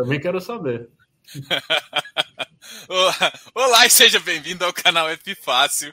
Também 0.00 0.18
quero 0.18 0.40
saber. 0.40 0.88
Olá 3.54 3.84
e 3.84 3.90
seja 3.90 4.18
bem-vindo 4.18 4.64
ao 4.64 4.72
canal 4.72 5.10
F 5.10 5.34
Fácil. 5.34 5.92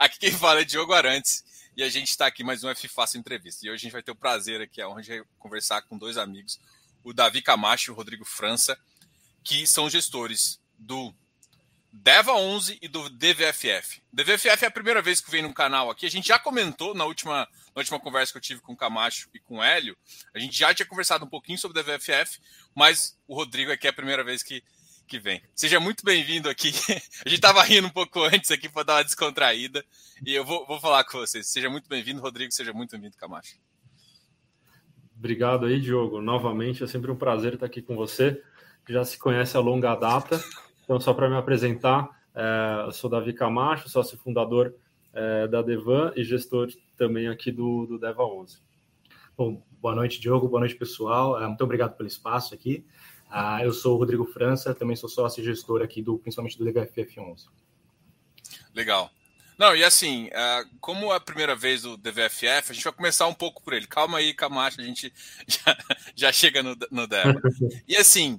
Aqui 0.00 0.18
quem 0.18 0.32
fala 0.32 0.62
é 0.62 0.64
Diogo 0.64 0.92
Arantes 0.92 1.44
e 1.76 1.84
a 1.84 1.88
gente 1.88 2.08
está 2.08 2.26
aqui 2.26 2.42
mais 2.42 2.64
um 2.64 2.68
F 2.68 2.88
Fácil 2.88 3.20
Entrevista. 3.20 3.64
E 3.64 3.70
hoje 3.70 3.76
a 3.76 3.84
gente 3.84 3.92
vai 3.92 4.02
ter 4.02 4.10
o 4.10 4.16
prazer 4.16 4.60
aqui, 4.60 4.82
onde 4.82 5.24
conversar 5.38 5.82
com 5.82 5.96
dois 5.96 6.18
amigos, 6.18 6.58
o 7.04 7.12
Davi 7.12 7.40
Camacho 7.40 7.92
e 7.92 7.92
o 7.92 7.94
Rodrigo 7.94 8.24
França, 8.24 8.76
que 9.44 9.64
são 9.64 9.88
gestores 9.88 10.60
do 10.76 11.14
Deva 11.92 12.32
11 12.32 12.80
e 12.82 12.88
do 12.88 13.08
DVFF. 13.10 14.02
DVFF 14.12 14.64
é 14.64 14.66
a 14.66 14.72
primeira 14.72 15.00
vez 15.00 15.20
que 15.20 15.30
vem 15.30 15.42
no 15.42 15.54
canal 15.54 15.88
aqui. 15.88 16.04
A 16.04 16.10
gente 16.10 16.26
já 16.26 16.38
comentou 16.40 16.96
na 16.96 17.04
última, 17.04 17.46
na 17.74 17.80
última 17.80 18.00
conversa 18.00 18.32
que 18.32 18.38
eu 18.38 18.42
tive 18.42 18.60
com 18.60 18.72
o 18.72 18.76
Camacho 18.76 19.28
e 19.34 19.38
com 19.38 19.58
o 19.58 19.62
Hélio. 19.62 19.96
A 20.34 20.38
gente 20.38 20.58
já 20.58 20.74
tinha 20.74 20.86
conversado 20.86 21.24
um 21.24 21.28
pouquinho 21.28 21.58
sobre 21.58 21.82
DVFF, 21.82 22.40
mas 22.74 23.18
o 23.26 23.34
Rodrigo 23.34 23.72
aqui 23.72 23.86
é 23.86 23.90
a 23.90 23.92
primeira 23.92 24.24
vez 24.24 24.42
que, 24.42 24.62
que 25.06 25.18
vem. 25.18 25.42
Seja 25.54 25.78
muito 25.78 26.04
bem-vindo 26.04 26.48
aqui. 26.48 26.70
A 27.24 27.28
gente 27.28 27.38
estava 27.38 27.62
rindo 27.62 27.86
um 27.86 27.90
pouco 27.90 28.22
antes 28.22 28.50
aqui 28.50 28.68
para 28.68 28.82
dar 28.82 28.94
uma 28.96 29.04
descontraída. 29.04 29.84
E 30.24 30.34
eu 30.34 30.44
vou, 30.44 30.66
vou 30.66 30.80
falar 30.80 31.04
com 31.04 31.18
vocês. 31.18 31.46
Seja 31.46 31.70
muito 31.70 31.88
bem-vindo, 31.88 32.20
Rodrigo. 32.20 32.52
Seja 32.52 32.72
muito 32.72 32.92
bem-vindo, 32.92 33.16
Camacho. 33.16 33.56
Obrigado 35.16 35.66
aí, 35.66 35.80
Diogo. 35.80 36.20
Novamente, 36.20 36.82
é 36.82 36.86
sempre 36.86 37.10
um 37.10 37.16
prazer 37.16 37.54
estar 37.54 37.66
aqui 37.66 37.82
com 37.82 37.94
você. 37.94 38.42
Já 38.88 39.04
se 39.04 39.18
conhece 39.18 39.56
a 39.56 39.60
longa 39.60 39.94
data. 39.94 40.42
Então, 40.82 40.98
só 40.98 41.12
para 41.12 41.28
me 41.28 41.36
apresentar, 41.36 42.08
é, 42.34 42.84
eu 42.86 42.92
sou 42.92 43.10
Davi 43.10 43.32
Camacho, 43.32 43.88
sócio 43.88 44.18
fundador 44.18 44.74
é, 45.12 45.46
da 45.46 45.62
Devan 45.62 46.12
e 46.16 46.24
gestor 46.24 46.68
também 47.00 47.28
aqui 47.28 47.50
do, 47.50 47.86
do 47.86 47.98
Deva 47.98 48.22
11. 48.22 48.58
Bom, 49.34 49.62
boa 49.80 49.94
noite, 49.94 50.20
Diogo, 50.20 50.46
boa 50.46 50.60
noite, 50.60 50.74
pessoal. 50.74 51.42
É, 51.42 51.46
muito 51.46 51.64
obrigado 51.64 51.96
pelo 51.96 52.06
espaço 52.06 52.52
aqui. 52.52 52.84
Ah, 53.30 53.64
eu 53.64 53.72
sou 53.72 53.94
o 53.94 53.98
Rodrigo 53.98 54.26
França, 54.26 54.74
também 54.74 54.94
sou 54.94 55.08
sócio 55.08 55.40
e 55.40 55.44
gestor 55.44 55.80
aqui, 55.80 56.02
do, 56.02 56.18
principalmente 56.18 56.58
do 56.58 56.64
DVFF 56.66 57.18
11. 57.18 57.46
Legal. 58.74 59.10
Não, 59.56 59.74
e 59.74 59.82
assim, 59.82 60.28
é, 60.30 60.64
como 60.78 61.10
é 61.10 61.16
a 61.16 61.20
primeira 61.20 61.56
vez 61.56 61.80
do 61.82 61.96
DVFF, 61.96 62.70
a 62.70 62.74
gente 62.74 62.84
vai 62.84 62.92
começar 62.92 63.26
um 63.26 63.34
pouco 63.34 63.62
por 63.62 63.72
ele. 63.72 63.86
Calma 63.86 64.18
aí, 64.18 64.34
Camacho, 64.34 64.82
a 64.82 64.84
gente 64.84 65.10
já, 65.48 65.78
já 66.14 66.32
chega 66.32 66.62
no, 66.62 66.76
no 66.90 67.06
Deva. 67.06 67.40
E 67.88 67.96
assim, 67.96 68.38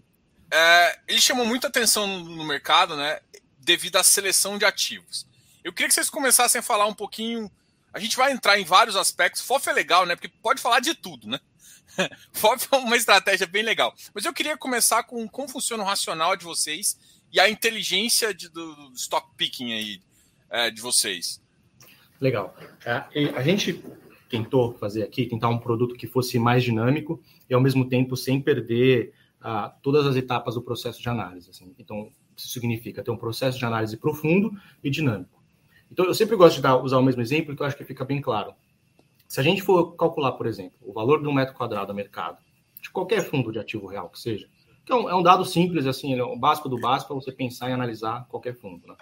ele 1.07 1.19
chamou 1.19 1.47
muita 1.47 1.67
atenção 1.67 2.05
no, 2.05 2.35
no, 2.35 2.45
mercado, 2.45 2.95
né? 2.95 3.21
Devido 3.57 3.95
à 3.95 4.03
seleção 4.03 4.59
de 4.59 4.65
ativos. 4.65 5.25
Eu 5.63 5.73
queria 5.73 5.87
que 5.87 5.95
vocês 5.95 6.11
começassem 6.11 6.59
a 6.59 6.63
falar 6.63 6.85
um 6.85 6.93
pouquinho. 6.93 7.51
A 7.93 7.99
gente 7.99 8.15
vai 8.15 8.31
entrar 8.31 8.59
em 8.59 8.63
vários 8.63 8.95
aspectos. 8.95 9.41
FOF 9.41 9.69
é 9.69 9.73
legal, 9.73 10.05
né? 10.05 10.15
Porque 10.15 10.29
pode 10.41 10.61
falar 10.61 10.79
de 10.79 10.93
tudo, 10.95 11.27
né? 11.27 11.39
FOF 12.31 12.67
é 12.71 12.75
uma 12.77 12.95
estratégia 12.95 13.45
bem 13.45 13.63
legal. 13.63 13.93
Mas 14.13 14.25
eu 14.25 14.33
queria 14.33 14.57
começar 14.57 15.03
com 15.03 15.27
como 15.27 15.49
funciona 15.49 15.83
o 15.83 15.85
racional 15.85 16.35
de 16.35 16.45
vocês 16.45 16.97
e 17.31 17.39
a 17.39 17.49
inteligência 17.49 18.33
de, 18.33 18.49
do, 18.49 18.75
do 18.75 18.93
stock 18.95 19.27
picking 19.35 19.73
aí 19.73 20.01
é, 20.49 20.69
de 20.69 20.81
vocês. 20.81 21.41
Legal. 22.19 22.55
É, 22.85 23.03
a 23.35 23.41
gente 23.41 23.83
tentou 24.29 24.73
fazer 24.77 25.03
aqui, 25.03 25.25
tentar 25.25 25.49
um 25.49 25.57
produto 25.57 25.95
que 25.95 26.07
fosse 26.07 26.39
mais 26.39 26.63
dinâmico 26.63 27.21
e 27.49 27.53
ao 27.53 27.59
mesmo 27.59 27.87
tempo 27.87 28.15
sem 28.15 28.41
perder 28.41 29.13
a 29.41 29.69
todas 29.69 30.05
as 30.05 30.15
etapas 30.15 30.55
do 30.55 30.61
processo 30.61 31.01
de 31.01 31.09
análise. 31.09 31.49
Assim. 31.49 31.73
Então, 31.77 32.11
isso 32.37 32.47
significa 32.47 33.03
ter 33.03 33.11
um 33.11 33.17
processo 33.17 33.57
de 33.57 33.65
análise 33.65 33.97
profundo 33.97 34.51
e 34.83 34.89
dinâmico. 34.89 35.40
Então, 35.91 36.05
eu 36.05 36.13
sempre 36.13 36.35
gosto 36.35 36.55
de 36.55 36.61
dar, 36.61 36.77
usar 36.77 36.97
o 36.97 37.03
mesmo 37.03 37.21
exemplo, 37.21 37.47
que 37.47 37.51
então 37.51 37.65
eu 37.65 37.67
acho 37.67 37.77
que 37.77 37.83
fica 37.83 38.05
bem 38.05 38.21
claro. 38.21 38.53
Se 39.27 39.39
a 39.39 39.43
gente 39.43 39.61
for 39.61 39.95
calcular, 39.95 40.31
por 40.33 40.47
exemplo, 40.47 40.77
o 40.81 40.93
valor 40.93 41.21
de 41.21 41.27
um 41.27 41.33
metro 41.33 41.53
quadrado 41.53 41.91
a 41.91 41.95
mercado, 41.95 42.37
de 42.81 42.89
qualquer 42.89 43.21
fundo 43.23 43.51
de 43.51 43.59
ativo 43.59 43.87
real 43.87 44.09
que 44.09 44.19
seja, 44.19 44.47
que 44.85 44.91
é 44.91 44.95
um, 44.95 45.09
é 45.09 45.15
um 45.15 45.21
dado 45.21 45.45
simples, 45.45 45.85
assim, 45.85 46.17
é 46.17 46.23
o 46.23 46.35
básico 46.35 46.67
do 46.67 46.79
básico 46.79 47.09
para 47.09 47.21
você 47.21 47.31
pensar 47.31 47.69
e 47.69 47.73
analisar 47.73 48.25
qualquer 48.27 48.55
fundo. 48.55 48.87
Né? 48.87 48.95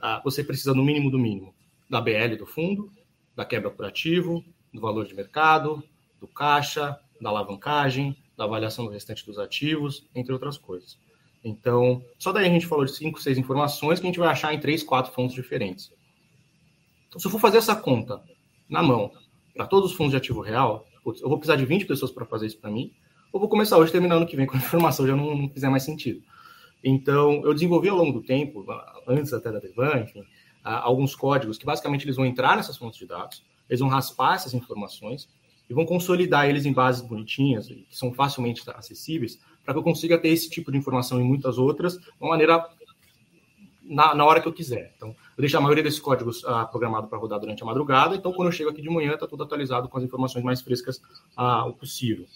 Ah, 0.00 0.20
você 0.24 0.42
precisa, 0.42 0.74
no 0.74 0.84
mínimo 0.84 1.10
do 1.10 1.18
mínimo, 1.18 1.54
da 1.88 2.00
BL 2.00 2.36
do 2.38 2.46
fundo, 2.46 2.90
da 3.36 3.44
quebra 3.44 3.70
por 3.70 3.84
ativo, 3.84 4.44
do 4.72 4.80
valor 4.80 5.06
de 5.06 5.14
mercado, 5.14 5.82
do 6.20 6.26
caixa, 6.26 6.98
da 7.20 7.28
alavancagem, 7.30 8.16
da 8.36 8.44
avaliação 8.44 8.84
do 8.84 8.90
restante 8.90 9.24
dos 9.24 9.38
ativos, 9.38 10.06
entre 10.14 10.32
outras 10.32 10.58
coisas. 10.58 10.98
Então, 11.44 12.04
só 12.18 12.32
daí 12.32 12.46
a 12.46 12.50
gente 12.50 12.66
falou 12.66 12.84
de 12.84 12.92
cinco, 12.92 13.20
seis 13.20 13.36
informações 13.38 14.00
que 14.00 14.06
a 14.06 14.08
gente 14.08 14.18
vai 14.18 14.28
achar 14.28 14.52
em 14.54 14.60
três, 14.60 14.82
quatro 14.82 15.12
fontes 15.12 15.34
diferentes. 15.34 15.92
Então, 17.12 17.20
se 17.20 17.26
eu 17.26 17.30
for 17.30 17.38
fazer 17.38 17.58
essa 17.58 17.76
conta 17.76 18.22
na 18.70 18.82
mão 18.82 19.12
para 19.54 19.66
todos 19.66 19.90
os 19.90 19.96
fundos 19.96 20.12
de 20.12 20.16
ativo 20.16 20.40
real, 20.40 20.86
putz, 21.04 21.20
eu 21.20 21.28
vou 21.28 21.36
precisar 21.36 21.56
de 21.56 21.66
20 21.66 21.84
pessoas 21.84 22.10
para 22.10 22.24
fazer 22.24 22.46
isso 22.46 22.58
para 22.58 22.70
mim, 22.70 22.90
ou 23.30 23.38
vou 23.38 23.50
começar 23.50 23.76
hoje 23.76 23.92
terminando 23.92 24.26
que 24.26 24.34
vem 24.34 24.46
com 24.46 24.56
a 24.56 24.58
informação 24.58 25.06
já 25.06 25.14
não, 25.14 25.36
não 25.36 25.50
fizer 25.50 25.68
mais 25.68 25.82
sentido. 25.82 26.22
Então, 26.82 27.44
eu 27.44 27.52
desenvolvi 27.52 27.90
ao 27.90 27.98
longo 27.98 28.18
do 28.18 28.22
tempo, 28.22 28.64
antes 29.06 29.30
até 29.34 29.52
da 29.52 29.58
Devan, 29.58 30.00
enfim, 30.00 30.24
alguns 30.64 31.14
códigos 31.14 31.58
que 31.58 31.66
basicamente 31.66 32.06
eles 32.06 32.16
vão 32.16 32.24
entrar 32.24 32.56
nessas 32.56 32.78
fontes 32.78 32.98
de 32.98 33.06
dados, 33.06 33.44
eles 33.68 33.80
vão 33.80 33.90
raspar 33.90 34.36
essas 34.36 34.54
informações 34.54 35.28
e 35.68 35.74
vão 35.74 35.84
consolidar 35.84 36.48
eles 36.48 36.64
em 36.64 36.72
bases 36.72 37.02
bonitinhas, 37.02 37.66
que 37.66 37.86
são 37.90 38.10
facilmente 38.14 38.62
acessíveis, 38.70 39.38
para 39.62 39.74
que 39.74 39.78
eu 39.78 39.84
consiga 39.84 40.18
ter 40.18 40.28
esse 40.28 40.48
tipo 40.48 40.72
de 40.72 40.78
informação 40.78 41.20
e 41.20 41.24
muitas 41.24 41.58
outras 41.58 41.98
de 41.98 42.10
uma 42.18 42.30
maneira 42.30 42.66
na, 43.84 44.14
na 44.14 44.24
hora 44.24 44.40
que 44.40 44.48
eu 44.48 44.52
quiser. 44.52 44.92
Então, 44.96 45.08
eu 45.08 45.40
deixo 45.40 45.56
a 45.56 45.60
maioria 45.60 45.82
desses 45.82 46.00
códigos 46.00 46.44
ah, 46.44 46.64
programado 46.64 47.08
para 47.08 47.18
rodar 47.18 47.40
durante 47.40 47.62
a 47.62 47.66
madrugada, 47.66 48.14
então 48.14 48.32
quando 48.32 48.48
eu 48.48 48.52
chego 48.52 48.70
aqui 48.70 48.82
de 48.82 48.90
manhã 48.90 49.14
está 49.14 49.26
tudo 49.26 49.42
atualizado 49.42 49.88
com 49.88 49.98
as 49.98 50.04
informações 50.04 50.44
mais 50.44 50.60
frescas 50.60 51.00
ah, 51.36 51.66
o 51.66 51.72
possível. 51.72 52.26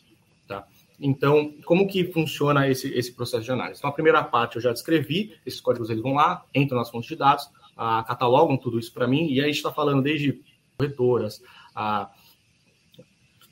Tá? 0.47 0.67
Então, 0.99 1.53
como 1.65 1.87
que 1.87 2.05
funciona 2.12 2.69
esse, 2.69 2.93
esse 2.95 3.12
processo 3.12 3.45
de 3.45 3.51
análise? 3.51 3.79
Então, 3.79 3.91
a 3.91 3.93
primeira 3.93 4.23
parte 4.25 4.56
eu 4.56 4.62
já 4.62 4.73
descrevi, 4.73 5.35
esses 5.45 5.61
códigos 5.61 5.91
eles 5.91 6.03
vão 6.03 6.15
lá, 6.15 6.45
entram 6.55 6.79
nas 6.79 6.91
fontes 6.91 7.09
de 7.09 7.17
dados, 7.17 7.49
ah, 7.77 8.05
catalogam 8.06 8.56
tudo 8.56 8.79
isso 8.79 8.93
para 8.93 9.06
mim, 9.06 9.29
e 9.29 9.35
aí 9.35 9.41
a 9.41 9.47
gente 9.47 9.56
está 9.56 9.73
falando 9.73 10.03
desde 10.03 10.41
corretoras, 10.77 11.43
a 11.75 12.11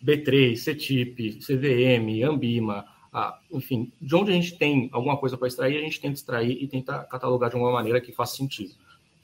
B3, 0.04 0.56
CTIP, 0.56 1.38
CVM, 1.38 2.22
Ambima, 2.28 2.84
ah, 3.14 3.38
enfim, 3.52 3.92
de 4.02 4.16
onde 4.16 4.32
a 4.32 4.34
gente 4.34 4.58
tem 4.58 4.91
alguma 4.92 5.16
coisa 5.16 5.38
para 5.38 5.47
extrair, 5.47 5.78
a 5.78 5.80
gente 5.80 6.00
tenta 6.00 6.14
extrair 6.14 6.60
e 6.60 6.66
tenta 6.66 7.04
catalogar 7.04 7.48
de 7.48 7.54
uma 7.54 7.70
maneira 7.70 8.00
que 8.00 8.10
faça 8.10 8.36
sentido. 8.36 8.75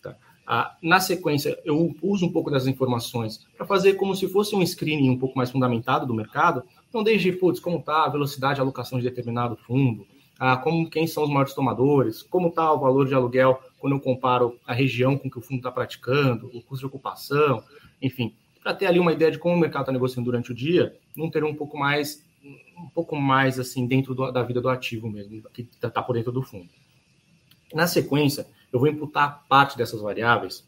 Tá? 0.01 0.17
Ah, 0.47 0.77
na 0.81 1.01
sequência, 1.01 1.59
eu 1.65 1.93
uso 2.01 2.25
um 2.25 2.33
pouco 2.33 2.53
dessas 2.53 2.69
informações 2.69 3.45
para 3.57 3.67
fazer 3.67 3.95
como 3.95 4.15
se 4.15 4.29
fosse 4.29 4.55
um 4.55 4.65
screening 4.65 5.11
um 5.11 5.19
pouco 5.19 5.37
mais 5.37 5.51
fundamentado 5.51 6.07
do 6.07 6.15
mercado. 6.15 6.63
Então, 6.89 7.03
desde, 7.03 7.33
putz, 7.33 7.59
como 7.59 7.79
está 7.79 8.05
a 8.05 8.09
velocidade 8.09 8.55
de 8.55 8.61
alocação 8.61 8.97
de 8.97 9.05
determinado 9.05 9.57
fundo, 9.57 10.07
ah, 10.39 10.57
como 10.57 10.89
quem 10.89 11.09
são 11.09 11.25
os 11.25 11.29
maiores 11.29 11.53
tomadores, 11.53 12.23
como 12.23 12.47
está 12.47 12.73
o 12.73 12.79
valor 12.79 13.09
de 13.09 13.15
aluguel 13.15 13.61
quando 13.81 13.95
eu 13.95 14.01
comparo 14.01 14.57
a 14.65 14.73
região 14.73 15.19
com 15.19 15.29
que 15.29 15.39
o 15.39 15.43
fundo 15.43 15.59
está 15.59 15.73
praticando, 15.73 16.47
o 16.55 16.63
custo 16.63 16.79
de 16.79 16.87
ocupação, 16.87 17.65
enfim, 18.01 18.35
para 18.63 18.73
ter 18.73 18.87
ali 18.87 19.01
uma 19.01 19.13
ideia 19.13 19.33
de 19.33 19.39
como 19.39 19.57
o 19.57 19.59
mercado 19.59 19.83
está 19.83 19.93
negociando 19.93 20.27
durante 20.27 20.53
o 20.53 20.55
dia, 20.55 20.97
não 21.17 21.29
ter 21.29 21.43
um 21.43 21.55
pouco 21.55 21.77
mais, 21.77 22.25
um 22.43 22.89
pouco 22.89 23.17
mais 23.17 23.59
assim 23.59 23.87
dentro 23.87 24.15
do, 24.15 24.31
da 24.31 24.43
vida 24.43 24.61
do 24.61 24.69
ativo 24.69 25.11
mesmo, 25.11 25.43
que 25.53 25.63
está 25.63 25.91
tá 25.91 26.03
por 26.03 26.15
dentro 26.15 26.33
do 26.33 26.43
fundo. 26.43 26.69
Na 27.75 27.87
sequência, 27.87 28.47
eu 28.73 28.79
vou 28.79 28.89
imputar 28.89 29.45
parte 29.49 29.77
dessas 29.77 30.01
variáveis 30.01 30.67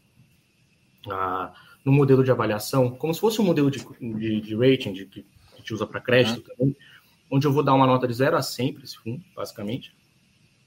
ah, 1.10 1.52
no 1.84 1.92
modelo 1.92 2.22
de 2.22 2.30
avaliação, 2.30 2.90
como 2.90 3.12
se 3.12 3.20
fosse 3.20 3.40
um 3.40 3.44
modelo 3.44 3.70
de, 3.70 3.84
de, 4.00 4.40
de 4.40 4.54
rating 4.54 4.92
de, 4.92 5.06
que 5.06 5.26
a 5.52 5.56
gente 5.56 5.74
usa 5.74 5.86
para 5.86 6.00
crédito 6.00 6.42
também, 6.42 6.76
onde 7.30 7.46
eu 7.46 7.52
vou 7.52 7.62
dar 7.62 7.74
uma 7.74 7.86
nota 7.86 8.06
de 8.06 8.14
0 8.14 8.36
a 8.36 8.42
100 8.42 8.74
para 8.74 8.84
esse 8.84 8.96
fundo, 8.98 9.22
basicamente, 9.34 9.94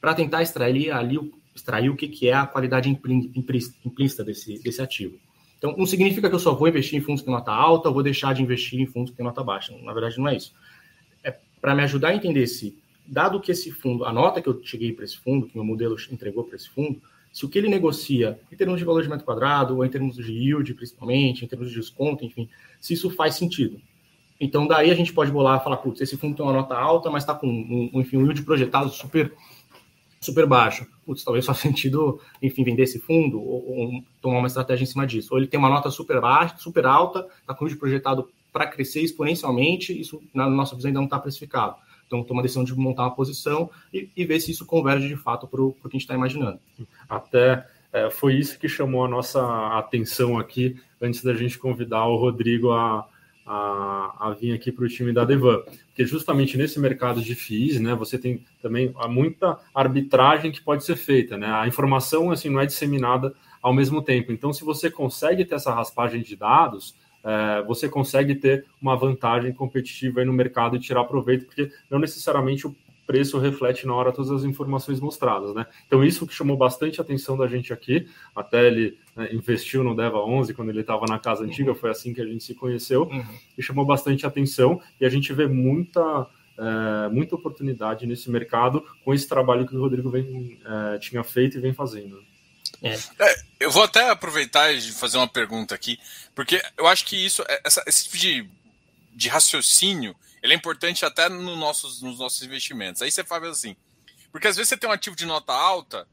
para 0.02 0.14
tentar 0.14 0.42
extrair 0.42 0.92
ali, 0.92 1.18
extrair 1.56 1.90
o 1.90 1.96
que, 1.96 2.08
que 2.08 2.28
é 2.28 2.34
a 2.34 2.46
qualidade 2.46 2.90
implícita 2.90 4.24
desse, 4.24 4.62
desse 4.62 4.82
ativo. 4.82 5.18
Então, 5.58 5.76
não 5.78 5.86
significa 5.86 6.30
que 6.30 6.36
eu 6.36 6.40
só 6.40 6.54
vou 6.54 6.68
investir 6.68 7.00
em 7.00 7.02
fundos 7.02 7.22
que 7.22 7.26
têm 7.26 7.34
nota 7.34 7.52
alta, 7.52 7.88
ou 7.88 7.94
vou 7.94 8.04
deixar 8.04 8.34
de 8.34 8.44
investir 8.44 8.80
em 8.80 8.86
fundos 8.86 9.12
que 9.12 9.18
têm 9.18 9.26
nota 9.26 9.44
baixa. 9.44 9.76
Na 9.82 9.94
verdade, 9.94 10.18
não 10.18 10.28
é 10.28 10.36
isso. 10.36 10.54
Para 11.66 11.74
me 11.74 11.82
ajudar 11.82 12.10
a 12.10 12.16
entender 12.16 12.46
se, 12.46 12.78
dado 13.08 13.42
que 13.42 13.52
esse 13.52 13.72
fundo, 13.72 14.06
a 14.06 14.14
nota 14.14 14.40
que 14.40 14.48
eu 14.48 14.62
cheguei 14.64 14.94
para 14.94 15.04
esse 15.04 15.18
fundo, 15.18 15.48
que 15.48 15.56
meu 15.56 15.66
modelo 15.66 15.96
entregou 16.12 16.44
para 16.44 16.58
esse 16.58 16.70
fundo, 16.70 17.02
se 17.34 17.44
o 17.44 17.50
que 17.50 17.58
ele 17.58 17.68
negocia 17.68 18.40
em 18.52 18.56
termos 18.56 18.78
de 18.78 18.86
valor 18.86 19.02
de 19.02 19.10
metro 19.10 19.26
quadrado, 19.26 19.78
ou 19.78 19.84
em 19.84 19.90
termos 19.90 20.16
de 20.16 20.32
yield, 20.32 20.72
principalmente, 20.76 21.44
em 21.44 21.48
termos 21.48 21.70
de 21.72 21.80
desconto, 21.80 22.24
enfim, 22.24 22.48
se 22.80 22.94
isso 22.94 23.10
faz 23.10 23.34
sentido. 23.34 23.82
Então, 24.40 24.68
daí 24.68 24.92
a 24.92 24.94
gente 24.94 25.12
pode 25.12 25.32
bolar 25.32 25.60
e 25.60 25.64
falar, 25.64 25.78
putz, 25.78 26.00
esse 26.02 26.16
fundo 26.16 26.36
tem 26.36 26.46
uma 26.46 26.54
nota 26.54 26.76
alta, 26.76 27.10
mas 27.10 27.24
está 27.24 27.34
com 27.34 27.48
um, 27.48 27.90
enfim, 28.00 28.18
um 28.18 28.22
yield 28.22 28.44
projetado 28.44 28.90
super 28.90 29.34
super 30.22 30.46
baixo. 30.46 30.86
Putz, 31.04 31.24
talvez 31.24 31.48
faça 31.48 31.62
sentido, 31.68 32.22
enfim, 32.44 32.64
vender 32.64 32.84
esse 32.84 33.00
fundo 33.00 33.42
ou, 33.42 33.68
ou, 33.68 34.04
tomar 34.22 34.38
uma 34.38 34.48
estratégia 34.48 34.84
em 34.84 34.88
cima 34.88 35.08
disso. 35.08 35.30
Ou 35.32 35.40
ele 35.40 35.48
tem 35.48 35.60
uma 35.60 35.70
nota 35.70 35.90
super 35.90 36.22
baixa, 36.22 36.58
super 36.60 36.86
alta, 36.86 37.28
está 37.42 37.56
com 37.56 37.66
o 37.66 37.76
projetado 37.76 38.30
para 38.56 38.68
crescer 38.68 39.02
exponencialmente, 39.02 39.92
isso 40.00 40.24
na 40.34 40.50
nossa 40.50 40.78
visão 40.78 40.88
ainda 40.88 41.00
não 41.00 41.08
está 41.08 41.20
precificado. 41.20 41.76
Então, 42.08 42.24
toma 42.24 42.40
a 42.40 42.44
decisão 42.44 42.64
de 42.64 42.74
montar 42.74 43.04
uma 43.04 43.14
posição 43.14 43.70
e, 43.94 44.10
e 44.16 44.24
ver 44.24 44.40
se 44.40 44.50
isso 44.50 44.66
converge 44.66 45.10
de 45.10 45.18
fato 45.18 45.46
para 45.46 45.62
o 45.62 45.74
que 45.74 45.80
a 45.84 45.90
gente 45.90 46.04
está 46.04 46.14
imaginando. 46.14 46.58
Até 47.10 47.68
é, 47.92 48.10
foi 48.10 48.36
isso 48.36 48.58
que 48.58 48.70
chamou 48.70 49.04
a 49.04 49.10
nossa 49.10 49.42
atenção 49.78 50.40
aqui, 50.40 50.80
antes 51.02 51.22
da 51.22 51.34
gente 51.34 51.60
convidar 51.60 52.06
o 52.06 52.16
Rodrigo 52.16 52.72
a, 52.72 53.06
a, 53.46 54.30
a 54.30 54.38
vir 54.40 54.54
aqui 54.54 54.72
para 54.72 54.86
o 54.86 54.88
time 54.88 55.12
da 55.12 55.26
Devan, 55.26 55.62
porque 55.88 56.06
justamente 56.06 56.58
nesse 56.58 56.80
mercado 56.80 57.22
de 57.22 57.36
FIIs, 57.36 57.82
né, 57.82 57.94
você 57.94 58.18
tem 58.18 58.46
também 58.62 58.96
muita 59.10 59.60
arbitragem 59.74 60.50
que 60.50 60.62
pode 60.62 60.86
ser 60.86 60.96
feita, 60.96 61.36
né? 61.36 61.52
A 61.52 61.68
informação 61.68 62.32
assim 62.32 62.50
não 62.50 62.62
é 62.62 62.66
disseminada 62.66 63.36
ao 63.62 63.74
mesmo 63.74 64.02
tempo. 64.02 64.32
Então, 64.32 64.54
se 64.54 64.64
você 64.64 64.90
consegue 64.90 65.44
ter 65.44 65.56
essa 65.56 65.74
raspagem 65.74 66.22
de 66.22 66.38
dados, 66.38 66.96
é, 67.26 67.64
você 67.64 67.90
consegue 67.90 68.36
ter 68.36 68.66
uma 68.80 68.96
vantagem 68.96 69.52
competitiva 69.52 70.24
no 70.24 70.32
mercado 70.32 70.76
e 70.76 70.80
tirar 70.80 71.04
proveito, 71.06 71.46
porque 71.46 71.72
não 71.90 71.98
necessariamente 71.98 72.68
o 72.68 72.76
preço 73.06 73.40
reflete 73.40 73.86
na 73.86 73.94
hora 73.94 74.12
todas 74.12 74.32
as 74.32 74.44
informações 74.44 75.00
mostradas, 75.00 75.54
né? 75.54 75.66
Então 75.88 76.04
isso 76.04 76.26
que 76.26 76.34
chamou 76.34 76.58
bastante 76.58 77.00
atenção 77.00 77.38
da 77.38 77.48
gente 77.48 77.72
aqui, 77.72 78.08
até 78.36 78.68
ele 78.68 78.98
né, 79.16 79.30
investiu 79.34 79.84
no 79.84 79.96
Deva 79.96 80.20
11 80.20 80.54
quando 80.54 80.70
ele 80.70 80.82
estava 80.82 81.06
na 81.08 81.20
casa 81.20 81.44
antiga, 81.44 81.76
foi 81.76 81.90
assim 81.92 82.14
que 82.14 82.22
a 82.22 82.26
gente 82.26 82.44
se 82.44 82.56
conheceu 82.56 83.04
uhum. 83.04 83.24
e 83.58 83.62
chamou 83.62 83.86
bastante 83.86 84.26
atenção 84.26 84.82
e 85.00 85.06
a 85.06 85.10
gente 85.10 85.34
vê 85.34 85.48
muita 85.48 86.28
é, 86.58 87.10
muita 87.10 87.36
oportunidade 87.36 88.08
nesse 88.08 88.32
mercado 88.32 88.84
com 89.04 89.14
esse 89.14 89.28
trabalho 89.28 89.68
que 89.68 89.76
o 89.76 89.80
Rodrigo 89.80 90.10
vem, 90.10 90.58
é, 90.66 90.98
tinha 91.00 91.24
feito 91.24 91.58
e 91.58 91.62
vem 91.62 91.74
fazendo. 91.74 92.24
É. 92.82 92.94
é 93.20 93.36
eu 93.60 93.72
vou 93.72 93.84
até 93.84 94.10
aproveitar 94.10 94.72
e 94.72 94.82
fazer 94.92 95.18
uma 95.18 95.28
pergunta 95.28 95.74
aqui, 95.74 96.00
porque 96.34 96.62
eu 96.78 96.88
acho 96.88 97.06
que 97.06 97.16
isso, 97.16 97.44
é, 97.48 97.62
essa, 97.64 97.84
esse 97.88 98.06
tipo 98.06 98.18
de, 98.18 98.50
de 99.14 99.30
raciocínio 99.30 100.16
ele 100.46 100.54
é 100.54 100.56
importante 100.56 101.04
até 101.04 101.28
no 101.28 101.56
nossos, 101.56 102.04
nos 102.04 102.20
nossos 102.20 102.44
investimentos. 102.44 103.02
Aí 103.02 103.10
você 103.10 103.24
faz 103.24 103.44
assim, 103.46 103.76
porque 104.32 104.48
às 104.48 104.56
vezes 104.56 104.70
você 104.70 104.78
tem 104.78 104.88
um 104.88 104.94
ativo 104.94 105.16
de 105.16 105.26
nota 105.26 105.52
alta 105.52 106.08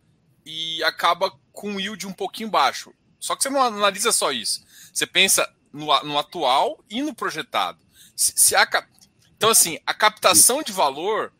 e 0.44 0.82
acaba 0.84 1.30
com 1.52 1.72
um 1.72 1.80
yield 1.80 2.06
um 2.06 2.12
pouquinho 2.12 2.48
baixo. 2.48 2.94
Só 3.20 3.36
que 3.36 3.42
você 3.42 3.50
não 3.50 3.62
analisa 3.62 4.10
só 4.10 4.32
isso. 4.32 4.64
Você 4.92 5.06
pensa 5.06 5.46
no, 5.70 5.86
no 6.02 6.18
atual 6.18 6.82
e 6.88 7.02
no 7.02 7.14
projetado. 7.14 7.78
Se, 8.16 8.32
se 8.34 8.56
a, 8.56 8.66
então, 9.36 9.50
assim, 9.50 9.78
a 9.86 9.92
captação 9.92 10.62
de 10.62 10.72
valor, 10.72 11.32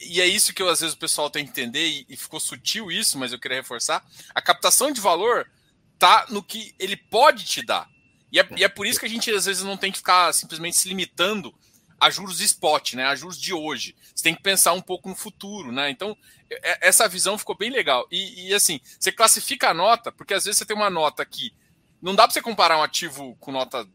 e 0.00 0.20
é 0.20 0.26
isso 0.26 0.52
que 0.52 0.62
eu, 0.62 0.68
às 0.68 0.80
vezes 0.80 0.94
o 0.94 0.98
pessoal 0.98 1.30
tem 1.30 1.44
que 1.44 1.50
entender, 1.50 1.86
e, 1.86 2.06
e 2.08 2.16
ficou 2.16 2.38
sutil 2.40 2.90
isso, 2.90 3.18
mas 3.18 3.32
eu 3.32 3.38
queria 3.38 3.58
reforçar. 3.58 4.04
A 4.34 4.42
captação 4.42 4.90
de 4.90 5.00
valor 5.00 5.50
tá 5.98 6.26
no 6.28 6.42
que 6.42 6.74
ele 6.78 6.96
pode 6.96 7.44
te 7.44 7.64
dar. 7.64 7.88
E 8.30 8.38
é, 8.38 8.48
e 8.56 8.64
é, 8.64 8.68
por 8.68 8.86
isso 8.86 9.00
que 9.00 9.06
a 9.06 9.08
gente 9.08 9.30
às 9.30 9.46
vezes 9.46 9.62
não 9.62 9.76
tem 9.76 9.90
que 9.90 9.98
ficar 9.98 10.32
simplesmente 10.32 10.76
se 10.76 10.88
limitando 10.88 11.54
a 11.98 12.10
juros 12.10 12.40
spot, 12.40 12.94
né? 12.94 13.06
A 13.06 13.16
juros 13.16 13.40
de 13.40 13.54
hoje. 13.54 13.96
Você 14.14 14.24
tem 14.24 14.34
que 14.34 14.42
pensar 14.42 14.72
um 14.74 14.82
pouco 14.82 15.08
no 15.08 15.14
futuro, 15.14 15.72
né? 15.72 15.88
Então, 15.88 16.16
é, 16.50 16.88
essa 16.88 17.08
visão 17.08 17.38
ficou 17.38 17.56
bem 17.56 17.70
legal. 17.70 18.06
E, 18.10 18.48
e, 18.48 18.54
assim, 18.54 18.80
você 19.00 19.10
classifica 19.10 19.70
a 19.70 19.74
nota, 19.74 20.12
porque 20.12 20.34
às 20.34 20.44
vezes 20.44 20.58
você 20.58 20.66
tem 20.66 20.76
uma 20.76 20.90
nota 20.90 21.24
que 21.24 21.54
não 22.02 22.14
dá 22.14 22.24
para 22.24 22.34
você 22.34 22.42
comparar 22.42 22.78
um 22.78 22.82
ativo 22.82 23.34
com 23.40 23.50
nota 23.50 23.88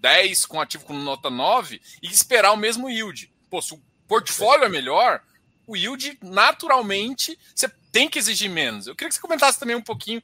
10 0.00 0.46
com 0.46 0.56
um 0.56 0.60
ativo 0.60 0.84
com 0.84 0.94
nota 0.94 1.28
9 1.28 1.80
e 2.02 2.06
esperar 2.06 2.52
o 2.52 2.56
mesmo 2.56 2.88
yield. 2.88 3.30
Pô, 3.50 3.60
se 3.60 3.74
o 3.74 3.82
portfólio 4.08 4.64
é 4.64 4.68
melhor, 4.68 5.20
o 5.66 5.76
yield 5.76 6.18
naturalmente 6.22 7.38
você 7.54 7.70
tem 7.92 8.08
que 8.08 8.18
exigir 8.18 8.50
menos. 8.50 8.86
Eu 8.86 8.96
queria 8.96 9.08
que 9.10 9.14
você 9.14 9.20
comentasse 9.20 9.60
também 9.60 9.76
um 9.76 9.82
pouquinho 9.82 10.22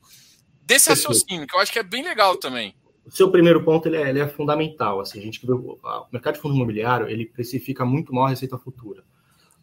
desse 0.63 0.89
raciocínio, 0.89 1.47
que 1.47 1.55
eu 1.55 1.61
acho 1.61 1.71
que 1.71 1.79
é 1.79 1.83
bem 1.83 2.03
legal 2.03 2.37
também 2.37 2.75
o 3.05 3.11
seu 3.11 3.31
primeiro 3.31 3.63
ponto 3.63 3.87
ele 3.87 3.97
é, 3.97 4.09
ele 4.09 4.21
é 4.21 4.27
fundamental. 4.27 5.01
Assim, 5.01 5.19
a 5.19 5.23
gente 5.23 5.41
o 5.51 5.79
mercado 6.13 6.35
de 6.35 6.41
fundo 6.41 6.55
imobiliário 6.55 7.09
ele 7.09 7.27
precifica 7.27 7.85
muito 7.85 8.15
mal 8.15 8.27
a 8.27 8.31
receita 8.31 8.59
futura. 8.59 9.05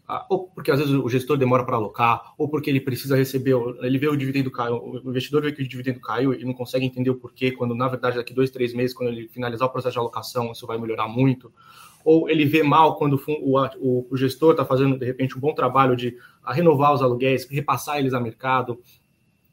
Ah, 0.07 0.25
ou 0.29 0.47
porque 0.49 0.69
às 0.69 0.79
vezes 0.79 0.93
o 0.93 1.07
gestor 1.07 1.37
demora 1.37 1.63
para 1.65 1.77
alocar, 1.77 2.33
ou 2.37 2.49
porque 2.49 2.69
ele 2.69 2.81
precisa 2.81 3.15
receber, 3.15 3.55
ele 3.81 3.97
vê 3.97 4.07
o 4.09 4.15
dividendo 4.15 4.51
caiu, 4.51 4.75
o 4.75 5.09
investidor 5.09 5.41
vê 5.41 5.53
que 5.53 5.61
o 5.61 5.67
dividendo 5.67 6.01
caiu 6.01 6.33
e 6.33 6.43
não 6.43 6.53
consegue 6.53 6.85
entender 6.85 7.09
o 7.09 7.15
porquê, 7.15 7.51
quando 7.51 7.73
na 7.73 7.87
verdade 7.87 8.17
daqui 8.17 8.33
dois, 8.33 8.49
três 8.49 8.73
meses, 8.73 8.93
quando 8.93 9.09
ele 9.09 9.29
finalizar 9.29 9.67
o 9.67 9.71
processo 9.71 9.93
de 9.93 9.99
alocação, 9.99 10.51
isso 10.51 10.67
vai 10.67 10.77
melhorar 10.77 11.07
muito. 11.07 11.53
Ou 12.03 12.29
ele 12.29 12.45
vê 12.45 12.63
mal 12.63 12.95
quando 12.95 13.21
o, 13.27 13.59
o, 13.77 14.07
o 14.09 14.17
gestor 14.17 14.51
está 14.51 14.65
fazendo, 14.65 14.97
de 14.97 15.05
repente, 15.05 15.37
um 15.37 15.39
bom 15.39 15.53
trabalho 15.53 15.95
de 15.95 16.17
renovar 16.47 16.93
os 16.93 17.01
aluguéis, 17.01 17.47
repassar 17.49 17.99
eles 17.99 18.13
a 18.13 18.19
mercado, 18.19 18.79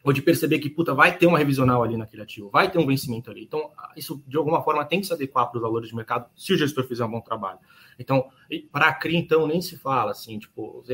ou 0.03 0.13
de 0.13 0.23
perceber 0.23 0.59
que, 0.59 0.71
puta, 0.71 0.95
vai 0.95 1.17
ter 1.17 1.27
uma 1.27 1.39
revisional 1.39 1.83
ali 1.83 1.97
naquele 1.97 2.23
ativo, 2.23 2.49
vai 2.49 2.71
ter 2.71 2.79
um 2.79 2.87
vencimento 2.87 3.31
ali. 3.31 3.43
Então, 3.43 3.71
isso, 3.97 4.23
de 4.27 4.37
alguma 4.37 4.63
forma, 4.63 4.85
tem 4.85 5.01
que 5.01 5.07
se 5.07 5.13
adequar 5.13 5.51
para 5.51 5.57
os 5.57 5.63
valores 5.63 5.89
de 5.89 5.95
mercado 5.95 6.27
se 6.37 6.53
o 6.53 6.57
gestor 6.57 6.85
fizer 6.85 7.05
um 7.05 7.11
bom 7.11 7.21
trabalho. 7.21 7.59
Então, 7.99 8.29
para 8.73 8.89
a 8.89 8.95
CRI, 8.95 9.17
então, 9.17 9.47
nem 9.47 9.61
se 9.61 9.77
fala, 9.77 10.13
assim, 10.13 10.39
tipo, 10.39 10.85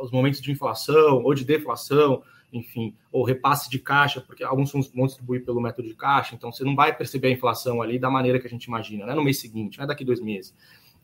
os 0.00 0.10
momentos 0.10 0.40
de 0.40 0.50
inflação 0.50 1.22
ou 1.22 1.34
de 1.34 1.44
deflação, 1.44 2.22
enfim, 2.52 2.94
ou 3.10 3.24
repasse 3.24 3.68
de 3.70 3.78
caixa, 3.78 4.20
porque 4.20 4.44
alguns 4.44 4.70
fundos 4.70 4.90
vão 4.94 5.06
distribuir 5.06 5.44
pelo 5.44 5.60
método 5.60 5.88
de 5.88 5.94
caixa, 5.94 6.34
então 6.34 6.52
você 6.52 6.62
não 6.62 6.76
vai 6.76 6.94
perceber 6.94 7.28
a 7.28 7.30
inflação 7.30 7.80
ali 7.80 7.98
da 7.98 8.10
maneira 8.10 8.38
que 8.38 8.46
a 8.46 8.50
gente 8.50 8.64
imagina, 8.64 9.06
não 9.06 9.12
é 9.12 9.16
no 9.16 9.24
mês 9.24 9.40
seguinte, 9.40 9.78
não 9.78 9.84
é 9.84 9.86
daqui 9.86 10.04
dois 10.04 10.20
meses, 10.20 10.54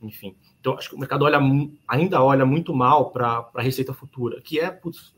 enfim. 0.03 0.37
Então, 0.61 0.75
acho 0.75 0.91
que 0.91 0.97
o 0.97 0.99
mercado 0.99 1.25
olha, 1.25 1.39
ainda 1.87 2.23
olha 2.23 2.47
muito 2.47 2.75
mal 2.75 3.11
para 3.11 3.49
a 3.55 3.62
receita 3.62 3.93
futura, 3.93 4.41
que 4.41 4.59
é, 4.61 4.71
putz, 4.71 5.15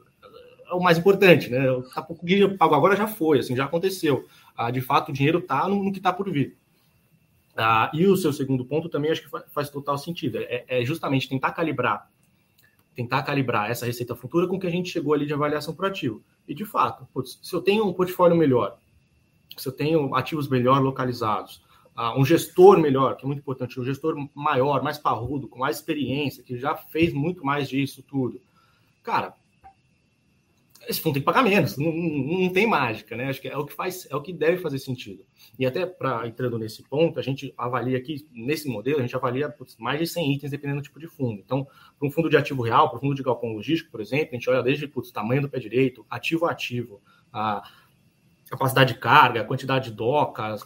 é 0.71 0.75
o 0.75 0.81
mais 0.81 0.99
importante, 0.99 1.51
né? 1.51 1.71
O 1.71 1.83
que 1.83 2.35
eu 2.35 2.57
pago 2.57 2.75
agora 2.75 2.97
já 2.97 3.07
foi, 3.07 3.41
assim, 3.41 3.57
já 3.57 3.65
aconteceu. 3.65 4.27
Ah, 4.57 4.71
de 4.71 4.81
fato, 4.81 5.11
o 5.11 5.13
dinheiro 5.13 5.41
está 5.41 5.67
no, 5.69 5.83
no, 5.83 5.93
que 5.93 5.99
está 5.99 6.13
por 6.13 6.31
vir. 6.31 6.57
Ah, 7.57 7.91
e 7.93 8.07
o 8.07 8.17
seu 8.17 8.33
segundo 8.33 8.65
ponto 8.65 8.89
também 8.89 9.11
acho 9.11 9.23
que 9.23 9.53
faz, 9.53 9.69
total 9.69 9.99
sentido. 9.99 10.39
É, 10.39 10.65
é, 10.69 10.85
justamente 10.85 11.29
tentar 11.29 11.53
calibrar, 11.53 12.09
tentar 12.95 13.23
calibrar 13.23 13.71
essa 13.71 13.85
receita 13.85 14.15
futura 14.15 14.47
com 14.47 14.59
que 14.59 14.67
a 14.67 14.71
gente 14.71 14.91
chegou 14.91 15.13
ali 15.13 15.27
de 15.27 15.35
avaliação 15.35 15.75
por 15.75 15.87
ativo. 15.87 16.23
E 16.47 16.55
de 16.55 16.65
fato, 16.65 17.07
putz, 17.13 17.39
se 17.43 17.55
eu 17.55 17.61
tenho 17.61 17.85
um 17.87 17.93
portfólio 17.93 18.37
melhor, 18.37 18.79
se 19.57 19.69
eu 19.69 19.73
tenho 19.73 20.15
ativos 20.15 20.49
melhor 20.49 20.81
localizados, 20.81 21.63
um 22.17 22.25
gestor 22.25 22.79
melhor, 22.79 23.17
que 23.17 23.25
é 23.25 23.27
muito 23.27 23.41
importante, 23.41 23.79
um 23.79 23.85
gestor 23.85 24.17
maior, 24.35 24.83
mais 24.83 24.99
parrudo, 24.99 25.49
com 25.49 25.59
mais 25.59 25.77
experiência, 25.77 26.43
que 26.43 26.57
já 26.57 26.75
fez 26.75 27.13
muito 27.13 27.45
mais 27.45 27.69
disso 27.69 28.03
tudo. 28.03 28.41
Cara, 29.03 29.35
esse 30.89 31.01
fundo 31.01 31.15
tem 31.15 31.23
que 31.23 31.27
pagar 31.27 31.43
menos, 31.43 31.77
não, 31.77 31.93
não, 31.93 32.49
tem 32.49 32.67
mágica, 32.67 33.17
né? 33.17 33.29
Acho 33.29 33.41
que 33.41 33.49
é 33.49 33.57
o 33.57 33.67
que 33.67 33.75
faz, 33.75 34.09
é 34.11 34.17
o 34.17 34.21
que 34.21 34.33
deve 34.33 34.59
fazer 34.59 34.79
sentido. 34.79 35.25
E 35.59 35.67
até 35.67 35.85
para 35.85 36.27
entrando 36.27 36.59
nesse 36.59 36.83
ponto, 36.83 37.19
a 37.19 37.23
gente 37.23 37.53
avalia 37.57 37.99
aqui, 37.99 38.27
nesse 38.33 38.67
modelo, 38.67 38.99
a 38.99 39.03
gente 39.03 39.15
avalia 39.15 39.55
mais 39.79 40.01
de 40.01 40.07
100 40.07 40.35
itens 40.35 40.51
dependendo 40.51 40.81
do 40.81 40.85
tipo 40.85 40.99
de 40.99 41.07
fundo. 41.07 41.41
Então, 41.45 41.67
para 41.99 42.09
um 42.09 42.11
fundo 42.11 42.31
de 42.31 42.37
ativo 42.37 42.63
real, 42.63 42.89
para 42.89 42.99
um 42.99 43.01
fundo 43.01 43.15
de 43.15 43.23
galpão 43.23 43.53
logístico, 43.53 43.91
por 43.91 44.01
exemplo, 44.01 44.31
a 44.33 44.35
gente 44.35 44.49
olha 44.49 44.63
desde 44.63 44.89
putz, 44.89 45.13
tamanho 45.13 45.43
do 45.43 45.49
pé 45.49 45.59
direito, 45.59 46.05
ativo 46.09 46.47
a 46.47 46.51
ativo, 46.51 47.01
a 47.33 47.63
capacidade 48.51 48.95
de 48.95 48.99
carga, 48.99 49.45
quantidade 49.45 49.91
de 49.91 49.97
docas, 49.97 50.63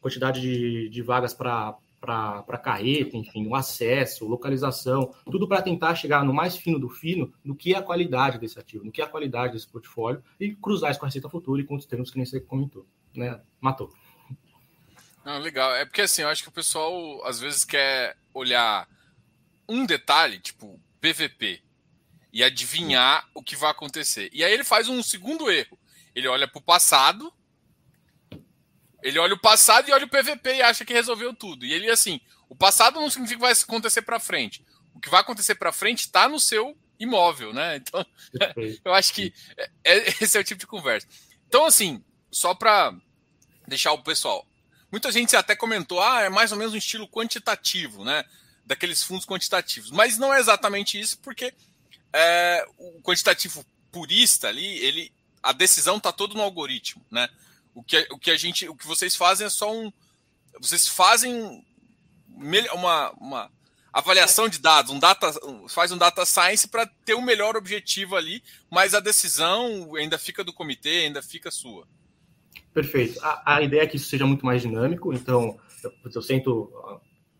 quantidade 0.00 0.40
de, 0.40 0.88
de 0.88 1.02
vagas 1.02 1.34
para 1.34 1.76
para 2.00 2.58
carreta, 2.58 3.16
enfim, 3.16 3.46
o 3.46 3.54
acesso, 3.54 4.26
localização, 4.26 5.14
tudo 5.24 5.48
para 5.48 5.62
tentar 5.62 5.94
chegar 5.94 6.22
no 6.22 6.34
mais 6.34 6.54
fino 6.54 6.78
do 6.78 6.90
fino 6.90 7.32
do 7.42 7.54
que 7.54 7.72
é 7.72 7.78
a 7.78 7.82
qualidade 7.82 8.38
desse 8.38 8.58
ativo, 8.58 8.84
no 8.84 8.92
que 8.92 9.00
é 9.00 9.04
a 9.04 9.08
qualidade 9.08 9.54
desse 9.54 9.66
portfólio 9.66 10.22
e 10.38 10.54
cruzar 10.54 10.90
isso 10.90 11.00
com 11.00 11.06
a 11.06 11.08
receita 11.08 11.30
futura 11.30 11.62
e 11.62 11.64
com 11.64 11.76
os 11.76 11.86
termos 11.86 12.10
que 12.10 12.18
nem 12.18 12.26
você 12.26 12.40
comentou, 12.40 12.86
né? 13.14 13.40
Matou. 13.58 13.90
Não, 15.24 15.38
legal. 15.38 15.74
É 15.74 15.86
porque 15.86 16.02
assim, 16.02 16.20
eu 16.20 16.28
acho 16.28 16.42
que 16.42 16.50
o 16.50 16.52
pessoal 16.52 17.24
às 17.24 17.40
vezes 17.40 17.64
quer 17.64 18.18
olhar 18.34 18.86
um 19.66 19.86
detalhe, 19.86 20.38
tipo 20.40 20.78
PVP, 21.00 21.62
e 22.30 22.44
adivinhar 22.44 23.22
Sim. 23.22 23.30
o 23.34 23.42
que 23.42 23.56
vai 23.56 23.70
acontecer. 23.70 24.28
E 24.30 24.44
aí 24.44 24.52
ele 24.52 24.64
faz 24.64 24.90
um 24.90 25.02
segundo 25.02 25.50
erro. 25.50 25.78
Ele 26.14 26.28
olha 26.28 26.46
para 26.46 26.58
o 26.58 26.62
passado 26.62 27.32
ele 29.04 29.18
olha 29.18 29.34
o 29.34 29.38
passado 29.38 29.86
e 29.86 29.92
olha 29.92 30.06
o 30.06 30.08
PVP 30.08 30.54
e 30.54 30.62
acha 30.62 30.82
que 30.82 30.92
resolveu 30.94 31.34
tudo. 31.34 31.66
E 31.66 31.74
ele, 31.74 31.90
assim, 31.90 32.18
o 32.48 32.56
passado 32.56 32.98
não 32.98 33.10
significa 33.10 33.36
que 33.36 33.42
vai 33.42 33.52
acontecer 33.52 34.00
para 34.00 34.18
frente. 34.18 34.64
O 34.94 34.98
que 34.98 35.10
vai 35.10 35.20
acontecer 35.20 35.56
para 35.56 35.70
frente 35.72 36.00
está 36.00 36.26
no 36.26 36.40
seu 36.40 36.74
imóvel, 36.98 37.52
né? 37.52 37.76
Então, 37.76 38.04
eu 38.82 38.94
acho 38.94 39.12
que 39.12 39.34
é, 39.58 39.70
é, 39.84 40.08
esse 40.22 40.38
é 40.38 40.40
o 40.40 40.44
tipo 40.44 40.58
de 40.58 40.66
conversa. 40.66 41.06
Então, 41.46 41.66
assim, 41.66 42.02
só 42.30 42.54
para 42.54 42.96
deixar 43.68 43.92
o 43.92 44.02
pessoal. 44.02 44.48
Muita 44.90 45.12
gente 45.12 45.36
até 45.36 45.54
comentou, 45.54 46.00
ah, 46.00 46.22
é 46.22 46.30
mais 46.30 46.50
ou 46.50 46.56
menos 46.56 46.72
um 46.72 46.78
estilo 46.78 47.06
quantitativo, 47.06 48.06
né? 48.06 48.24
Daqueles 48.64 49.02
fundos 49.02 49.26
quantitativos. 49.26 49.90
Mas 49.90 50.16
não 50.16 50.32
é 50.32 50.40
exatamente 50.40 50.98
isso, 50.98 51.18
porque 51.18 51.52
é, 52.10 52.66
o 52.78 53.02
quantitativo 53.02 53.66
purista 53.92 54.48
ali, 54.48 54.78
ele, 54.78 55.12
a 55.44 55.52
decisão 55.52 55.98
está 55.98 56.10
todo 56.10 56.34
no 56.34 56.42
algoritmo, 56.42 57.04
né? 57.10 57.28
O 57.74 57.82
que, 57.82 58.08
o 58.10 58.18
que 58.18 58.30
a 58.30 58.36
gente, 58.36 58.66
o 58.68 58.74
que 58.74 58.86
vocês 58.86 59.14
fazem 59.14 59.46
é 59.46 59.50
só 59.50 59.72
um, 59.72 59.92
vocês 60.58 60.88
fazem 60.88 61.64
uma, 62.72 63.10
uma 63.12 63.50
avaliação 63.92 64.48
de 64.48 64.58
dados, 64.58 64.90
um 64.90 64.98
data, 64.98 65.32
faz 65.68 65.92
um 65.92 65.98
data 65.98 66.24
science 66.24 66.66
para 66.66 66.86
ter 67.04 67.14
um 67.14 67.22
melhor 67.22 67.56
objetivo 67.56 68.16
ali, 68.16 68.42
mas 68.70 68.94
a 68.94 69.00
decisão 69.00 69.94
ainda 69.96 70.18
fica 70.18 70.42
do 70.42 70.52
comitê, 70.52 71.04
ainda 71.04 71.22
fica 71.22 71.50
sua. 71.50 71.86
Perfeito. 72.72 73.20
A, 73.22 73.56
a 73.56 73.62
ideia 73.62 73.82
é 73.82 73.86
que 73.86 73.96
isso 73.96 74.08
seja 74.08 74.26
muito 74.26 74.46
mais 74.46 74.62
dinâmico, 74.62 75.12
então 75.12 75.58
eu, 75.82 75.92
eu 76.12 76.22
sento 76.22 76.72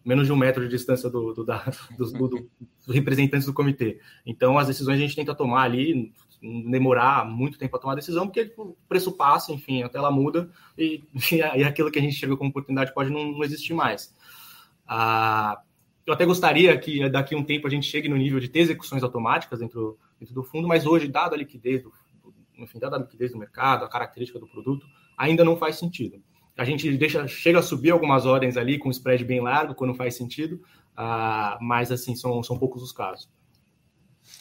menos 0.05 0.27
de 0.27 0.33
um 0.33 0.37
metro 0.37 0.63
de 0.63 0.69
distância 0.69 1.09
do, 1.09 1.33
do, 1.33 1.45
da, 1.45 1.65
do, 1.97 2.05
do, 2.13 2.51
dos 2.87 2.95
representantes 2.95 3.47
do 3.47 3.55
comitê. 3.55 3.99
Então, 4.27 4.59
as 4.59 4.67
decisões 4.67 4.97
a 4.97 5.01
gente 5.01 5.17
tenta 5.17 5.35
tomar 5.35 5.63
ali 5.63 6.13
demorar 6.67 7.25
muito 7.25 7.59
tempo 7.59 7.77
a 7.77 7.81
tomar 7.81 7.93
a 7.93 7.97
decisão, 7.97 8.27
porque 8.27 8.53
o 8.59 8.77
preço 8.89 9.13
passa, 9.13 9.53
enfim, 9.53 9.83
a 9.83 9.89
tela 9.89 10.11
muda 10.11 10.51
e, 10.77 11.03
e 11.33 11.65
aquilo 11.65 11.91
que 11.91 11.99
a 11.99 12.03
gente 12.03 12.15
chega 12.15 12.37
como 12.37 12.51
oportunidade 12.51 12.93
pode 12.93 13.11
não, 13.11 13.33
não 13.33 13.45
existir 13.45 13.73
mais. 13.73 14.15
Ah, 14.87 15.61
eu 16.07 16.13
até 16.13 16.27
gostaria 16.27 16.77
que 16.79 17.09
daqui 17.09 17.35
a 17.35 17.39
um 17.39 17.45
tempo 17.45 17.67
a 17.67 17.71
gente 17.71 17.87
chegue 17.87 18.09
no 18.09 18.17
nível 18.17 18.39
de 18.39 18.49
ter 18.49 18.61
execuções 18.61 19.03
automáticas 19.03 19.59
dentro, 19.59 19.99
dentro 20.19 20.35
do 20.35 20.43
fundo, 20.43 20.69
mas 20.69 20.85
hoje, 20.85 21.09
dado 21.09 21.35
a 21.35 21.39
liquidez, 21.39 21.83
do, 21.83 21.93
enfim, 22.59 22.79
dada 22.79 22.97
a 22.97 22.99
liquidez 22.99 23.33
do 23.33 23.39
mercado, 23.39 23.85
a 23.85 23.89
característica 23.89 24.39
do 24.39 24.47
produto, 24.47 24.87
ainda 25.17 25.45
não 25.45 25.57
faz 25.57 25.77
sentido. 25.77 26.23
A 26.57 26.65
gente 26.65 26.95
deixa, 26.97 27.27
chega 27.27 27.59
a 27.59 27.63
subir 27.63 27.91
algumas 27.91 28.27
ordens 28.27 28.57
ali 28.57 28.79
com 28.79 28.91
spread 28.91 29.25
bem 29.25 29.41
largo 29.41 29.75
quando 29.75 29.95
faz 29.95 30.15
sentido, 30.15 30.61
ah, 30.95 31.59
mas 31.61 31.91
assim, 31.91 32.15
são, 32.15 32.43
são 32.43 32.59
poucos 32.59 32.83
os 32.83 32.93
casos. 32.93 33.29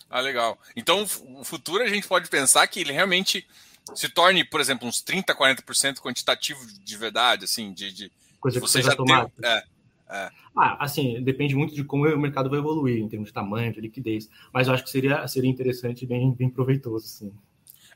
Ah, 0.09 0.19
legal. 0.19 0.59
Então, 0.75 1.03
o 1.03 1.43
futuro 1.43 1.83
a 1.83 1.87
gente 1.87 2.07
pode 2.07 2.29
pensar 2.29 2.65
que 2.67 2.79
ele 2.79 2.91
realmente 2.91 3.47
se 3.95 4.07
torne, 4.09 4.43
por 4.43 4.61
exemplo, 4.61 4.87
uns 4.87 5.01
30, 5.01 5.35
40% 5.35 5.99
quantitativo 5.99 6.59
de 6.65 6.97
verdade, 6.97 7.45
assim, 7.45 7.73
de, 7.73 7.91
de 7.91 8.11
coisa 8.39 8.59
que 8.59 8.67
você 8.67 8.81
já 8.81 8.95
tem. 8.95 9.15
É, 9.43 9.63
é. 10.09 10.31
Ah, 10.55 10.77
assim, 10.79 11.21
depende 11.23 11.55
muito 11.55 11.73
de 11.73 11.83
como 11.83 12.07
o 12.07 12.19
mercado 12.19 12.49
vai 12.49 12.59
evoluir 12.59 12.99
em 12.99 13.09
termos 13.09 13.29
de 13.29 13.33
tamanho, 13.33 13.73
de 13.73 13.81
liquidez. 13.81 14.29
Mas 14.53 14.67
eu 14.67 14.73
acho 14.73 14.83
que 14.83 14.89
seria, 14.89 15.27
seria 15.27 15.49
interessante 15.49 16.03
e 16.03 16.07
bem, 16.07 16.31
bem 16.33 16.49
proveitoso, 16.49 17.07
sim. 17.07 17.33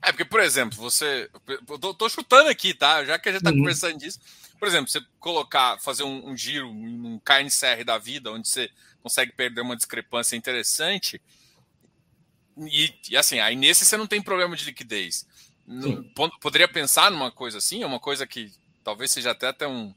É, 0.02 0.12
porque, 0.12 0.26
por 0.26 0.40
exemplo, 0.40 0.78
você. 0.78 1.30
Eu 1.48 1.80
tô, 1.80 1.94
tô 1.94 2.10
chutando 2.10 2.50
aqui, 2.50 2.74
tá? 2.74 3.04
Já 3.04 3.18
que 3.18 3.30
a 3.30 3.32
gente 3.32 3.44
tá 3.44 3.50
uhum. 3.50 3.58
conversando 3.58 3.98
disso. 3.98 4.20
Por 4.60 4.68
exemplo, 4.68 4.90
você 4.90 5.02
colocar, 5.20 5.80
fazer 5.80 6.04
um, 6.04 6.30
um 6.30 6.38
giro, 6.38 6.68
um 6.68 7.20
carne 7.24 7.50
CR 7.50 7.84
da 7.86 7.98
vida, 7.98 8.32
onde 8.32 8.48
você 8.48 8.70
consegue 9.04 9.32
perder 9.32 9.62
uma 9.62 9.76
discrepância 9.76 10.36
interessante. 10.36 11.22
E, 12.66 12.94
e 13.10 13.18
assim, 13.18 13.40
aí 13.40 13.56
nesse 13.56 13.86
você 13.86 13.98
não 13.98 14.08
tem 14.08 14.22
problema 14.22 14.56
de 14.56 14.66
liquidez. 14.66 15.26
Não, 15.68 16.02
poderia 16.40 16.68
pensar 16.68 17.12
numa 17.12 17.30
coisa 17.30 17.58
assim? 17.58 17.84
É 17.84 17.86
uma 17.86 18.00
coisa 18.00 18.26
que 18.26 18.52
talvez 18.84 19.12
seja 19.12 19.32
até 19.32 19.52
tão, 19.52 19.94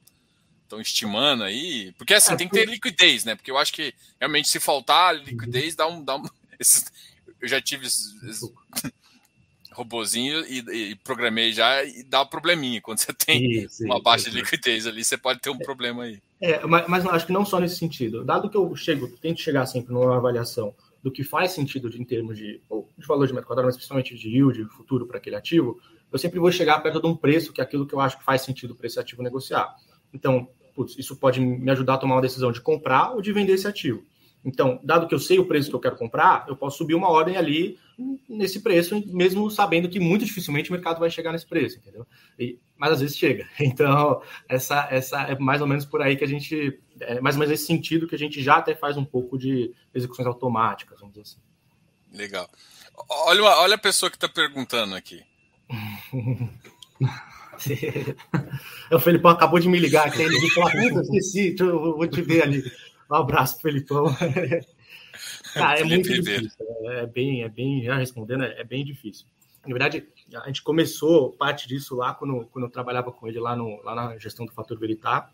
tão 0.68 0.80
estimando 0.80 1.44
aí. 1.44 1.92
Porque 1.92 2.12
assim, 2.12 2.32
é, 2.32 2.36
tem 2.36 2.48
que 2.48 2.54
ter 2.54 2.68
liquidez, 2.68 3.24
né? 3.24 3.36
Porque 3.36 3.50
eu 3.50 3.56
acho 3.56 3.72
que 3.72 3.94
realmente 4.18 4.48
se 4.48 4.58
faltar 4.58 5.14
liquidez, 5.14 5.76
dá 5.76 5.86
um. 5.86 6.04
Dá 6.04 6.16
um 6.16 6.24
eu 7.40 7.48
já 7.48 7.60
tive 7.60 7.86
robozinho 9.72 10.44
e, 10.46 10.90
e, 10.90 10.94
programei 10.96 11.52
já 11.52 11.84
e 11.84 12.02
dá 12.02 12.22
um 12.22 12.26
probleminha. 12.26 12.82
Quando 12.82 12.98
você 12.98 13.12
tem 13.14 13.62
isso, 13.62 13.84
uma 13.84 14.02
baixa 14.02 14.28
isso. 14.28 14.32
de 14.32 14.42
liquidez 14.42 14.86
ali, 14.86 15.04
você 15.04 15.16
pode 15.16 15.40
ter 15.40 15.50
um 15.50 15.58
problema 15.58 16.02
aí. 16.02 16.20
É, 16.40 16.66
mas, 16.66 16.86
mas 16.88 17.06
acho 17.06 17.26
que 17.26 17.32
não 17.32 17.46
só 17.46 17.60
nesse 17.60 17.76
sentido. 17.76 18.24
Dado 18.24 18.50
que 18.50 18.56
eu 18.56 18.74
chego, 18.74 19.08
tento 19.08 19.40
chegar 19.40 19.66
sempre 19.66 19.94
numa 19.94 20.16
avaliação 20.16 20.74
do 21.02 21.10
que 21.10 21.24
faz 21.24 21.52
sentido 21.52 21.88
de, 21.88 22.00
em 22.00 22.04
termos 22.04 22.36
de, 22.36 22.60
de 22.98 23.06
valor 23.06 23.26
de 23.26 23.32
metro 23.32 23.46
quadrado, 23.46 23.66
mas 23.66 23.76
principalmente 23.76 24.14
de 24.14 24.28
yield 24.28 24.64
futuro 24.66 25.06
para 25.06 25.18
aquele 25.18 25.36
ativo, 25.36 25.80
eu 26.12 26.18
sempre 26.18 26.38
vou 26.38 26.50
chegar 26.50 26.80
perto 26.80 27.00
de 27.00 27.06
um 27.06 27.16
preço 27.16 27.52
que 27.52 27.60
é 27.60 27.64
aquilo 27.64 27.86
que 27.86 27.94
eu 27.94 28.00
acho 28.00 28.18
que 28.18 28.24
faz 28.24 28.42
sentido 28.42 28.74
para 28.74 28.86
esse 28.86 28.98
ativo 28.98 29.22
negociar. 29.22 29.74
Então, 30.12 30.48
putz, 30.74 30.98
isso 30.98 31.16
pode 31.16 31.40
me 31.40 31.70
ajudar 31.70 31.94
a 31.94 31.98
tomar 31.98 32.16
uma 32.16 32.22
decisão 32.22 32.52
de 32.52 32.60
comprar 32.60 33.12
ou 33.12 33.22
de 33.22 33.32
vender 33.32 33.54
esse 33.54 33.66
ativo. 33.66 34.04
Então, 34.44 34.80
dado 34.82 35.06
que 35.06 35.14
eu 35.14 35.18
sei 35.18 35.38
o 35.38 35.44
preço 35.44 35.68
que 35.68 35.76
eu 35.76 35.80
quero 35.80 35.96
comprar, 35.96 36.46
eu 36.48 36.56
posso 36.56 36.78
subir 36.78 36.94
uma 36.94 37.10
ordem 37.10 37.36
ali 37.36 37.78
nesse 38.26 38.60
preço, 38.60 39.02
mesmo 39.08 39.50
sabendo 39.50 39.88
que 39.88 40.00
muito 40.00 40.24
dificilmente 40.24 40.70
o 40.70 40.72
mercado 40.72 40.98
vai 40.98 41.10
chegar 41.10 41.32
nesse 41.32 41.46
preço, 41.46 41.78
entendeu? 41.78 42.06
E, 42.38 42.58
mas 42.76 42.92
às 42.92 43.00
vezes 43.00 43.16
chega. 43.16 43.46
Então, 43.60 44.22
essa, 44.48 44.88
essa 44.90 45.20
é 45.22 45.38
mais 45.38 45.60
ou 45.60 45.66
menos 45.66 45.84
por 45.84 46.00
aí 46.00 46.16
que 46.16 46.24
a 46.24 46.28
gente, 46.28 46.80
é 47.00 47.20
mais 47.20 47.36
ou 47.36 47.40
menos 47.40 47.50
nesse 47.50 47.66
sentido 47.66 48.06
que 48.06 48.14
a 48.14 48.18
gente 48.18 48.42
já 48.42 48.56
até 48.56 48.74
faz 48.74 48.96
um 48.96 49.04
pouco 49.04 49.38
de 49.38 49.74
execuções 49.94 50.26
automáticas, 50.26 50.98
vamos 51.00 51.14
dizer 51.14 51.22
assim. 51.22 51.38
Legal. 52.12 52.50
Olha, 53.08 53.42
olha 53.42 53.74
a 53.76 53.78
pessoa 53.78 54.10
que 54.10 54.16
está 54.16 54.28
perguntando 54.28 54.94
aqui. 54.94 55.22
o 58.90 58.98
Felipão 58.98 59.30
acabou 59.30 59.58
de 59.58 59.68
me 59.68 59.78
ligar 59.78 60.08
aqui, 60.08 60.22
ele 60.22 60.40
me 60.40 60.50
falou, 60.50 60.70
puta, 60.70 61.00
esqueci, 61.02 61.54
eu 61.58 61.96
vou 61.96 62.06
te 62.06 62.22
ver 62.22 62.42
ali. 62.42 62.64
Um 63.10 63.14
abraço, 63.14 63.60
Felipão. 63.60 64.06
Cara, 65.54 65.80
é 65.80 65.84
muito 65.84 66.08
difícil. 66.08 66.50
É 66.84 67.06
bem, 67.06 67.42
é 67.42 67.48
bem, 67.48 67.82
já 67.82 67.96
respondendo, 67.96 68.44
é 68.44 68.64
bem 68.64 68.84
difícil. 68.84 69.26
Na 69.66 69.72
verdade, 69.72 70.06
a 70.34 70.46
gente 70.46 70.62
começou 70.62 71.32
parte 71.32 71.68
disso 71.68 71.94
lá 71.94 72.14
quando, 72.14 72.46
quando 72.46 72.64
eu 72.64 72.70
trabalhava 72.70 73.12
com 73.12 73.28
ele 73.28 73.38
lá, 73.38 73.54
no, 73.54 73.82
lá 73.82 73.94
na 73.94 74.18
gestão 74.18 74.46
do 74.46 74.52
fator 74.52 74.78
Veritar, 74.78 75.30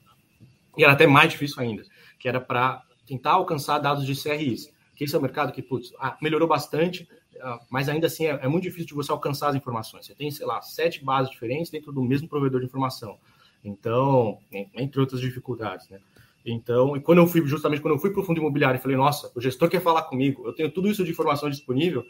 e 0.76 0.84
era 0.84 0.92
até 0.92 1.06
mais 1.06 1.30
difícil 1.30 1.62
ainda, 1.62 1.82
que 2.18 2.28
era 2.28 2.40
para 2.40 2.82
tentar 3.06 3.32
alcançar 3.32 3.78
dados 3.78 4.04
de 4.04 4.14
CRIs, 4.20 4.72
que 4.94 5.04
esse 5.04 5.14
é 5.14 5.18
o 5.18 5.22
mercado 5.22 5.52
que, 5.52 5.62
putz, 5.62 5.92
ah, 5.98 6.16
melhorou 6.20 6.48
bastante, 6.48 7.08
ah, 7.40 7.60
mas 7.70 7.88
ainda 7.88 8.06
assim 8.06 8.26
é, 8.26 8.40
é, 8.42 8.48
muito 8.48 8.64
difícil 8.64 8.88
de 8.88 8.94
você 8.94 9.12
alcançar 9.12 9.48
as 9.48 9.54
informações. 9.54 10.06
Você 10.06 10.14
tem, 10.14 10.30
sei 10.30 10.46
lá, 10.46 10.60
sete 10.62 11.04
bases 11.04 11.30
diferentes 11.30 11.70
dentro 11.70 11.92
do 11.92 12.02
mesmo 12.02 12.28
provedor 12.28 12.60
de 12.60 12.66
informação. 12.66 13.18
Então, 13.64 14.38
entre 14.74 15.00
outras 15.00 15.20
dificuldades, 15.20 15.88
né? 15.88 15.98
Então, 16.44 16.96
e 16.96 17.00
quando 17.00 17.18
eu 17.18 17.26
fui, 17.26 17.44
justamente 17.44 17.82
quando 17.82 17.94
eu 17.94 17.98
fui 17.98 18.10
para 18.10 18.22
o 18.22 18.24
fundo 18.24 18.38
imobiliário 18.38 18.78
e 18.78 18.80
falei, 18.80 18.96
nossa, 18.96 19.32
o 19.34 19.40
gestor 19.40 19.68
quer 19.68 19.80
falar 19.80 20.02
comigo, 20.02 20.46
eu 20.46 20.52
tenho 20.52 20.70
tudo 20.70 20.88
isso 20.88 21.04
de 21.04 21.10
informação 21.10 21.50
disponível, 21.50 22.04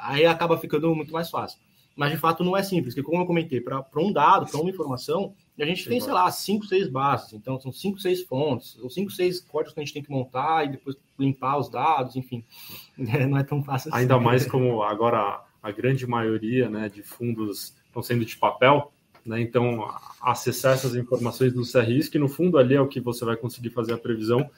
aí 0.00 0.24
acaba 0.24 0.56
ficando 0.56 0.94
muito 0.94 1.12
mais 1.12 1.28
fácil. 1.28 1.60
Mas 1.96 2.12
de 2.12 2.18
fato 2.18 2.44
não 2.44 2.54
é 2.54 2.62
simples, 2.62 2.94
porque 2.94 3.08
como 3.08 3.22
eu 3.22 3.26
comentei, 3.26 3.60
para 3.60 3.82
um 3.96 4.12
dado, 4.12 4.46
para 4.46 4.60
uma 4.60 4.68
informação, 4.68 5.34
a 5.58 5.64
gente 5.64 5.88
tem, 5.88 5.98
sei 5.98 6.12
lá, 6.12 6.30
cinco, 6.30 6.66
seis 6.66 6.88
bases. 6.88 7.32
Então, 7.32 7.58
são 7.58 7.72
cinco, 7.72 7.98
seis 7.98 8.22
fontes, 8.22 8.78
ou 8.78 8.90
cinco, 8.90 9.10
seis 9.10 9.40
códigos 9.40 9.72
que 9.72 9.80
a 9.80 9.82
gente 9.82 9.94
tem 9.94 10.02
que 10.02 10.10
montar 10.10 10.66
e 10.66 10.72
depois 10.72 10.94
limpar 11.18 11.56
os 11.56 11.70
dados, 11.70 12.14
enfim. 12.14 12.44
É, 12.98 13.26
não 13.26 13.38
é 13.38 13.44
tão 13.44 13.62
fácil 13.62 13.90
assim. 13.90 14.00
Ainda 14.00 14.18
mais 14.18 14.46
como 14.46 14.82
agora 14.82 15.42
a 15.62 15.70
grande 15.70 16.06
maioria 16.06 16.68
né, 16.68 16.88
de 16.88 17.02
fundos 17.02 17.74
estão 17.86 18.02
sendo 18.02 18.24
de 18.24 18.36
papel, 18.36 18.92
né? 19.24 19.40
Então, 19.40 19.88
acessar 20.20 20.74
essas 20.74 20.94
informações 20.94 21.52
do 21.52 21.62
CRIs, 21.62 22.08
que 22.08 22.18
no 22.18 22.28
fundo 22.28 22.58
ali 22.58 22.74
é 22.74 22.80
o 22.80 22.86
que 22.86 23.00
você 23.00 23.24
vai 23.24 23.36
conseguir 23.36 23.70
fazer 23.70 23.92
a 23.92 23.98
previsão, 23.98 24.48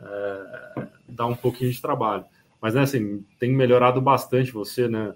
é, 0.00 0.86
dá 1.08 1.26
um 1.26 1.36
pouquinho 1.36 1.70
de 1.70 1.80
trabalho. 1.80 2.24
Mas, 2.60 2.74
né, 2.74 2.82
assim, 2.82 3.24
tem 3.38 3.52
melhorado 3.52 4.00
bastante 4.00 4.50
você, 4.50 4.88
né? 4.88 5.14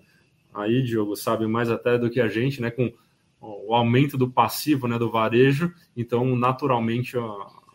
Aí, 0.55 0.83
Diogo, 0.83 1.17
sabe 1.17 1.47
mais 1.47 1.71
até 1.71 1.99
do 1.99 2.11
que 2.11 2.21
a 2.21 2.29
gente, 2.29 2.61
né? 2.61 2.71
Com 2.71 2.93
o 3.41 3.75
aumento 3.75 4.19
do 4.19 4.31
passivo, 4.31 4.89
né, 4.89 4.99
do 4.99 5.11
varejo, 5.11 5.73
então, 5.97 6.35
naturalmente, 6.35 7.17
a 7.17 7.23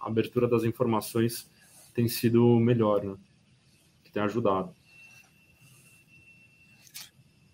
abertura 0.02 0.48
das 0.48 0.64
informações 0.64 1.50
tem 1.94 2.08
sido 2.08 2.60
melhor, 2.60 3.04
né? 3.04 3.16
Que 4.04 4.12
tem 4.12 4.22
ajudado. 4.24 4.76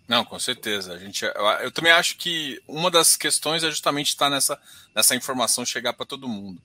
Não, 0.08 0.24
com 0.24 0.40
certeza. 0.40 0.94
A 0.94 0.98
gente, 0.98 1.24
eu, 1.24 1.46
eu, 1.62 1.70
também 1.70 1.92
acho 1.92 2.16
que 2.16 2.60
uma 2.66 2.90
das 2.90 3.16
questões 3.16 3.62
é 3.62 3.70
justamente 3.70 4.08
estar 4.08 4.28
nessa, 4.28 4.60
nessa 4.92 5.14
informação 5.14 5.64
chegar 5.64 5.92
para 5.92 6.04
todo 6.04 6.28
mundo. 6.28 6.60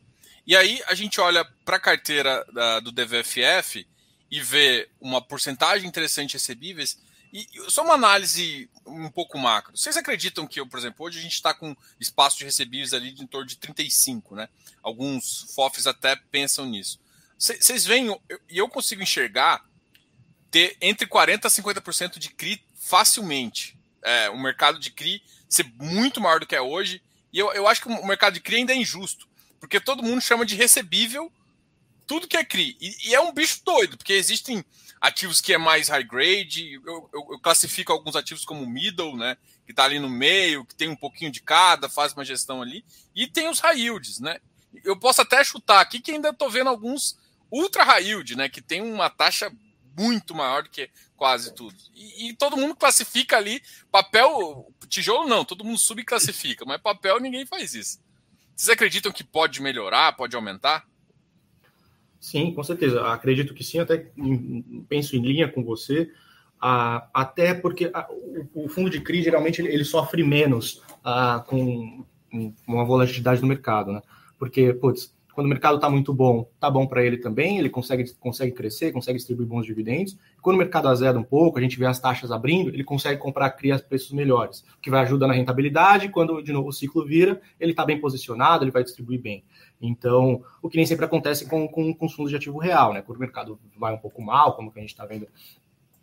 E 0.47 0.55
aí 0.55 0.81
a 0.87 0.95
gente 0.95 1.21
olha 1.21 1.45
para 1.63 1.75
a 1.75 1.79
carteira 1.79 2.43
da, 2.51 2.79
do 2.79 2.91
DVFF 2.91 3.85
e 4.31 4.41
vê 4.41 4.89
uma 4.99 5.21
porcentagem 5.21 5.87
interessante 5.87 6.33
recebíveis. 6.33 6.99
E 7.35 7.49
só 7.69 7.83
uma 7.83 7.95
análise 7.95 8.69
um 8.85 9.11
pouco 9.11 9.37
macro. 9.37 9.75
Vocês 9.75 9.97
acreditam 9.97 10.47
que, 10.47 10.63
por 10.65 10.79
exemplo, 10.79 11.05
hoje 11.05 11.19
a 11.19 11.21
gente 11.21 11.33
está 11.33 11.53
com 11.53 11.75
espaço 11.99 12.37
de 12.37 12.45
recebíveis 12.45 12.93
ali 12.93 13.11
de 13.11 13.23
em 13.23 13.27
torno 13.27 13.45
de 13.45 13.57
35, 13.57 14.35
né? 14.37 14.47
Alguns 14.81 15.53
FOFs 15.53 15.85
até 15.85 16.15
pensam 16.31 16.65
nisso. 16.65 16.97
Vocês 17.37 17.85
veem, 17.85 18.17
e 18.49 18.57
eu 18.57 18.69
consigo 18.69 19.03
enxergar 19.03 19.65
ter 20.49 20.77
entre 20.79 21.05
40% 21.05 21.43
a 21.43 21.49
50% 21.49 22.19
de 22.19 22.29
CRI 22.29 22.63
facilmente. 22.73 23.77
É, 24.01 24.29
o 24.29 24.39
mercado 24.39 24.79
de 24.79 24.89
CRI 24.89 25.21
ser 25.49 25.65
muito 25.77 26.21
maior 26.21 26.39
do 26.39 26.47
que 26.47 26.55
é 26.55 26.61
hoje. 26.61 27.01
E 27.33 27.39
eu, 27.39 27.51
eu 27.51 27.67
acho 27.67 27.81
que 27.81 27.89
o 27.89 28.07
mercado 28.07 28.35
de 28.35 28.39
CRI 28.39 28.59
ainda 28.59 28.71
é 28.71 28.77
injusto, 28.77 29.27
porque 29.59 29.81
todo 29.81 30.01
mundo 30.01 30.21
chama 30.21 30.45
de 30.45 30.55
recebível 30.55 31.29
tudo 32.07 32.29
que 32.29 32.37
é 32.37 32.45
CRI. 32.45 32.77
E, 32.79 33.09
e 33.09 33.13
é 33.13 33.19
um 33.19 33.33
bicho 33.33 33.61
doido, 33.65 33.97
porque 33.97 34.13
existem 34.13 34.63
ativos 35.05 35.39
que 35.39 35.53
é 35.53 35.57
mais 35.57 35.87
high 35.87 36.03
grade, 36.03 36.73
eu, 36.85 37.09
eu, 37.13 37.27
eu 37.31 37.39
classifico 37.39 37.91
alguns 37.91 38.15
ativos 38.15 38.43
como 38.43 38.65
middle, 38.65 39.15
né? 39.15 39.37
Que 39.65 39.71
está 39.71 39.83
ali 39.83 39.99
no 39.99 40.09
meio, 40.09 40.65
que 40.65 40.75
tem 40.75 40.89
um 40.89 40.95
pouquinho 40.95 41.31
de 41.31 41.41
cada, 41.41 41.87
faz 41.87 42.13
uma 42.13 42.25
gestão 42.25 42.61
ali, 42.61 42.83
e 43.15 43.27
tem 43.27 43.47
os 43.47 43.59
high 43.59 43.79
yields, 43.79 44.19
né? 44.19 44.39
Eu 44.83 44.97
posso 44.97 45.21
até 45.21 45.43
chutar 45.43 45.79
aqui 45.79 45.99
que 45.99 46.11
ainda 46.11 46.29
estou 46.29 46.49
vendo 46.49 46.69
alguns 46.69 47.17
ultra 47.51 47.83
high 47.83 48.03
yield, 48.03 48.35
né? 48.35 48.49
Que 48.49 48.61
tem 48.61 48.81
uma 48.81 49.09
taxa 49.09 49.51
muito 49.97 50.35
maior 50.35 50.63
do 50.63 50.69
que 50.69 50.89
quase 51.15 51.53
tudo. 51.53 51.75
E, 51.93 52.29
e, 52.29 52.33
todo 52.33 52.57
mundo 52.57 52.75
classifica 52.75 53.37
ali 53.37 53.61
papel, 53.91 54.67
tijolo 54.89 55.27
não, 55.27 55.45
todo 55.45 55.63
mundo 55.63 55.77
subclassifica, 55.77 56.65
mas 56.65 56.81
papel 56.81 57.19
ninguém 57.19 57.45
faz 57.45 57.73
isso. 57.73 57.99
Vocês 58.55 58.69
acreditam 58.69 59.11
que 59.11 59.23
pode 59.23 59.61
melhorar, 59.61 60.13
pode 60.13 60.35
aumentar? 60.35 60.85
Sim, 62.25 62.51
com 62.55 62.63
certeza. 62.63 63.05
Acredito 63.05 63.53
que 63.53 63.63
sim, 63.63 63.77
até 63.77 64.07
penso 64.89 65.15
em 65.15 65.21
linha 65.21 65.47
com 65.47 65.63
você. 65.63 66.09
Ah, 66.59 67.07
até 67.13 67.53
porque 67.53 67.91
o, 68.55 68.65
o, 68.65 68.67
fundo 68.67 68.89
de 68.89 68.99
CRI 68.99 69.21
geralmente 69.21 69.61
ele, 69.61 69.71
ele 69.71 69.85
sofre 69.85 70.23
menos 70.23 70.81
ah, 71.03 71.43
com, 71.45 72.03
com 72.31 72.53
uma 72.65 72.83
volatilidade 72.83 73.43
no 73.43 73.47
mercado, 73.47 73.91
né? 73.91 74.01
Porque, 74.39 74.73
putz, 74.73 75.13
quando 75.35 75.45
o 75.45 75.49
mercado 75.49 75.75
está 75.75 75.87
muito 75.87 76.11
bom, 76.11 76.49
está 76.55 76.67
bom 76.67 76.87
para 76.87 77.05
ele 77.05 77.17
também, 77.17 77.59
ele 77.59 77.69
consegue, 77.69 78.11
consegue 78.15 78.53
crescer, 78.53 78.91
consegue 78.91 79.17
distribuir 79.17 79.47
bons 79.47 79.65
dividendos. 79.67 80.17
Quando 80.41 80.55
o 80.55 80.59
mercado 80.59 80.87
azeda 80.87 81.19
um 81.19 81.23
pouco, 81.23 81.59
a 81.59 81.61
gente 81.61 81.77
vê 81.77 81.85
as 81.85 81.99
taxas 81.99 82.31
abrindo, 82.31 82.69
ele 82.69 82.83
consegue 82.83 83.21
comprar 83.21 83.51
cria 83.51 83.77
preços 83.77 84.13
melhores, 84.13 84.61
o 84.61 84.81
que 84.81 84.89
vai 84.89 85.01
ajudar 85.03 85.27
na 85.27 85.33
rentabilidade. 85.33 86.09
Quando, 86.09 86.41
de 86.41 86.51
novo, 86.51 86.69
o 86.69 86.73
ciclo 86.73 87.05
vira, 87.05 87.39
ele 87.59 87.71
está 87.71 87.85
bem 87.85 87.99
posicionado, 87.99 88.63
ele 88.63 88.71
vai 88.71 88.83
distribuir 88.83 89.21
bem. 89.21 89.43
Então, 89.81 90.43
o 90.61 90.69
que 90.69 90.77
nem 90.77 90.85
sempre 90.85 91.05
acontece 91.05 91.47
com, 91.47 91.67
com, 91.67 91.93
com 91.93 92.05
os 92.05 92.13
fundos 92.13 92.31
de 92.31 92.37
ativo 92.37 92.57
real, 92.57 92.93
né? 92.93 93.01
Quando 93.01 93.17
o 93.17 93.21
mercado 93.21 93.59
vai 93.77 93.93
um 93.93 93.97
pouco 93.97 94.21
mal, 94.21 94.55
como 94.55 94.71
que 94.71 94.79
a 94.79 94.81
gente 94.81 94.91
está 94.91 95.05
vendo 95.05 95.27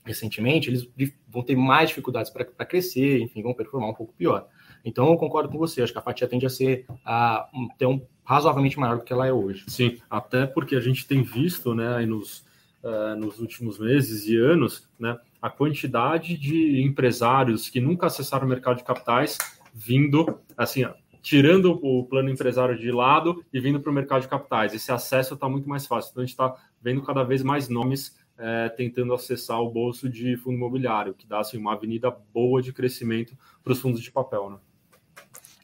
recentemente, 0.05 0.69
eles 0.69 0.89
vão 1.29 1.43
ter 1.43 1.57
mais 1.57 1.89
dificuldades 1.89 2.31
para 2.31 2.67
crescer, 2.67 3.21
enfim, 3.21 3.43
vão 3.43 3.55
performar 3.55 3.91
um 3.91 3.95
pouco 3.95 4.13
pior. 4.15 4.49
Então, 4.85 5.11
eu 5.11 5.17
concordo 5.17 5.49
com 5.49 5.59
você, 5.59 5.83
acho 5.83 5.93
que 5.93 5.99
a 5.99 6.03
fatia 6.03 6.27
tende 6.27 6.45
a 6.45 6.51
ser 6.51 6.87
a 7.05 7.49
ter 7.79 7.87
um 7.87 8.05
razoavelmente 8.25 8.79
maior 8.79 8.99
do 8.99 9.05
que 9.05 9.13
ela 9.13 9.27
é 9.27 9.33
hoje. 9.33 9.65
Sim, 9.69 9.99
até 10.11 10.47
porque 10.47 10.75
a 10.75 10.81
gente 10.81 11.07
tem 11.07 11.23
visto, 11.23 11.75
né, 11.75 11.97
aí 11.97 12.07
nos, 12.07 12.45
uh, 12.83 13.17
nos 13.17 13.39
últimos 13.39 13.79
meses 13.79 14.27
e 14.27 14.37
anos, 14.37 14.89
né, 14.99 15.17
a 15.41 15.49
quantidade 15.49 16.37
de 16.37 16.83
empresários 16.83 17.69
que 17.69 17.81
nunca 17.81 18.07
acessaram 18.07 18.47
o 18.47 18.49
mercado 18.49 18.79
de 18.79 18.85
capitais 18.85 19.39
vindo, 19.73 20.41
assim, 20.57 20.85
tirando 21.23 21.79
o 21.83 22.05
plano 22.05 22.29
empresário 22.29 22.77
de 22.77 22.91
lado 22.91 23.45
e 23.53 23.61
vindo 23.61 23.81
para 23.81 23.91
o 23.91 23.95
mercado 23.95 24.23
de 24.23 24.29
capitais. 24.29 24.75
Esse 24.75 24.91
acesso 24.91 25.35
está 25.35 25.49
muito 25.49 25.69
mais 25.69 25.87
fácil. 25.87 26.11
Então, 26.11 26.23
a 26.23 26.27
gente 26.27 26.35
está 26.35 26.57
vendo 26.83 27.01
cada 27.03 27.23
vez 27.23 27.43
mais 27.43 27.69
nomes 27.69 28.21
é, 28.37 28.69
tentando 28.71 29.15
acessar 29.15 29.61
o 29.61 29.71
bolso 29.71 30.09
de 30.09 30.37
fundo 30.37 30.57
imobiliário, 30.57 31.15
que 31.15 31.27
dá 31.27 31.41
assim, 31.41 31.57
uma 31.57 31.75
avenida 31.75 32.11
boa 32.11 32.61
de 32.61 32.73
crescimento 32.73 33.39
para 33.63 33.73
os 33.73 33.81
fundos 33.81 34.03
de 34.03 34.11
papel. 34.11 34.51
Né? 34.51 34.59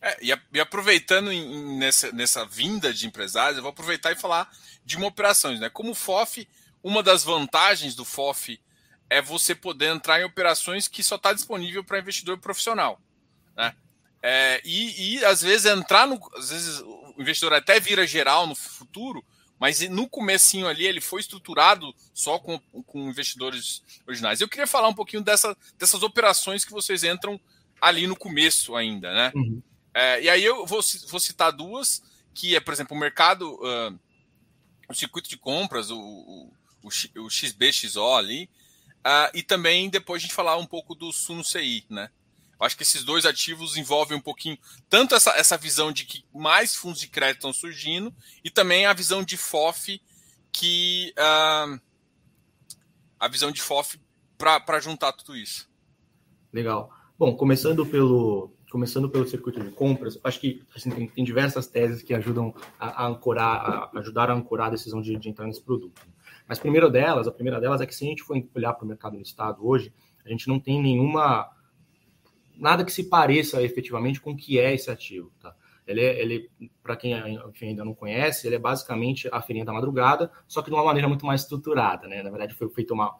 É, 0.01 0.25
e, 0.25 0.33
a, 0.33 0.41
e, 0.55 0.61
aproveitando 0.61 1.33
em, 1.33 1.77
nessa, 1.77 2.13
nessa 2.13 2.47
vinda 2.47 2.95
de 2.95 3.07
empresários, 3.07 3.57
eu 3.57 3.63
vou 3.63 3.71
aproveitar 3.71 4.13
e 4.13 4.17
falar 4.17 4.49
de 4.85 4.97
uma 4.97 5.09
operações. 5.09 5.59
Né? 5.59 5.69
Como 5.69 5.91
o 5.91 5.95
FOF, 5.95 6.49
uma 6.83 7.03
das 7.03 7.25
vantagens 7.25 7.97
do 7.97 8.05
FOF 8.05 8.61
é 9.11 9.21
você 9.21 9.57
poder 9.57 9.87
entrar 9.87 10.21
em 10.21 10.25
operações 10.25 10.87
que 10.87 11.03
só 11.03 11.17
está 11.17 11.33
disponível 11.33 11.83
para 11.83 11.99
investidor 11.99 12.39
profissional. 12.39 13.01
Né? 13.57 13.75
É, 14.23 14.61
e, 14.65 15.17
e, 15.17 15.25
às 15.25 15.43
vezes 15.43 15.67
entrar 15.67 16.07
no. 16.07 16.19
Às 16.37 16.51
vezes 16.51 16.81
o 16.81 17.15
investidor 17.19 17.53
até 17.53 17.79
vira 17.79 18.07
geral 18.07 18.47
no 18.47 18.55
futuro, 18.55 19.25
mas 19.59 19.81
no 19.89 20.09
comecinho 20.09 20.67
ali 20.67 20.87
ele 20.87 21.01
foi 21.01 21.21
estruturado 21.21 21.95
só 22.13 22.39
com, 22.39 22.59
com 22.59 23.09
investidores 23.09 23.83
originais. 24.07 24.41
Eu 24.41 24.49
queria 24.49 24.67
falar 24.67 24.89
um 24.89 24.95
pouquinho 24.95 25.23
dessa, 25.23 25.57
dessas 25.77 26.03
operações 26.03 26.65
que 26.65 26.73
vocês 26.73 27.05
entram 27.05 27.41
ali 27.81 28.07
no 28.07 28.17
começo 28.17 28.75
ainda, 28.75 29.13
né? 29.13 29.33
Uhum. 29.35 29.63
É, 29.95 30.23
e 30.23 30.29
aí 30.29 30.45
eu 30.45 30.67
vou, 30.67 30.81
vou, 31.09 31.21
citar 31.21 31.53
duas, 31.53 32.03
que 32.35 32.55
é, 32.55 32.61
por 32.61 32.73
exemplo, 32.73 32.97
o 32.97 33.01
mercado, 33.01 33.55
uh, 33.55 33.99
o 34.89 34.95
circuito 34.95 35.29
de 35.29 35.37
compras, 35.37 35.91
o, 35.91 35.99
o, 35.99 36.53
o 37.17 37.31
XBXO 37.31 38.15
ali, 38.15 38.49
uh, 38.99 39.31
e 39.35 39.43
também 39.43 39.91
depois 39.91 40.23
a 40.23 40.25
gente 40.25 40.35
falar 40.35 40.57
um 40.57 40.67
pouco 40.67 40.95
do 40.95 41.13
Suno 41.13 41.43
CI, 41.43 41.85
né? 41.89 42.11
Acho 42.61 42.77
que 42.77 42.83
esses 42.83 43.05
dois 43.05 43.25
ativos 43.25 43.77
envolvem 43.77 44.17
um 44.17 44.21
pouquinho 44.21 44.59
tanto 44.89 45.15
essa, 45.15 45.31
essa 45.31 45.57
visão 45.57 45.93
de 45.93 46.05
que 46.05 46.25
mais 46.35 46.75
fundos 46.75 47.01
de 47.01 47.09
crédito 47.09 47.39
estão 47.39 47.53
surgindo 47.53 48.13
e 48.43 48.51
também 48.51 48.85
a 48.87 48.93
visão 48.93 49.23
de 49.23 49.37
FOF 49.37 50.01
que 50.51 51.15
uh, 51.17 51.81
a 53.19 53.29
visão 53.29 53.53
de 53.53 53.63
FOF 53.63 53.99
para 54.37 54.81
juntar 54.81 55.13
tudo 55.13 55.37
isso. 55.37 55.69
Legal. 56.53 56.91
Bom, 57.19 57.37
começando 57.37 57.85
pelo 57.87 58.53
começando 58.71 59.09
pelo 59.09 59.27
circuito 59.27 59.61
de 59.63 59.71
compras, 59.71 60.19
acho 60.23 60.41
que 60.41 60.63
assim, 60.77 60.91
tem, 60.91 61.09
tem, 61.09 61.25
diversas 61.25 61.67
teses 61.67 62.03
que 62.03 62.13
ajudam 62.13 62.55
a, 62.79 63.05
a 63.05 63.07
ancorar, 63.07 63.91
a, 63.95 63.99
ajudar 63.99 64.31
a 64.31 64.35
ancorar 64.35 64.67
a 64.67 64.71
decisão 64.71 65.01
de, 65.01 65.17
de 65.17 65.29
entrar 65.29 65.47
nesse 65.47 65.63
produto. 65.63 66.03
Mas 66.47 66.59
a 66.59 66.61
primeira 66.61 66.91
delas, 66.91 67.27
a 67.27 67.33
primeira 67.33 67.61
delas 67.61 67.81
é 67.81 67.87
que 67.87 67.95
se 67.95 68.05
a 68.05 68.09
gente 68.09 68.23
for 68.23 68.37
olhar 68.55 68.75
para 68.75 68.85
o 68.85 68.89
mercado 68.89 69.15
no 69.15 69.23
estado 69.23 69.67
hoje, 69.67 69.93
a 70.25 70.29
gente 70.29 70.49
não 70.49 70.61
tem 70.61 70.83
nenhuma 70.83 71.51
nada 72.59 72.85
que 72.85 72.93
se 72.93 73.09
pareça 73.09 73.63
efetivamente 73.63 74.21
com 74.21 74.33
o 74.33 74.37
que 74.37 74.59
é 74.59 74.75
esse 74.75 74.91
ativo. 74.91 75.33
Tá? 75.41 75.55
Ele, 75.87 76.03
é, 76.03 76.21
ele 76.21 76.51
para 76.83 76.97
quem 76.97 77.15
ainda 77.15 77.85
não 77.85 77.95
conhece, 77.95 78.47
ele 78.47 78.57
é 78.57 78.59
basicamente 78.59 79.29
a 79.33 79.41
feirinha 79.41 79.65
da 79.65 79.73
madrugada, 79.73 80.31
só 80.47 80.61
que 80.61 80.69
de 80.69 80.77
uma 80.77 80.85
maneira 80.85 81.09
muito 81.09 81.25
mais 81.25 81.43
estruturada. 81.43 82.07
Né? 82.07 82.23
Na 82.23 82.31
verdade, 82.31 82.55
foi 82.55 82.69
feito 82.69 82.93
uma. 82.93 83.17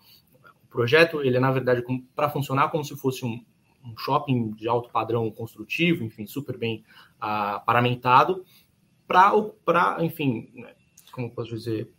O 0.65 0.67
projeto, 0.69 1.23
ele 1.23 1.37
é, 1.37 1.41
na 1.41 1.51
verdade, 1.51 1.83
para 2.15 2.29
funcionar 2.29 2.69
como 2.69 2.85
se 2.85 2.95
fosse 2.95 3.25
um, 3.25 3.43
um, 3.83 3.97
shopping 3.97 4.51
de 4.51 4.69
alto 4.69 4.91
padrão 4.91 5.31
construtivo, 5.31 6.05
enfim, 6.05 6.27
super 6.27 6.59
bem 6.59 6.85
uh, 7.17 7.65
paramentado, 7.65 8.45
para, 9.07 9.97
enfim, 10.05 10.51
né, 10.55 10.75
como 11.11 11.31
posso 11.31 11.57
dizer, 11.57 11.91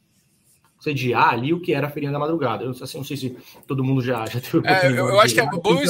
sediar 0.79 1.33
ali 1.33 1.53
o 1.53 1.59
que 1.59 1.73
era 1.73 1.87
a 1.87 1.89
Feirinha 1.89 2.11
da 2.11 2.19
Madrugada. 2.19 2.63
Eu 2.63 2.71
assim, 2.71 2.97
não 2.97 3.03
sei 3.03 3.17
se 3.17 3.37
todo 3.67 3.83
mundo 3.83 4.01
já, 4.01 4.25
já 4.25 4.39
teve 4.39 4.65
é, 4.65 4.87
Eu, 4.87 5.09
eu 5.09 5.19
acho 5.19 5.33
que 5.33 5.41
é 5.41 5.45
bom 5.45 5.81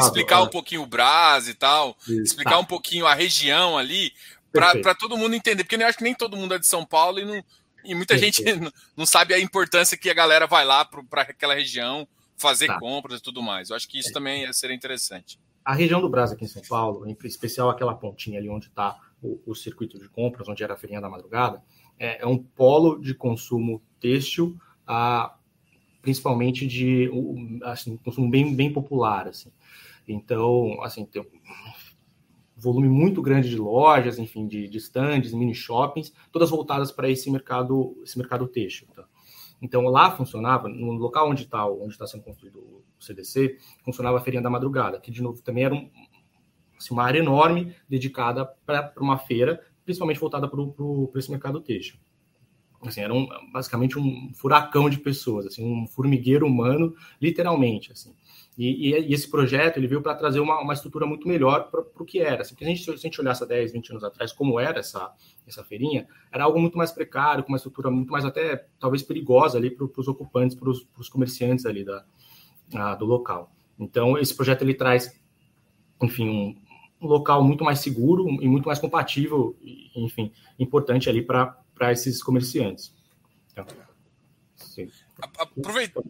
explicar 0.00 0.42
um 0.42 0.48
pouquinho 0.48 0.82
o 0.82 0.86
Brás 0.86 1.48
e 1.48 1.54
tal, 1.54 1.96
Isso, 2.02 2.22
explicar 2.22 2.52
tá. 2.52 2.58
um 2.58 2.64
pouquinho 2.64 3.06
a 3.06 3.14
região 3.14 3.78
ali, 3.78 4.12
para 4.52 4.94
todo 4.94 5.16
mundo 5.16 5.34
entender, 5.34 5.64
porque 5.64 5.76
eu 5.76 5.86
acho 5.86 5.98
que 5.98 6.04
nem 6.04 6.14
todo 6.14 6.36
mundo 6.36 6.54
é 6.54 6.58
de 6.58 6.66
São 6.66 6.84
Paulo 6.84 7.18
e, 7.18 7.24
não, 7.24 7.42
e 7.84 7.94
muita 7.94 8.14
Perfeito. 8.14 8.36
gente 8.36 8.72
não, 8.96 9.06
sabe 9.06 9.34
a 9.34 9.40
importância 9.40 9.96
que 9.96 10.10
a 10.10 10.14
galera 10.14 10.46
vai 10.46 10.64
lá 10.64 10.84
para 10.84 11.22
aquela 11.22 11.54
região 11.54 12.06
fazer 12.36 12.66
tá. 12.66 12.78
compras 12.78 13.20
e 13.20 13.22
tudo 13.22 13.42
mais. 13.42 13.70
Eu 13.70 13.76
acho 13.76 13.88
que 13.88 13.98
isso 13.98 14.10
é. 14.10 14.12
também 14.12 14.52
seria 14.52 14.76
interessante. 14.76 15.38
A 15.64 15.74
região 15.74 16.00
do 16.00 16.10
Brás 16.10 16.30
aqui 16.30 16.44
em 16.44 16.48
São 16.48 16.62
Paulo, 16.68 17.08
em 17.08 17.16
especial 17.24 17.70
aquela 17.70 17.94
pontinha 17.94 18.38
ali 18.38 18.50
onde 18.50 18.66
está 18.66 18.98
o, 19.22 19.40
o 19.46 19.54
circuito 19.54 19.98
de 19.98 20.08
compras, 20.08 20.46
onde 20.46 20.62
era 20.62 20.74
a 20.74 20.76
Feirinha 20.76 21.00
da 21.00 21.08
Madrugada, 21.08 21.62
é, 21.98 22.22
é 22.22 22.26
um 22.26 22.38
polo 22.38 23.00
de 23.00 23.14
consumo 23.14 23.82
têxtil, 24.00 24.56
a, 24.86 25.36
principalmente 26.02 26.66
de 26.66 27.10
assim, 27.64 27.96
consumo 27.96 28.30
bem, 28.30 28.54
bem 28.54 28.72
popular. 28.72 29.26
Assim. 29.28 29.50
Então, 30.06 30.82
assim, 30.82 31.04
tem 31.04 31.22
um 31.22 31.26
volume 32.56 32.88
muito 32.88 33.22
grande 33.22 33.48
de 33.48 33.56
lojas, 33.56 34.18
enfim, 34.18 34.46
de, 34.46 34.68
de 34.68 34.78
stands, 34.78 35.32
mini 35.32 35.54
shoppings, 35.54 36.12
todas 36.30 36.50
voltadas 36.50 36.92
para 36.92 37.08
esse 37.08 37.30
mercado, 37.30 37.96
esse 38.02 38.18
mercado 38.18 38.46
têxtil. 38.46 38.86
Tá? 38.94 39.04
Então, 39.60 39.84
lá 39.84 40.10
funcionava, 40.10 40.68
no 40.68 40.92
local 40.92 41.30
onde 41.30 41.44
está 41.44 41.66
onde 41.66 41.92
está 41.92 42.06
sendo 42.06 42.22
construído 42.22 42.58
o 42.58 42.84
CDC, 42.98 43.58
funcionava 43.84 44.18
a 44.18 44.20
Feirinha 44.20 44.42
da 44.42 44.50
Madrugada, 44.50 45.00
que, 45.00 45.10
de 45.10 45.22
novo, 45.22 45.40
também 45.42 45.64
era 45.64 45.74
um, 45.74 45.90
assim, 46.76 46.92
uma 46.92 47.04
área 47.04 47.18
enorme 47.18 47.74
dedicada 47.88 48.44
para 48.66 48.92
uma 48.98 49.18
feira 49.18 49.60
principalmente 49.84 50.20
voltada 50.20 50.48
para 50.48 51.18
esse 51.18 51.30
mercado 51.30 51.60
têxtil. 51.60 51.98
Assim, 52.88 53.00
era 53.00 53.14
um, 53.14 53.26
basicamente 53.52 53.98
um 53.98 54.30
furacão 54.34 54.90
de 54.90 54.98
pessoas, 54.98 55.46
assim, 55.46 55.64
um 55.64 55.86
formigueiro 55.86 56.46
humano, 56.46 56.94
literalmente. 57.20 57.92
Assim. 57.92 58.14
E, 58.56 58.90
e, 58.90 59.08
e 59.08 59.14
esse 59.14 59.28
projeto 59.28 59.78
ele 59.78 59.86
veio 59.86 60.02
para 60.02 60.14
trazer 60.14 60.40
uma, 60.40 60.60
uma 60.60 60.74
estrutura 60.74 61.06
muito 61.06 61.26
melhor 61.26 61.70
para 61.70 61.80
o 61.80 62.04
que 62.04 62.20
era. 62.20 62.42
Assim, 62.42 62.54
porque 62.54 62.64
a 62.64 62.68
gente, 62.68 62.84
se 62.84 62.90
a 62.90 62.96
gente 62.96 63.20
olhasse 63.20 63.42
há 63.42 63.46
10, 63.46 63.72
20 63.72 63.90
anos 63.90 64.04
atrás, 64.04 64.32
como 64.32 64.60
era 64.60 64.80
essa, 64.80 65.12
essa 65.46 65.64
feirinha, 65.64 66.06
era 66.30 66.44
algo 66.44 66.60
muito 66.60 66.76
mais 66.76 66.92
precário, 66.92 67.42
com 67.42 67.52
uma 67.52 67.56
estrutura 67.56 67.90
muito 67.90 68.12
mais 68.12 68.24
até 68.24 68.66
talvez 68.78 69.02
perigosa 69.02 69.58
ali 69.58 69.70
para 69.70 69.84
os 69.84 70.08
ocupantes, 70.08 70.56
para 70.56 70.68
os 70.70 71.08
comerciantes 71.08 71.66
ali 71.66 71.84
da, 71.84 72.04
a, 72.74 72.94
do 72.94 73.04
local. 73.04 73.50
Então, 73.78 74.16
esse 74.18 74.34
projeto 74.34 74.62
ele 74.62 74.74
traz, 74.74 75.20
enfim, 76.00 76.28
um, 76.28 76.56
um 77.06 77.10
local 77.10 77.42
muito 77.42 77.64
mais 77.64 77.80
seguro 77.80 78.28
e 78.42 78.48
muito 78.48 78.66
mais 78.66 78.78
compatível, 78.78 79.56
enfim, 79.94 80.32
importante 80.58 81.08
ali 81.08 81.22
para 81.22 81.92
esses 81.92 82.22
comerciantes. 82.22 82.92
Então, 83.52 83.66
Aproveita, 85.38 86.02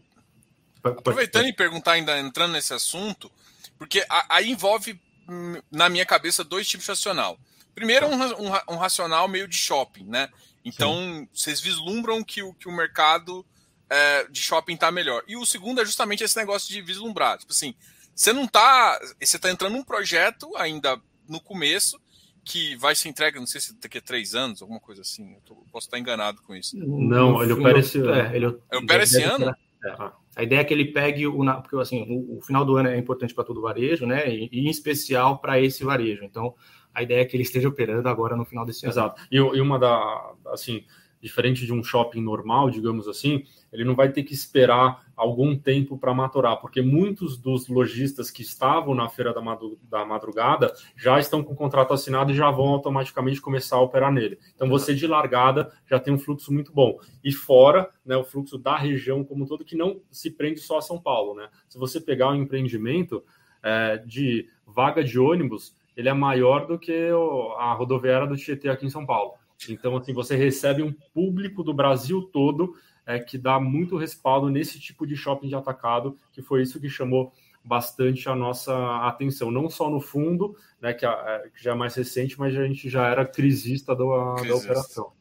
aproveitando 0.82 1.46
e 1.46 1.52
perguntar 1.52 1.92
ainda, 1.92 2.18
entrando 2.18 2.52
nesse 2.52 2.72
assunto, 2.72 3.30
porque 3.78 4.04
aí 4.28 4.50
envolve, 4.50 5.00
hum, 5.28 5.60
na 5.70 5.88
minha 5.88 6.06
cabeça, 6.06 6.42
dois 6.42 6.66
tipos 6.66 6.86
de 6.86 6.92
racional. 6.92 7.38
Primeiro, 7.74 8.06
um, 8.06 8.14
um, 8.14 8.74
um 8.74 8.76
racional 8.76 9.28
meio 9.28 9.48
de 9.48 9.56
shopping, 9.56 10.04
né? 10.04 10.28
Então, 10.64 10.92
Sim. 10.94 11.28
vocês 11.32 11.60
vislumbram 11.60 12.22
que 12.24 12.42
o, 12.42 12.54
que 12.54 12.68
o 12.68 12.72
mercado 12.72 13.44
é, 13.90 14.26
de 14.28 14.40
shopping 14.40 14.74
está 14.74 14.90
melhor. 14.90 15.22
E 15.26 15.36
o 15.36 15.44
segundo 15.44 15.80
é 15.80 15.84
justamente 15.84 16.24
esse 16.24 16.36
negócio 16.36 16.72
de 16.72 16.80
vislumbrar. 16.80 17.38
Tipo 17.38 17.52
assim, 17.52 17.74
você 18.14 18.32
não 18.32 18.46
tá. 18.46 18.98
Você 19.20 19.38
tá 19.38 19.50
entrando 19.50 19.72
num 19.72 19.84
projeto 19.84 20.54
ainda 20.56 21.00
no 21.28 21.40
começo, 21.40 22.00
que 22.44 22.76
vai 22.76 22.94
ser 22.94 23.08
entregue, 23.08 23.38
não 23.38 23.46
sei 23.46 23.60
se 23.60 23.74
daqui 23.80 23.98
a 23.98 24.02
três 24.02 24.34
anos, 24.34 24.60
alguma 24.60 24.80
coisa 24.80 25.02
assim. 25.02 25.34
Eu 25.34 25.40
tô, 25.40 25.54
posso 25.72 25.86
estar 25.86 25.98
enganado 25.98 26.42
com 26.42 26.54
isso. 26.54 26.76
Não, 26.76 27.42
ele 27.42 27.52
opera 27.52 27.78
esse 27.78 27.98
ano. 27.98 28.14
É, 28.14 28.36
ele, 28.36 28.46
ele 28.46 28.84
opera 28.84 29.02
esse 29.02 29.22
ano? 29.22 29.54
É. 29.84 30.12
A 30.36 30.42
ideia 30.42 30.60
é 30.60 30.64
que 30.64 30.74
ele 30.74 30.86
pegue 30.86 31.26
o. 31.26 31.44
Porque 31.62 31.76
assim, 31.76 32.02
o, 32.08 32.38
o 32.38 32.42
final 32.42 32.64
do 32.64 32.76
ano 32.76 32.88
é 32.88 32.98
importante 32.98 33.34
para 33.34 33.44
todo 33.44 33.58
o 33.58 33.62
varejo, 33.62 34.06
né? 34.06 34.28
E, 34.28 34.48
e 34.52 34.60
em 34.66 34.70
especial 34.70 35.38
para 35.38 35.60
esse 35.60 35.84
varejo. 35.84 36.24
Então, 36.24 36.54
a 36.92 37.02
ideia 37.02 37.22
é 37.22 37.24
que 37.24 37.36
ele 37.36 37.42
esteja 37.42 37.68
operando 37.68 38.08
agora 38.08 38.36
no 38.36 38.44
final 38.44 38.64
desse 38.64 38.84
ano. 38.84 38.92
Exato. 38.92 39.22
E, 39.30 39.36
e 39.36 39.60
uma 39.60 39.78
da. 39.78 40.34
Assim, 40.46 40.84
diferente 41.24 41.64
de 41.64 41.72
um 41.72 41.82
shopping 41.82 42.20
normal, 42.20 42.68
digamos 42.68 43.08
assim, 43.08 43.44
ele 43.72 43.82
não 43.82 43.94
vai 43.94 44.12
ter 44.12 44.22
que 44.24 44.34
esperar 44.34 45.06
algum 45.16 45.58
tempo 45.58 45.96
para 45.96 46.12
maturar, 46.12 46.60
porque 46.60 46.82
muitos 46.82 47.38
dos 47.38 47.66
lojistas 47.66 48.30
que 48.30 48.42
estavam 48.42 48.94
na 48.94 49.08
feira 49.08 49.32
da 49.32 50.04
madrugada 50.04 50.74
já 50.94 51.18
estão 51.18 51.42
com 51.42 51.54
o 51.54 51.56
contrato 51.56 51.94
assinado 51.94 52.30
e 52.30 52.34
já 52.34 52.50
vão 52.50 52.68
automaticamente 52.68 53.40
começar 53.40 53.76
a 53.76 53.80
operar 53.80 54.12
nele. 54.12 54.38
Então 54.54 54.68
você 54.68 54.94
de 54.94 55.06
largada 55.06 55.72
já 55.88 55.98
tem 55.98 56.12
um 56.12 56.18
fluxo 56.18 56.52
muito 56.52 56.70
bom. 56.74 56.98
E 57.24 57.32
fora, 57.32 57.88
né, 58.04 58.14
o 58.18 58.24
fluxo 58.24 58.58
da 58.58 58.76
região 58.76 59.24
como 59.24 59.44
um 59.44 59.46
todo, 59.46 59.64
que 59.64 59.76
não 59.76 60.02
se 60.10 60.30
prende 60.30 60.60
só 60.60 60.76
a 60.76 60.82
São 60.82 61.00
Paulo. 61.00 61.34
Né? 61.34 61.48
Se 61.70 61.78
você 61.78 61.98
pegar 61.98 62.28
um 62.28 62.34
empreendimento 62.34 63.24
é, 63.62 63.96
de 63.96 64.46
vaga 64.66 65.02
de 65.02 65.18
ônibus, 65.18 65.74
ele 65.96 66.10
é 66.10 66.12
maior 66.12 66.66
do 66.66 66.78
que 66.78 67.08
a 67.56 67.72
rodoviária 67.72 68.26
do 68.26 68.36
Tietê 68.36 68.68
aqui 68.68 68.84
em 68.84 68.90
São 68.90 69.06
Paulo. 69.06 69.32
Então, 69.68 69.96
assim, 69.96 70.12
você 70.12 70.36
recebe 70.36 70.82
um 70.82 70.92
público 70.92 71.62
do 71.62 71.72
Brasil 71.72 72.22
todo 72.22 72.76
é, 73.06 73.18
que 73.18 73.38
dá 73.38 73.60
muito 73.60 73.96
respaldo 73.96 74.48
nesse 74.48 74.78
tipo 74.78 75.06
de 75.06 75.16
shopping 75.16 75.48
de 75.48 75.54
atacado, 75.54 76.18
que 76.32 76.42
foi 76.42 76.62
isso 76.62 76.80
que 76.80 76.88
chamou 76.88 77.32
bastante 77.64 78.28
a 78.28 78.34
nossa 78.34 78.74
atenção, 79.06 79.50
não 79.50 79.70
só 79.70 79.88
no 79.88 80.00
fundo, 80.00 80.54
né, 80.80 80.92
que, 80.92 81.06
é, 81.06 81.50
que 81.54 81.62
já 81.62 81.72
é 81.72 81.74
mais 81.74 81.94
recente, 81.94 82.38
mas 82.38 82.54
a 82.54 82.66
gente 82.66 82.90
já 82.90 83.08
era 83.08 83.24
crisista 83.24 83.94
do, 83.94 84.34
da 84.36 84.54
operação. 84.54 85.12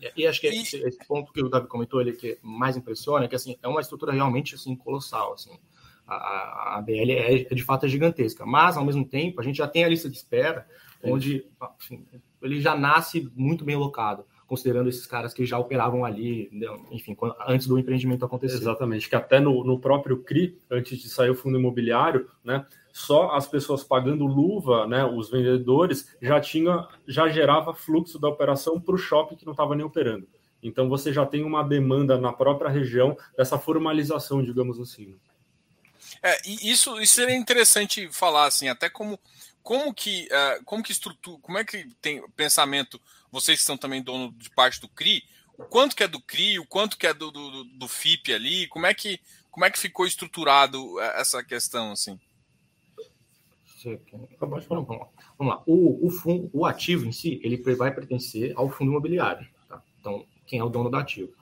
E, 0.00 0.22
e 0.22 0.26
acho 0.26 0.40
que 0.40 0.48
e... 0.48 0.62
Esse, 0.62 0.78
esse, 0.78 0.98
ponto 1.06 1.30
que 1.30 1.42
o 1.42 1.48
Davi 1.50 1.66
comentou, 1.66 2.00
ele 2.00 2.12
que 2.12 2.38
mais 2.42 2.76
impressiona, 2.76 3.26
é 3.26 3.28
que 3.28 3.36
assim, 3.36 3.56
é 3.62 3.68
uma 3.68 3.82
estrutura 3.82 4.12
realmente 4.12 4.54
assim, 4.54 4.74
colossal. 4.74 5.34
Assim. 5.34 5.58
A, 6.06 6.78
a 6.78 6.82
BL 6.82 7.10
é, 7.10 7.42
é, 7.42 7.54
de 7.54 7.62
fato 7.62 7.84
é 7.84 7.88
gigantesca, 7.88 8.46
mas 8.46 8.78
ao 8.78 8.84
mesmo 8.84 9.04
tempo 9.04 9.40
a 9.40 9.44
gente 9.44 9.56
já 9.56 9.68
tem 9.68 9.84
a 9.84 9.88
lista 9.88 10.08
de 10.08 10.16
espera, 10.16 10.66
onde 11.02 11.46
assim, 11.78 12.04
ele 12.42 12.60
já 12.60 12.76
nasce 12.76 13.30
muito 13.34 13.64
bem 13.64 13.76
locado 13.76 14.24
considerando 14.50 14.88
esses 14.88 15.06
caras 15.06 15.32
que 15.32 15.46
já 15.46 15.56
operavam 15.56 16.04
ali, 16.04 16.50
enfim, 16.90 17.16
antes 17.46 17.68
do 17.68 17.78
empreendimento 17.78 18.24
acontecer. 18.24 18.56
Exatamente, 18.56 19.08
que 19.08 19.14
até 19.14 19.38
no, 19.38 19.62
no 19.62 19.78
próprio 19.78 20.24
CRI, 20.24 20.58
antes 20.68 20.98
de 20.98 21.08
sair 21.08 21.30
o 21.30 21.36
fundo 21.36 21.56
imobiliário, 21.56 22.28
né, 22.42 22.66
só 22.92 23.30
as 23.30 23.46
pessoas 23.46 23.84
pagando 23.84 24.26
luva, 24.26 24.88
né, 24.88 25.04
os 25.04 25.30
vendedores, 25.30 26.16
já 26.20 26.40
tinha, 26.40 26.88
já 27.06 27.28
gerava 27.28 27.72
fluxo 27.72 28.18
da 28.18 28.26
operação 28.26 28.80
para 28.80 28.96
o 28.96 28.98
shopping 28.98 29.36
que 29.36 29.46
não 29.46 29.52
estava 29.52 29.76
nem 29.76 29.86
operando. 29.86 30.26
Então 30.60 30.88
você 30.88 31.12
já 31.12 31.24
tem 31.24 31.44
uma 31.44 31.62
demanda 31.62 32.18
na 32.18 32.32
própria 32.32 32.68
região 32.68 33.16
dessa 33.36 33.56
formalização, 33.56 34.42
digamos 34.42 34.80
assim. 34.80 35.16
É, 36.22 36.36
isso, 36.44 37.00
isso 37.00 37.14
seria 37.14 37.36
interessante 37.36 38.08
falar, 38.10 38.46
assim, 38.46 38.68
até 38.68 38.90
como, 38.90 39.18
como 39.70 39.94
que, 39.94 40.26
uh, 40.32 40.64
como 40.64 40.82
que 40.82 40.90
estrutura, 40.90 41.38
como 41.40 41.56
é 41.56 41.64
que 41.64 41.86
tem 42.02 42.28
pensamento 42.30 43.00
vocês 43.30 43.60
que 43.60 43.64
são 43.64 43.76
também 43.76 44.02
dono 44.02 44.32
de 44.32 44.50
parte 44.50 44.80
do 44.80 44.88
CRI, 44.88 45.22
o 45.56 45.62
quanto 45.62 45.94
que 45.94 46.02
é 46.02 46.08
do 46.08 46.20
CRI, 46.20 46.58
o 46.58 46.66
quanto 46.66 46.98
que 46.98 47.06
é 47.06 47.14
do, 47.14 47.30
do, 47.30 47.62
do 47.62 47.86
FIP 47.86 48.34
ali, 48.34 48.66
como 48.66 48.86
é 48.86 48.92
que 48.92 49.20
como 49.48 49.64
é 49.64 49.70
que 49.70 49.78
ficou 49.78 50.04
estruturado 50.04 50.98
é, 50.98 51.20
essa 51.20 51.44
questão 51.44 51.92
assim? 51.92 52.18
Vamos 55.38 55.54
lá. 55.54 55.62
O, 55.64 56.04
o, 56.04 56.10
fundo, 56.10 56.50
o 56.52 56.66
ativo 56.66 57.06
em 57.06 57.12
si, 57.12 57.40
ele 57.40 57.56
vai 57.76 57.94
pertencer 57.94 58.52
ao 58.56 58.68
fundo 58.68 58.90
imobiliário. 58.90 59.48
Tá? 59.68 59.80
Então, 60.00 60.26
quem 60.48 60.58
é 60.58 60.64
o 60.64 60.68
dono 60.68 60.90
do 60.90 60.96
ativo? 60.96 61.32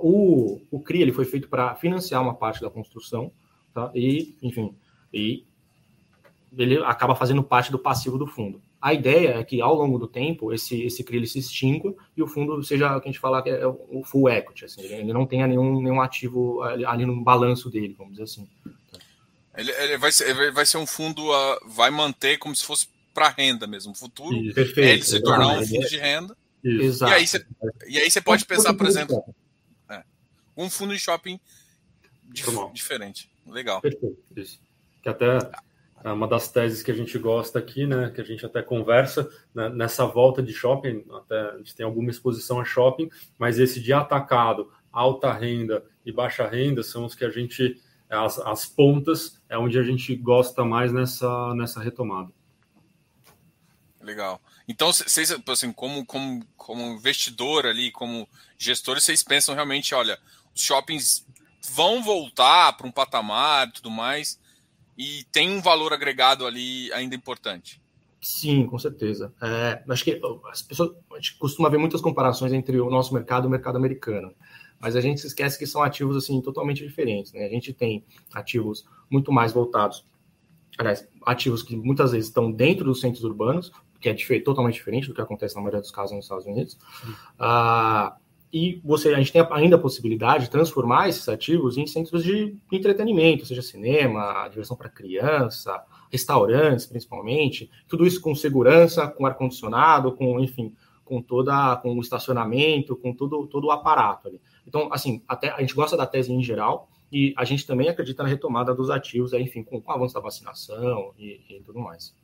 O, 0.00 0.58
o 0.70 0.80
CRI 0.80 1.02
ele 1.02 1.12
foi 1.12 1.26
feito 1.26 1.50
para 1.50 1.74
financiar 1.74 2.22
uma 2.22 2.34
parte 2.34 2.62
da 2.62 2.70
construção, 2.70 3.30
tá? 3.74 3.92
E, 3.94 4.38
enfim, 4.40 4.74
e 5.12 5.46
ele 6.58 6.82
acaba 6.84 7.14
fazendo 7.14 7.42
parte 7.42 7.70
do 7.70 7.78
passivo 7.78 8.18
do 8.18 8.26
fundo. 8.26 8.60
A 8.80 8.92
ideia 8.92 9.38
é 9.38 9.44
que, 9.44 9.60
ao 9.60 9.74
longo 9.74 9.98
do 9.98 10.08
tempo, 10.08 10.52
esse, 10.52 10.82
esse 10.82 11.04
CRI 11.04 11.26
se 11.26 11.38
extingua 11.38 11.94
e 12.16 12.22
o 12.22 12.26
fundo 12.26 12.62
seja 12.64 12.96
o 12.96 13.00
que 13.00 13.08
a 13.08 13.12
gente 13.12 13.20
fala 13.20 13.42
que 13.42 13.50
é 13.50 13.66
o 13.66 14.02
full 14.04 14.28
equity, 14.28 14.64
assim, 14.64 14.82
ele 14.82 15.12
não 15.12 15.24
tenha 15.24 15.46
nenhum, 15.46 15.80
nenhum 15.80 16.00
ativo 16.00 16.62
ali, 16.62 16.84
ali 16.84 17.06
no 17.06 17.22
balanço 17.22 17.70
dele, 17.70 17.94
vamos 17.96 18.14
dizer 18.14 18.24
assim. 18.24 18.48
Ele, 19.56 19.70
ele, 19.72 19.98
vai, 19.98 20.12
ser, 20.12 20.30
ele 20.30 20.50
vai 20.50 20.66
ser 20.66 20.78
um 20.78 20.86
fundo, 20.86 21.30
uh, 21.30 21.68
vai 21.68 21.90
manter 21.90 22.38
como 22.38 22.54
se 22.54 22.64
fosse 22.64 22.88
para 23.14 23.28
renda 23.28 23.66
mesmo. 23.66 23.90
No 23.90 23.98
futuro, 23.98 24.36
Isso, 24.36 24.54
perfeito, 24.54 24.88
ele 24.88 25.02
se 25.02 25.22
tornar 25.22 25.58
um 25.58 25.66
fundo 25.66 25.88
de 25.88 25.96
renda. 25.96 26.36
Isso. 26.62 27.04
E 27.04 27.12
aí 27.12 27.26
você, 27.26 27.46
e 27.88 27.98
aí 27.98 28.10
você 28.10 28.20
pode 28.20 28.44
pensar, 28.44 28.74
por 28.74 28.86
exemplo, 28.86 29.24
é, 29.88 30.02
um 30.56 30.68
fundo 30.68 30.92
de 30.92 31.00
shopping 31.00 31.38
dif 32.24 32.48
diferente. 32.72 33.28
Legal. 33.46 33.80
Perfeito. 33.80 34.18
Isso. 34.36 34.60
Que 35.02 35.08
até 35.08 35.38
é 35.38 35.50
uma 36.04 36.28
das 36.28 36.50
teses 36.50 36.82
que 36.82 36.90
a 36.90 36.94
gente 36.94 37.18
gosta 37.18 37.58
aqui, 37.58 37.86
né, 37.86 38.10
que 38.10 38.20
a 38.20 38.24
gente 38.24 38.44
até 38.46 38.62
conversa 38.62 39.28
né, 39.54 39.68
nessa 39.68 40.06
volta 40.06 40.42
de 40.42 40.52
shopping, 40.52 41.04
até 41.12 41.40
a 41.50 41.56
gente 41.58 41.74
tem 41.74 41.84
alguma 41.84 42.10
exposição 42.10 42.60
a 42.60 42.64
shopping, 42.64 43.10
mas 43.38 43.58
esse 43.58 43.80
de 43.80 43.92
atacado, 43.92 44.70
alta 44.92 45.32
renda 45.32 45.84
e 46.04 46.12
baixa 46.12 46.46
renda 46.46 46.82
são 46.82 47.04
os 47.04 47.14
que 47.14 47.24
a 47.24 47.30
gente 47.30 47.80
as, 48.08 48.38
as 48.38 48.64
pontas 48.64 49.38
é 49.48 49.58
onde 49.58 49.78
a 49.78 49.82
gente 49.82 50.14
gosta 50.16 50.64
mais 50.64 50.92
nessa 50.92 51.54
nessa 51.54 51.82
retomada. 51.82 52.32
Legal. 54.00 54.40
Então, 54.66 54.92
vocês, 54.92 55.34
assim, 55.46 55.72
como, 55.72 56.04
como, 56.06 56.42
como 56.56 56.94
investidor 56.94 57.66
ali, 57.66 57.90
como 57.90 58.28
gestor, 58.56 58.98
vocês 58.98 59.22
pensam 59.22 59.54
realmente, 59.54 59.94
olha, 59.94 60.18
os 60.54 60.62
shoppings 60.62 61.26
vão 61.72 62.02
voltar 62.02 62.72
para 62.74 62.86
um 62.86 62.92
patamar 62.92 63.68
e 63.68 63.72
tudo 63.72 63.90
mais, 63.90 64.40
e 64.98 65.24
tem 65.30 65.50
um 65.50 65.62
valor 65.62 65.92
agregado 65.92 66.44
ali 66.44 66.92
ainda 66.92 67.14
importante. 67.14 67.80
Sim, 68.20 68.66
com 68.66 68.78
certeza. 68.78 69.32
É, 69.40 69.82
acho 69.88 70.04
que 70.04 70.20
as 70.50 70.60
pessoas 70.60 70.90
a 71.12 71.14
gente 71.16 71.38
costuma 71.38 71.68
ver 71.68 71.78
muitas 71.78 72.00
comparações 72.00 72.52
entre 72.52 72.80
o 72.80 72.90
nosso 72.90 73.14
mercado 73.14 73.44
e 73.44 73.46
o 73.46 73.50
mercado 73.50 73.76
americano, 73.76 74.34
mas 74.80 74.96
a 74.96 75.00
gente 75.00 75.20
se 75.20 75.28
esquece 75.28 75.56
que 75.56 75.66
são 75.66 75.82
ativos 75.82 76.16
assim 76.16 76.40
totalmente 76.42 76.84
diferentes. 76.84 77.32
Né? 77.32 77.46
A 77.46 77.48
gente 77.48 77.72
tem 77.72 78.04
ativos 78.34 78.84
muito 79.08 79.30
mais 79.30 79.52
voltados, 79.52 80.04
aliás, 80.76 81.06
ativos 81.24 81.62
que 81.62 81.76
muitas 81.76 82.10
vezes 82.10 82.26
estão 82.26 82.50
dentro 82.50 82.84
dos 82.84 83.00
centros 83.00 83.22
urbanos, 83.22 83.70
que 84.00 84.08
é 84.08 84.40
totalmente 84.40 84.74
diferente 84.74 85.06
do 85.06 85.14
que 85.14 85.20
acontece 85.20 85.54
na 85.54 85.60
maioria 85.60 85.80
dos 85.80 85.90
casos 85.92 86.14
nos 86.14 86.24
Estados 86.24 86.46
Unidos. 86.46 86.76
Ah, 87.38 88.16
e 88.52 88.80
você, 88.82 89.14
a 89.14 89.18
gente 89.18 89.32
tem 89.32 89.46
ainda 89.50 89.76
a 89.76 89.78
possibilidade 89.78 90.44
de 90.44 90.50
transformar 90.50 91.08
esses 91.08 91.28
ativos 91.28 91.76
em 91.76 91.86
centros 91.86 92.24
de 92.24 92.56
entretenimento, 92.72 93.44
seja 93.44 93.60
cinema, 93.60 94.48
diversão 94.48 94.76
para 94.76 94.88
criança, 94.88 95.84
restaurantes, 96.10 96.86
principalmente, 96.86 97.70
tudo 97.86 98.06
isso 98.06 98.20
com 98.20 98.34
segurança, 98.34 99.06
com 99.06 99.26
ar 99.26 99.34
condicionado, 99.34 100.12
com, 100.12 100.40
enfim, 100.40 100.74
com 101.04 101.20
toda, 101.20 101.76
com 101.76 101.94
o 101.94 102.00
estacionamento, 102.00 102.96
com 102.96 103.12
todo, 103.14 103.46
todo 103.46 103.66
o 103.66 103.70
aparato 103.70 104.28
ali. 104.28 104.40
Então, 104.66 104.88
assim, 104.92 105.22
até 105.28 105.50
a 105.50 105.60
gente 105.60 105.74
gosta 105.74 105.96
da 105.96 106.06
tese 106.06 106.32
em 106.32 106.42
geral 106.42 106.88
e 107.12 107.34
a 107.36 107.44
gente 107.44 107.66
também 107.66 107.88
acredita 107.88 108.22
na 108.22 108.28
retomada 108.28 108.74
dos 108.74 108.90
ativos, 108.90 109.32
enfim, 109.34 109.62
com, 109.62 109.80
com 109.80 109.90
o 109.90 109.94
avanço 109.94 110.14
da 110.14 110.20
vacinação 110.20 111.12
e, 111.18 111.40
e 111.48 111.60
tudo 111.60 111.78
mais. 111.78 112.14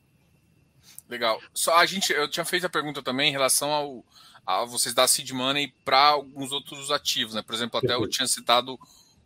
Legal. 1.09 1.39
Só 1.53 1.77
a 1.77 1.87
gente, 1.87 2.13
eu 2.13 2.29
tinha 2.29 2.45
feito 2.45 2.67
a 2.67 2.71
pergunta 2.71 3.03
também 3.03 3.29
em 3.29 3.33
relação 3.33 3.71
ao 3.71 4.05
a 4.47 4.65
vocês 4.65 4.95
dar 4.95 5.09
seed 5.09 5.31
money 5.31 5.73
para 5.85 5.99
alguns 5.99 6.53
outros 6.53 6.91
ativos, 6.91 7.35
né? 7.35 7.43
Por 7.43 7.55
exemplo, 7.55 7.79
até 7.79 7.95
eu 7.95 8.09
tinha 8.09 8.27
citado 8.27 8.79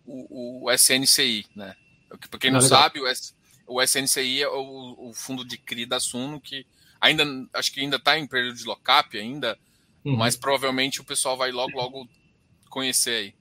o, 0.07 0.65
o 0.65 0.73
SNCI, 0.73 1.47
né? 1.55 1.75
Para 2.31 2.39
quem 2.39 2.51
não, 2.51 2.61
não 2.61 2.67
sabe, 2.67 3.01
o, 3.01 3.07
S, 3.07 3.35
o 3.67 3.83
SNCI 3.83 4.43
é 4.43 4.49
o, 4.49 5.09
o, 5.09 5.13
fundo 5.13 5.45
de 5.45 5.59
CRI 5.59 5.85
da 5.85 6.01
Suno, 6.01 6.41
que 6.41 6.67
ainda 7.01 7.25
acho 7.53 7.73
que 7.73 7.81
ainda 7.81 7.97
está 7.97 8.19
em 8.19 8.27
período 8.27 8.57
de 8.57 8.65
lockup 8.65 9.19
ainda, 9.19 9.59
uhum. 10.05 10.17
mas 10.17 10.37
provavelmente 10.37 11.01
o 11.01 11.05
pessoal 11.05 11.37
vai 11.37 11.51
logo 11.51 11.77
logo 11.77 12.09
conhecer 12.71 13.11
aí. 13.11 13.35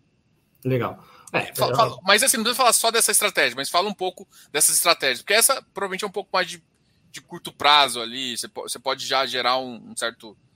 Legal. 0.65 1.01
É, 1.31 1.53
fala, 1.53 1.75
fala, 1.75 1.97
mas 2.03 2.23
assim, 2.23 2.37
não 2.37 2.43
precisa 2.43 2.57
falar 2.57 2.73
só 2.73 2.89
dessa 2.89 3.11
estratégia, 3.11 3.55
mas 3.55 3.69
fala 3.69 3.87
um 3.89 3.93
pouco 3.93 4.27
dessas 4.51 4.75
estratégias, 4.75 5.21
porque 5.21 5.33
essa 5.33 5.61
provavelmente 5.73 6.03
é 6.03 6.07
um 6.07 6.11
pouco 6.11 6.29
mais 6.31 6.47
de, 6.47 6.63
de 7.11 7.21
curto 7.21 7.51
prazo 7.51 8.01
ali, 8.01 8.37
você, 8.37 8.47
você 8.47 8.79
pode 8.79 9.05
já 9.05 9.25
gerar 9.25 9.57
um, 9.57 9.91
um 9.91 9.95
certo 9.95 10.37
é, 10.37 10.46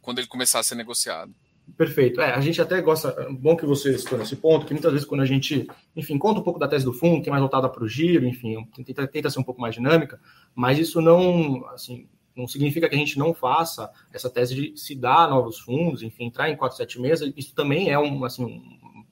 quando 0.00 0.18
ele 0.18 0.28
começar 0.28 0.58
a 0.58 0.62
ser 0.62 0.74
negociado. 0.74 1.34
Perfeito. 1.76 2.20
É, 2.20 2.32
a 2.32 2.40
gente 2.40 2.60
até 2.60 2.80
gosta, 2.80 3.28
bom 3.30 3.56
que 3.56 3.64
você 3.64 3.94
estou 3.94 4.18
nesse 4.18 4.36
ponto, 4.36 4.66
que 4.66 4.74
muitas 4.74 4.92
vezes 4.92 5.06
quando 5.06 5.22
a 5.22 5.26
gente, 5.26 5.66
enfim, 5.96 6.18
conta 6.18 6.40
um 6.40 6.42
pouco 6.42 6.58
da 6.58 6.68
tese 6.68 6.84
do 6.84 6.92
fundo, 6.92 7.22
que 7.22 7.28
é 7.28 7.30
mais 7.30 7.40
voltada 7.40 7.68
para 7.68 7.84
o 7.84 7.88
giro, 7.88 8.26
enfim, 8.26 8.66
tenta, 8.84 9.06
tenta 9.06 9.30
ser 9.30 9.38
um 9.38 9.44
pouco 9.44 9.60
mais 9.60 9.74
dinâmica, 9.74 10.20
mas 10.54 10.78
isso 10.78 11.00
não, 11.00 11.64
assim, 11.68 12.08
não 12.36 12.46
significa 12.48 12.88
que 12.88 12.94
a 12.94 12.98
gente 12.98 13.18
não 13.18 13.32
faça 13.32 13.90
essa 14.12 14.28
tese 14.28 14.54
de 14.54 14.76
se 14.76 14.94
dar 14.94 15.30
novos 15.30 15.58
fundos, 15.60 16.02
enfim, 16.02 16.24
entrar 16.24 16.50
em 16.50 16.56
476, 16.56 17.32
isso 17.36 17.54
também 17.54 17.90
é 17.90 17.98
um, 17.98 18.24
assim, 18.24 18.44
um, 18.44 19.04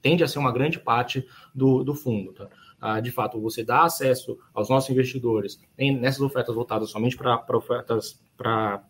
tende 0.00 0.22
a 0.22 0.28
ser 0.28 0.38
uma 0.38 0.52
grande 0.52 0.78
parte 0.78 1.26
do, 1.54 1.82
do 1.82 1.94
fundo, 1.94 2.32
tá? 2.32 2.48
Ah, 2.80 3.00
de 3.00 3.10
fato, 3.10 3.40
você 3.40 3.64
dá 3.64 3.84
acesso 3.84 4.38
aos 4.54 4.68
nossos 4.68 4.90
investidores 4.90 5.58
em, 5.78 5.98
nessas 5.98 6.20
ofertas 6.20 6.54
voltadas 6.54 6.90
somente 6.90 7.16
para 7.16 7.42
ofertas 7.56 8.20
para 8.36 8.84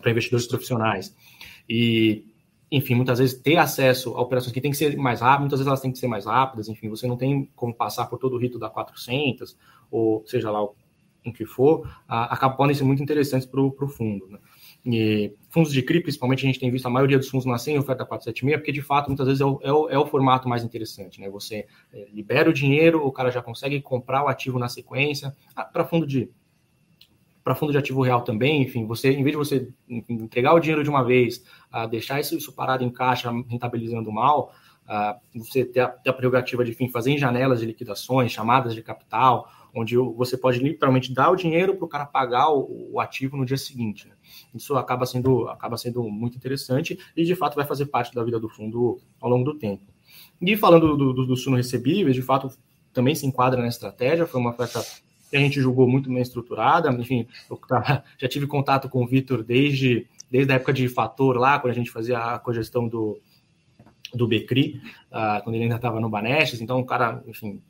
para 0.00 0.10
investidores 0.10 0.46
profissionais. 0.46 1.14
E, 1.68 2.24
enfim, 2.70 2.94
muitas 2.94 3.18
vezes 3.18 3.38
ter 3.38 3.56
acesso 3.56 4.14
a 4.14 4.22
operações 4.22 4.52
que 4.52 4.60
tem 4.60 4.70
que 4.70 4.76
ser 4.76 4.96
mais 4.96 5.20
rápidas, 5.20 5.40
muitas 5.40 5.58
vezes 5.58 5.68
elas 5.68 5.80
têm 5.80 5.92
que 5.92 5.98
ser 5.98 6.08
mais 6.08 6.26
rápidas, 6.26 6.68
enfim, 6.68 6.88
você 6.88 7.06
não 7.06 7.16
tem 7.16 7.50
como 7.56 7.74
passar 7.74 8.06
por 8.06 8.18
todo 8.18 8.34
o 8.34 8.38
rito 8.38 8.58
da 8.58 8.68
400, 8.68 9.56
ou 9.90 10.24
seja 10.26 10.50
lá 10.50 10.62
o 10.62 10.74
que 11.32 11.44
for, 11.44 11.88
acabam 12.08 12.56
podem 12.56 12.74
ser 12.74 12.84
muito 12.84 13.02
interessantes 13.02 13.46
para 13.46 13.60
o 13.60 13.88
fundo. 13.88 14.26
Né? 14.28 14.38
E 14.84 15.34
fundos 15.50 15.72
de 15.72 15.82
CRI, 15.82 16.00
principalmente, 16.00 16.44
a 16.44 16.46
gente 16.46 16.58
tem 16.58 16.70
visto 16.70 16.86
a 16.86 16.90
maioria 16.90 17.18
dos 17.18 17.28
fundos 17.28 17.46
nascer 17.46 17.72
em 17.72 17.78
oferta 17.78 18.04
476, 18.04 18.56
porque 18.56 18.72
de 18.72 18.82
fato, 18.82 19.08
muitas 19.08 19.26
vezes 19.26 19.40
é 19.40 19.44
o, 19.44 19.58
é 19.62 19.72
o, 19.72 19.88
é 19.90 19.98
o 19.98 20.06
formato 20.06 20.48
mais 20.48 20.64
interessante. 20.64 21.20
Né? 21.20 21.28
Você 21.28 21.66
é, 21.92 22.08
libera 22.12 22.48
o 22.48 22.52
dinheiro, 22.52 23.04
o 23.04 23.12
cara 23.12 23.30
já 23.30 23.42
consegue 23.42 23.80
comprar 23.80 24.24
o 24.24 24.28
ativo 24.28 24.58
na 24.58 24.68
sequência. 24.68 25.34
Ah, 25.54 25.64
para 25.64 25.84
fundo 25.84 26.06
de 26.06 26.30
para 27.48 27.54
fundo 27.54 27.72
de 27.72 27.78
ativo 27.78 28.02
real 28.02 28.20
também, 28.20 28.60
enfim, 28.60 28.84
você, 28.86 29.10
em 29.10 29.22
vez 29.22 29.32
de 29.32 29.38
você 29.38 29.68
entregar 29.88 30.52
o 30.52 30.60
dinheiro 30.60 30.84
de 30.84 30.90
uma 30.90 31.02
vez, 31.02 31.42
uh, 31.72 31.88
deixar 31.88 32.20
isso, 32.20 32.36
isso, 32.36 32.52
parado 32.52 32.84
em 32.84 32.90
caixa, 32.90 33.32
rentabilizando 33.48 34.12
mal, 34.12 34.52
uh, 34.84 35.38
você 35.38 35.64
ter 35.64 35.80
a, 35.80 35.88
ter 35.88 36.10
a, 36.10 36.12
prerrogativa 36.12 36.62
de, 36.62 36.72
enfim, 36.72 36.90
fazer 36.90 37.10
em 37.10 37.16
janelas 37.16 37.60
de 37.60 37.66
liquidações, 37.66 38.32
chamadas 38.32 38.74
de 38.74 38.82
capital, 38.82 39.50
onde 39.74 39.96
você 39.96 40.36
pode 40.36 40.58
literalmente 40.58 41.10
dar 41.10 41.30
o 41.30 41.36
dinheiro 41.36 41.74
para 41.74 41.86
o 41.86 41.88
cara 41.88 42.04
pagar 42.04 42.50
o, 42.50 42.90
o, 42.92 43.00
ativo 43.00 43.34
no 43.34 43.46
dia 43.46 43.56
seguinte. 43.56 44.06
Né? 44.06 44.14
Isso 44.54 44.76
acaba 44.76 45.06
sendo, 45.06 45.48
acaba 45.48 45.78
sendo 45.78 46.02
muito 46.02 46.36
interessante 46.36 46.98
e, 47.16 47.24
de 47.24 47.34
fato, 47.34 47.54
vai 47.54 47.64
fazer 47.64 47.86
parte 47.86 48.14
da 48.14 48.22
vida 48.22 48.38
do 48.38 48.50
fundo 48.50 49.00
ao 49.18 49.30
longo 49.30 49.44
do 49.44 49.58
tempo. 49.58 49.86
E 50.38 50.54
falando 50.54 50.94
do, 50.98 51.14
do, 51.14 51.26
do 51.26 51.34
Suno 51.36 51.56
Recebíveis, 51.56 52.14
de 52.14 52.20
fato, 52.20 52.50
também 52.92 53.14
se 53.14 53.26
enquadra 53.26 53.62
na 53.62 53.68
estratégia, 53.68 54.26
foi 54.26 54.38
uma 54.38 54.50
oferta 54.50 54.82
que 55.30 55.36
a 55.36 55.40
gente 55.40 55.60
julgou 55.60 55.88
muito 55.88 56.08
bem 56.08 56.20
estruturada, 56.20 56.90
enfim, 56.90 57.26
eu 57.50 57.58
já 58.18 58.28
tive 58.28 58.46
contato 58.46 58.88
com 58.88 59.02
o 59.02 59.06
Vitor 59.06 59.42
desde, 59.42 60.06
desde 60.30 60.52
a 60.52 60.56
época 60.56 60.72
de 60.72 60.88
Fator 60.88 61.36
lá, 61.36 61.58
quando 61.58 61.72
a 61.72 61.76
gente 61.76 61.90
fazia 61.90 62.18
a 62.18 62.38
cogestão 62.38 62.88
do, 62.88 63.18
do 64.14 64.26
Becri, 64.26 64.80
uh, 65.10 65.42
quando 65.42 65.54
ele 65.54 65.64
ainda 65.64 65.76
estava 65.76 66.00
no 66.00 66.08
Banestes, 66.08 66.60
então 66.60 66.78
um 66.78 66.84
cara, 66.84 67.22
enfim, 67.26 67.60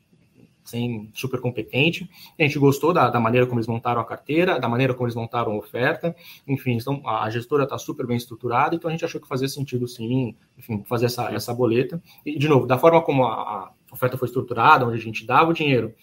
super 1.14 1.40
competente. 1.40 2.08
A 2.38 2.42
gente 2.42 2.58
gostou 2.58 2.92
da, 2.92 3.08
da, 3.08 3.18
maneira 3.18 3.46
como 3.46 3.58
eles 3.58 3.66
montaram 3.66 4.00
a 4.00 4.04
carteira, 4.04 4.60
da 4.60 4.68
maneira 4.68 4.92
como 4.92 5.06
eles 5.06 5.14
montaram 5.14 5.52
a 5.52 5.56
oferta. 5.56 6.14
Enfim, 6.46 6.72
então, 6.72 7.02
a 7.06 7.30
gestora 7.30 7.64
está 7.64 7.78
super 7.78 8.06
bem 8.06 8.16
estruturada, 8.16 8.74
então 8.74 8.88
a 8.88 8.92
gente 8.92 9.04
achou 9.04 9.20
que 9.20 9.26
fazia 9.26 9.48
sentido 9.48 9.88
sim, 9.88 10.34
enfim, 10.58 10.84
fazer 10.86 11.06
essa, 11.06 11.32
essa 11.32 11.54
boleta. 11.54 12.02
E, 12.24 12.38
de 12.38 12.48
novo, 12.48 12.66
da 12.66 12.76
forma 12.76 13.00
como 13.02 13.24
a, 13.24 13.32
a 13.32 13.70
oferta 13.92 14.18
foi 14.18 14.26
estruturada, 14.26 14.86
onde 14.86 14.96
a 14.96 15.02
gente 15.02 15.24
dava 15.24 15.50
o 15.50 15.54
dinheiro 15.54 15.94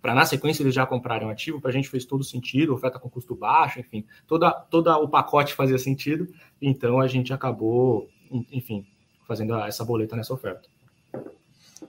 para 0.00 0.14
na 0.14 0.26
sequência 0.26 0.62
eles 0.62 0.74
já 0.74 0.84
comprarem 0.84 1.26
um 1.26 1.30
ativo, 1.30 1.60
para 1.60 1.70
a 1.70 1.72
gente 1.72 1.88
fez 1.88 2.04
todo 2.04 2.24
sentido, 2.24 2.74
oferta 2.74 2.98
com 2.98 3.08
custo 3.08 3.34
baixo, 3.34 3.78
enfim, 3.78 4.04
toda, 4.26 4.50
todo 4.50 4.90
o 4.90 5.08
pacote 5.08 5.54
fazia 5.54 5.78
sentido, 5.78 6.32
então 6.60 7.00
a 7.00 7.06
gente 7.06 7.32
acabou, 7.32 8.08
enfim, 8.50 8.86
fazendo 9.26 9.54
essa 9.60 9.84
boleta 9.84 10.16
nessa 10.16 10.34
oferta. 10.34 10.68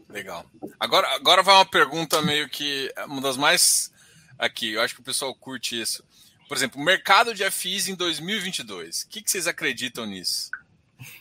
Legal. 0.10 0.46
Agora, 0.80 1.08
agora 1.16 1.44
vai 1.44 1.56
uma 1.56 1.66
pergunta 1.66 2.22
meio 2.22 2.48
que 2.50 2.92
uma 3.08 3.22
das 3.22 3.38
mais 3.38 3.92
aqui. 4.38 4.74
Eu 4.74 4.82
acho 4.82 4.96
que 4.96 5.02
o 5.02 5.04
pessoal 5.04 5.34
curte 5.36 5.80
isso. 5.80 6.04
Por 6.48 6.56
exemplo, 6.56 6.82
mercado 6.82 7.34
de 7.34 7.50
FIs 7.52 7.88
em 7.88 7.96
2022. 7.96 9.04
O 9.04 9.10
que, 9.10 9.22
que 9.22 9.30
vocês 9.30 9.48
acreditam 9.48 10.06
nisso? 10.06 10.50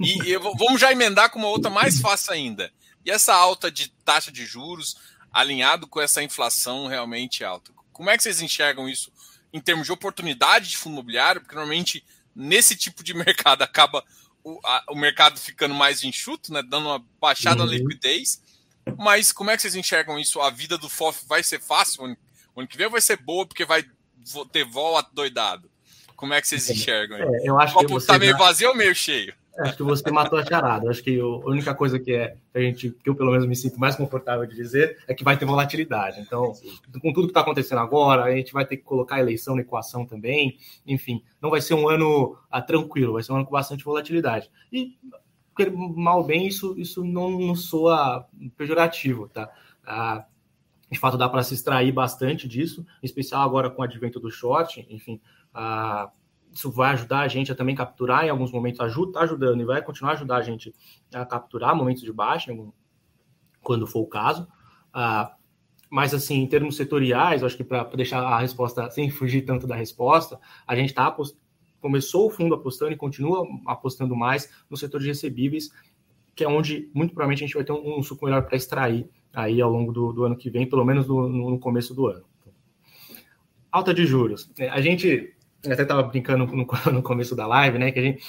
E, 0.00 0.30
e 0.30 0.38
vamos 0.38 0.80
já 0.80 0.92
emendar 0.92 1.30
com 1.30 1.38
uma 1.38 1.48
outra 1.48 1.70
mais 1.70 2.00
fácil 2.00 2.32
ainda. 2.32 2.70
E 3.04 3.10
essa 3.10 3.34
alta 3.34 3.70
de 3.70 3.90
taxa 4.04 4.30
de 4.30 4.44
juros 4.46 4.96
alinhado 5.36 5.86
com 5.86 6.00
essa 6.00 6.22
inflação 6.22 6.86
realmente 6.86 7.44
alta? 7.44 7.72
Como 7.92 8.08
é 8.10 8.16
que 8.16 8.22
vocês 8.22 8.40
enxergam 8.40 8.88
isso 8.88 9.12
em 9.52 9.60
termos 9.60 9.86
de 9.86 9.92
oportunidade 9.92 10.70
de 10.70 10.76
fundo 10.76 10.94
imobiliário? 10.94 11.40
Porque 11.40 11.54
normalmente 11.54 12.04
nesse 12.34 12.74
tipo 12.74 13.04
de 13.04 13.12
mercado 13.14 13.62
acaba 13.62 14.04
o, 14.42 14.58
a, 14.64 14.84
o 14.90 14.96
mercado 14.96 15.38
ficando 15.38 15.74
mais 15.74 16.02
enxuto, 16.02 16.52
né, 16.52 16.62
dando 16.62 16.88
uma 16.88 17.04
baixada 17.20 17.62
uhum. 17.62 17.66
na 17.66 17.76
liquidez. 17.76 18.42
Mas 18.96 19.32
como 19.32 19.50
é 19.50 19.56
que 19.56 19.62
vocês 19.62 19.74
enxergam 19.74 20.18
isso? 20.18 20.40
A 20.40 20.50
vida 20.50 20.78
do 20.78 20.88
FOF 20.88 21.26
vai 21.26 21.42
ser 21.42 21.60
fácil? 21.60 22.16
O 22.54 22.60
ano 22.60 22.68
que 22.68 22.78
vem 22.78 22.88
vai 22.88 23.00
ser 23.00 23.16
boa 23.16 23.44
porque 23.44 23.64
vai 23.64 23.84
ter 24.52 24.64
vol 24.64 25.02
doidado. 25.12 25.70
Como 26.14 26.32
é 26.32 26.40
que 26.40 26.48
vocês 26.48 26.70
enxergam? 26.70 27.18
É, 27.18 27.26
eu 27.44 27.60
acho 27.60 27.72
o 27.72 27.76
copo 27.82 28.00
que 28.00 28.06
tá 28.06 28.18
meio 28.18 28.38
vazio 28.38 28.70
ou 28.70 28.74
meio 28.74 28.94
cheio? 28.94 29.34
Acho 29.58 29.76
que 29.76 29.82
você 29.82 30.10
matou 30.10 30.38
a 30.38 30.44
charada. 30.44 30.90
Acho 30.90 31.02
que 31.02 31.18
a 31.18 31.26
única 31.26 31.74
coisa 31.74 31.98
que 31.98 32.12
é 32.12 32.36
que 32.52 32.58
a 32.58 32.60
gente, 32.60 32.90
que 32.90 33.08
eu 33.08 33.14
pelo 33.14 33.30
menos 33.30 33.46
me 33.46 33.56
sinto 33.56 33.78
mais 33.78 33.96
confortável 33.96 34.46
de 34.46 34.54
dizer, 34.54 34.98
é 35.06 35.14
que 35.14 35.24
vai 35.24 35.36
ter 35.36 35.44
volatilidade. 35.44 36.20
Então, 36.20 36.52
com 37.00 37.12
tudo 37.12 37.26
que 37.26 37.30
está 37.30 37.40
acontecendo 37.40 37.78
agora, 37.78 38.24
a 38.24 38.36
gente 38.36 38.52
vai 38.52 38.66
ter 38.66 38.76
que 38.76 38.82
colocar 38.82 39.16
a 39.16 39.20
eleição 39.20 39.54
na 39.54 39.62
equação 39.62 40.04
também. 40.04 40.58
Enfim, 40.86 41.22
não 41.40 41.50
vai 41.50 41.60
ser 41.60 41.74
um 41.74 41.88
ano 41.88 42.36
ah, 42.50 42.60
tranquilo, 42.60 43.14
vai 43.14 43.22
ser 43.22 43.32
um 43.32 43.36
ano 43.36 43.46
com 43.46 43.52
bastante 43.52 43.84
volatilidade. 43.84 44.50
E 44.72 44.96
mal 45.94 46.22
bem, 46.22 46.46
isso, 46.46 46.74
isso 46.78 47.02
não, 47.02 47.30
não 47.30 47.54
soa 47.54 48.26
pejorativo, 48.56 49.28
tá? 49.28 49.50
Ah, 49.86 50.26
de 50.90 50.98
fato, 50.98 51.16
dá 51.16 51.28
para 51.28 51.42
se 51.42 51.54
extrair 51.54 51.90
bastante 51.92 52.46
disso, 52.46 52.86
em 53.02 53.06
especial 53.06 53.42
agora 53.42 53.70
com 53.70 53.80
o 53.80 53.84
advento 53.84 54.20
do 54.20 54.30
short, 54.30 54.86
enfim. 54.90 55.20
Ah, 55.52 56.10
isso 56.56 56.70
vai 56.70 56.94
ajudar 56.94 57.20
a 57.20 57.28
gente 57.28 57.52
a 57.52 57.54
também 57.54 57.74
capturar 57.74 58.24
em 58.24 58.30
alguns 58.30 58.50
momentos, 58.50 58.80
ajuda, 58.80 59.12
tá 59.12 59.20
ajudando 59.20 59.60
e 59.60 59.64
vai 59.64 59.82
continuar 59.82 60.12
a 60.12 60.14
ajudar 60.14 60.36
a 60.38 60.42
gente 60.42 60.74
a 61.12 61.24
capturar 61.26 61.76
momentos 61.76 62.02
de 62.02 62.10
baixa, 62.12 62.50
quando 63.60 63.86
for 63.86 64.00
o 64.00 64.06
caso. 64.06 64.48
Ah, 64.92 65.34
mas, 65.90 66.14
assim, 66.14 66.36
em 66.36 66.46
termos 66.46 66.76
setoriais, 66.76 67.44
acho 67.44 67.56
que 67.56 67.62
para 67.62 67.84
deixar 67.94 68.22
a 68.22 68.40
resposta 68.40 68.90
sem 68.90 69.10
fugir 69.10 69.42
tanto 69.42 69.66
da 69.66 69.76
resposta, 69.76 70.40
a 70.66 70.74
gente 70.74 70.88
está 70.88 71.14
começou 71.78 72.26
o 72.26 72.30
fundo 72.30 72.54
apostando 72.54 72.92
e 72.92 72.96
continua 72.96 73.46
apostando 73.66 74.16
mais 74.16 74.50
no 74.68 74.76
setor 74.78 75.00
de 75.00 75.08
recebíveis, 75.08 75.70
que 76.34 76.42
é 76.42 76.48
onde 76.48 76.90
muito 76.94 77.10
provavelmente 77.10 77.44
a 77.44 77.46
gente 77.46 77.54
vai 77.54 77.64
ter 77.64 77.72
um, 77.72 77.98
um 77.98 78.02
suco 78.02 78.24
melhor 78.24 78.42
para 78.46 78.56
extrair 78.56 79.08
aí 79.32 79.60
ao 79.60 79.70
longo 79.70 79.92
do, 79.92 80.12
do, 80.12 80.24
ano 80.24 80.36
que 80.36 80.48
vem, 80.48 80.66
pelo 80.66 80.84
menos 80.84 81.06
no, 81.06 81.58
começo 81.60 81.94
do 81.94 82.06
ano. 82.06 82.24
Alta 83.70 83.92
de 83.92 84.06
juros. 84.06 84.50
A 84.70 84.80
gente 84.80 85.35
até 85.64 85.82
estava 85.82 86.02
brincando 86.02 86.46
no, 86.46 86.66
no, 86.92 87.02
começo 87.02 87.34
da 87.34 87.46
live, 87.46 87.78
né? 87.78 87.90
Que 87.92 87.98
a 87.98 88.02
gente, 88.02 88.22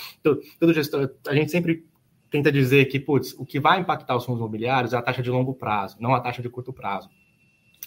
todo, 0.59 0.73
gestor, 0.73 1.09
a 1.27 1.33
gente 1.33 1.51
sempre 1.51 1.85
tenta 2.29 2.51
dizer 2.51 2.85
que, 2.85 2.99
putz, 2.99 3.33
o 3.37 3.45
que 3.45 3.59
vai 3.59 3.79
impactar 3.79 4.15
os 4.15 4.25
fundos 4.25 4.39
imobiliários 4.39 4.93
é 4.93 4.97
a 4.97 5.01
taxa 5.01 5.21
de 5.21 5.29
longo 5.29 5.53
prazo, 5.53 5.97
não 5.99 6.13
a 6.13 6.19
taxa 6.19 6.41
de 6.41 6.49
curto 6.49 6.73
prazo. 6.73 7.09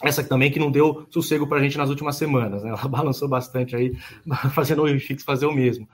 Essa 0.02 0.24
também 0.24 0.50
que 0.50 0.58
não 0.58 0.70
deu 0.70 1.06
sossego 1.10 1.46
para 1.46 1.58
a 1.58 1.62
gente 1.62 1.76
nas 1.76 1.90
últimas 1.90 2.16
semanas, 2.16 2.62
né? 2.62 2.70
Ela 2.76 2.88
balançou 2.88 3.28
bastante 3.28 3.76
aí, 3.76 3.94
fazendo 4.54 4.82
o 4.82 4.88
IFIX 4.88 5.22
fazer 5.22 5.46
o 5.46 5.52
mesmo. 5.52 5.88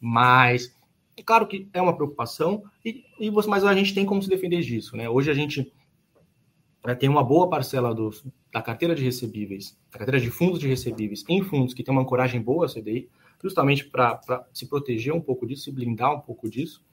Mas, 0.00 0.74
é 1.16 1.22
claro 1.22 1.46
que 1.46 1.68
é 1.74 1.82
uma 1.82 1.94
preocupação, 1.94 2.62
e, 2.84 3.04
e 3.18 3.30
mas 3.30 3.64
a 3.64 3.74
gente 3.74 3.94
tem 3.94 4.06
como 4.06 4.22
se 4.22 4.28
defender 4.28 4.62
disso, 4.62 4.96
né? 4.96 5.08
Hoje 5.08 5.30
a 5.30 5.34
gente 5.34 5.70
tem 6.98 7.08
uma 7.08 7.22
boa 7.22 7.48
parcela 7.48 7.94
da 8.52 8.62
carteira 8.62 8.94
de 8.94 9.04
recebíveis, 9.04 9.78
da 9.90 9.98
carteira 9.98 10.20
de 10.20 10.30
fundos 10.30 10.58
de 10.58 10.66
recebíveis 10.66 11.24
em 11.28 11.42
fundos 11.42 11.74
que 11.74 11.82
tem 11.82 11.92
uma 11.92 12.02
ancoragem 12.02 12.40
boa 12.40 12.66
a 12.66 12.68
CDI, 12.68 13.08
justamente 13.42 13.84
para 13.84 14.20
se 14.52 14.66
proteger 14.66 15.12
um 15.14 15.20
pouco 15.20 15.46
disso, 15.46 15.64
se 15.64 15.72
blindar 15.72 16.14
um 16.14 16.20
pouco 16.20 16.48
disso. 16.48 16.84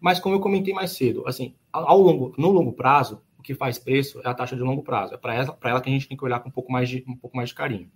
Mas 0.00 0.18
como 0.18 0.34
eu 0.34 0.40
comentei 0.40 0.72
mais 0.72 0.92
cedo, 0.92 1.26
assim, 1.26 1.54
ao 1.72 2.00
longo, 2.00 2.34
no 2.38 2.50
longo 2.50 2.72
prazo, 2.72 3.22
o 3.38 3.42
que 3.42 3.54
faz 3.54 3.78
preço 3.78 4.20
é 4.24 4.28
a 4.28 4.34
taxa 4.34 4.56
de 4.56 4.62
longo 4.62 4.82
prazo. 4.82 5.14
É 5.14 5.16
para 5.16 5.34
ela, 5.34 5.58
ela 5.62 5.80
que 5.80 5.88
a 5.88 5.92
gente 5.92 6.08
tem 6.08 6.16
que 6.16 6.24
olhar 6.24 6.40
com 6.40 6.48
um 6.48 6.52
pouco 6.52 6.70
mais 6.70 6.88
de, 6.88 7.04
um 7.06 7.16
pouco 7.16 7.36
mais 7.36 7.50
de 7.50 7.54
carinho. 7.54 7.90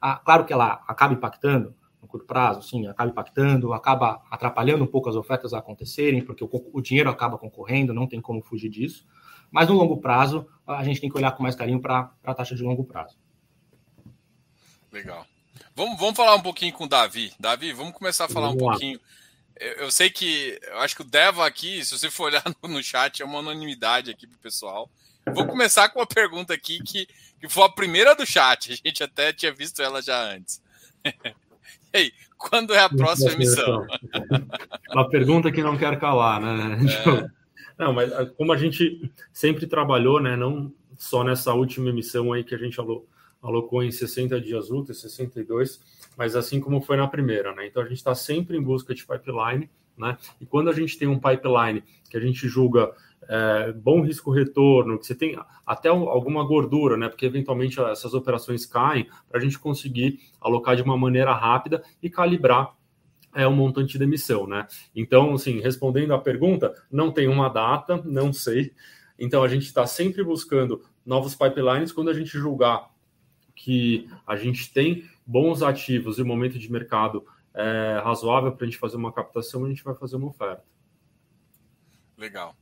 Ah, 0.00 0.16
claro 0.16 0.44
que 0.44 0.52
ela 0.52 0.84
acaba 0.86 1.14
impactando 1.14 1.74
no 2.00 2.06
curto 2.06 2.26
prazo, 2.26 2.62
sim, 2.62 2.86
acaba 2.86 3.10
impactando, 3.10 3.72
acaba 3.72 4.22
atrapalhando 4.30 4.84
um 4.84 4.86
pouco 4.86 5.08
as 5.08 5.16
ofertas 5.16 5.52
a 5.52 5.58
acontecerem, 5.58 6.22
porque 6.24 6.44
o, 6.44 6.48
o 6.72 6.80
dinheiro 6.80 7.10
acaba 7.10 7.38
concorrendo, 7.38 7.92
não 7.92 8.06
tem 8.06 8.20
como 8.20 8.42
fugir 8.42 8.68
disso. 8.68 9.06
Mas 9.56 9.68
no 9.68 9.74
longo 9.74 9.96
prazo, 9.96 10.46
a 10.66 10.84
gente 10.84 11.00
tem 11.00 11.08
que 11.08 11.16
olhar 11.16 11.32
com 11.32 11.42
mais 11.42 11.54
carinho 11.54 11.80
para 11.80 12.10
a 12.22 12.34
taxa 12.34 12.54
de 12.54 12.62
longo 12.62 12.84
prazo. 12.84 13.16
Legal. 14.92 15.26
Vamos, 15.74 15.98
vamos 15.98 16.14
falar 16.14 16.34
um 16.34 16.42
pouquinho 16.42 16.74
com 16.74 16.84
o 16.84 16.86
Davi. 16.86 17.32
Davi, 17.40 17.72
vamos 17.72 17.94
começar 17.94 18.26
a 18.26 18.28
falar 18.28 18.48
vamos 18.48 18.62
um 18.62 18.66
lá. 18.66 18.72
pouquinho. 18.72 19.00
Eu, 19.58 19.72
eu, 19.76 19.90
sei 19.90 20.10
que 20.10 20.60
eu 20.62 20.78
acho 20.80 20.94
que 20.94 21.00
o 21.00 21.06
Deva 21.06 21.46
aqui, 21.46 21.82
se 21.82 21.98
você 21.98 22.10
for 22.10 22.24
olhar 22.24 22.42
no, 22.62 22.68
no 22.68 22.82
chat, 22.82 23.22
é 23.22 23.24
uma 23.24 23.38
anonimidade 23.38 24.10
aqui 24.10 24.26
para 24.26 24.36
o 24.36 24.40
pessoal. 24.40 24.90
Vou 25.32 25.46
começar 25.46 25.88
com 25.88 26.00
uma 26.00 26.06
pergunta 26.06 26.52
aqui 26.52 26.78
que, 26.82 27.08
que 27.40 27.48
foi 27.48 27.64
a 27.64 27.70
primeira 27.70 28.14
do 28.14 28.26
chat. 28.26 28.74
A 28.74 28.76
gente 28.86 29.02
até 29.02 29.32
tinha 29.32 29.54
visto 29.54 29.80
ela 29.80 30.02
já 30.02 30.20
antes. 30.22 30.62
E 31.94 31.98
aí, 31.98 32.12
quando 32.36 32.74
é 32.74 32.80
a 32.80 32.90
próxima 32.90 33.32
emissão? 33.32 33.86
Uma 34.92 35.08
pergunta 35.08 35.50
que 35.50 35.62
não 35.62 35.78
quer 35.78 35.98
calar, 35.98 36.40
né? 36.42 36.76
É. 36.84 37.45
Não, 37.78 37.92
mas 37.92 38.12
ah, 38.12 38.26
como 38.26 38.52
a 38.52 38.56
gente 38.56 39.10
sempre 39.32 39.66
trabalhou, 39.66 40.20
né, 40.20 40.36
não 40.36 40.72
só 40.96 41.22
nessa 41.22 41.52
última 41.52 41.90
emissão 41.90 42.32
aí 42.32 42.42
que 42.42 42.54
a 42.54 42.58
gente 42.58 42.78
alocou 43.42 43.82
em 43.82 43.90
60 43.90 44.40
dias 44.40 44.70
úteis, 44.70 45.00
62, 45.00 45.80
mas 46.16 46.34
assim 46.34 46.58
como 46.58 46.80
foi 46.80 46.96
na 46.96 47.06
primeira, 47.06 47.54
né? 47.54 47.66
Então 47.66 47.82
a 47.82 47.86
gente 47.86 47.98
está 47.98 48.14
sempre 48.14 48.56
em 48.56 48.62
busca 48.62 48.94
de 48.94 49.06
pipeline, 49.06 49.70
né? 49.96 50.16
E 50.40 50.46
quando 50.46 50.70
a 50.70 50.72
gente 50.72 50.98
tem 50.98 51.06
um 51.06 51.20
pipeline 51.20 51.82
que 52.10 52.16
a 52.16 52.20
gente 52.20 52.48
julga 52.48 52.92
é, 53.28 53.72
bom 53.72 54.02
risco 54.02 54.30
retorno, 54.30 54.98
que 54.98 55.06
você 55.06 55.14
tem 55.14 55.38
até 55.66 55.88
alguma 55.88 56.44
gordura, 56.44 56.96
né? 56.96 57.08
Porque 57.08 57.26
eventualmente 57.26 57.80
essas 57.80 58.14
operações 58.14 58.64
caem, 58.64 59.06
para 59.28 59.38
a 59.38 59.42
gente 59.42 59.58
conseguir 59.58 60.20
alocar 60.40 60.76
de 60.76 60.82
uma 60.82 60.96
maneira 60.96 61.32
rápida 61.34 61.82
e 62.02 62.08
calibrar 62.08 62.74
é 63.36 63.46
o 63.46 63.52
montante 63.52 63.98
de 63.98 64.04
emissão, 64.04 64.46
né? 64.46 64.66
Então, 64.94 65.34
assim, 65.34 65.60
respondendo 65.60 66.14
à 66.14 66.18
pergunta, 66.18 66.74
não 66.90 67.12
tem 67.12 67.28
uma 67.28 67.48
data, 67.48 68.02
não 68.04 68.32
sei. 68.32 68.72
Então, 69.18 69.42
a 69.42 69.48
gente 69.48 69.66
está 69.66 69.86
sempre 69.86 70.24
buscando 70.24 70.82
novos 71.04 71.34
pipelines 71.34 71.92
quando 71.92 72.08
a 72.08 72.14
gente 72.14 72.38
julgar 72.38 72.90
que 73.54 74.08
a 74.26 74.36
gente 74.36 74.72
tem 74.72 75.08
bons 75.26 75.62
ativos 75.62 76.18
e 76.18 76.22
o 76.22 76.26
momento 76.26 76.58
de 76.58 76.70
mercado 76.70 77.26
é 77.54 78.00
razoável 78.02 78.52
para 78.52 78.66
a 78.66 78.68
gente 78.68 78.78
fazer 78.78 78.96
uma 78.96 79.12
captação, 79.12 79.64
a 79.64 79.68
gente 79.68 79.84
vai 79.84 79.94
fazer 79.94 80.16
uma 80.16 80.28
oferta. 80.28 80.64
Legal. 82.16 82.56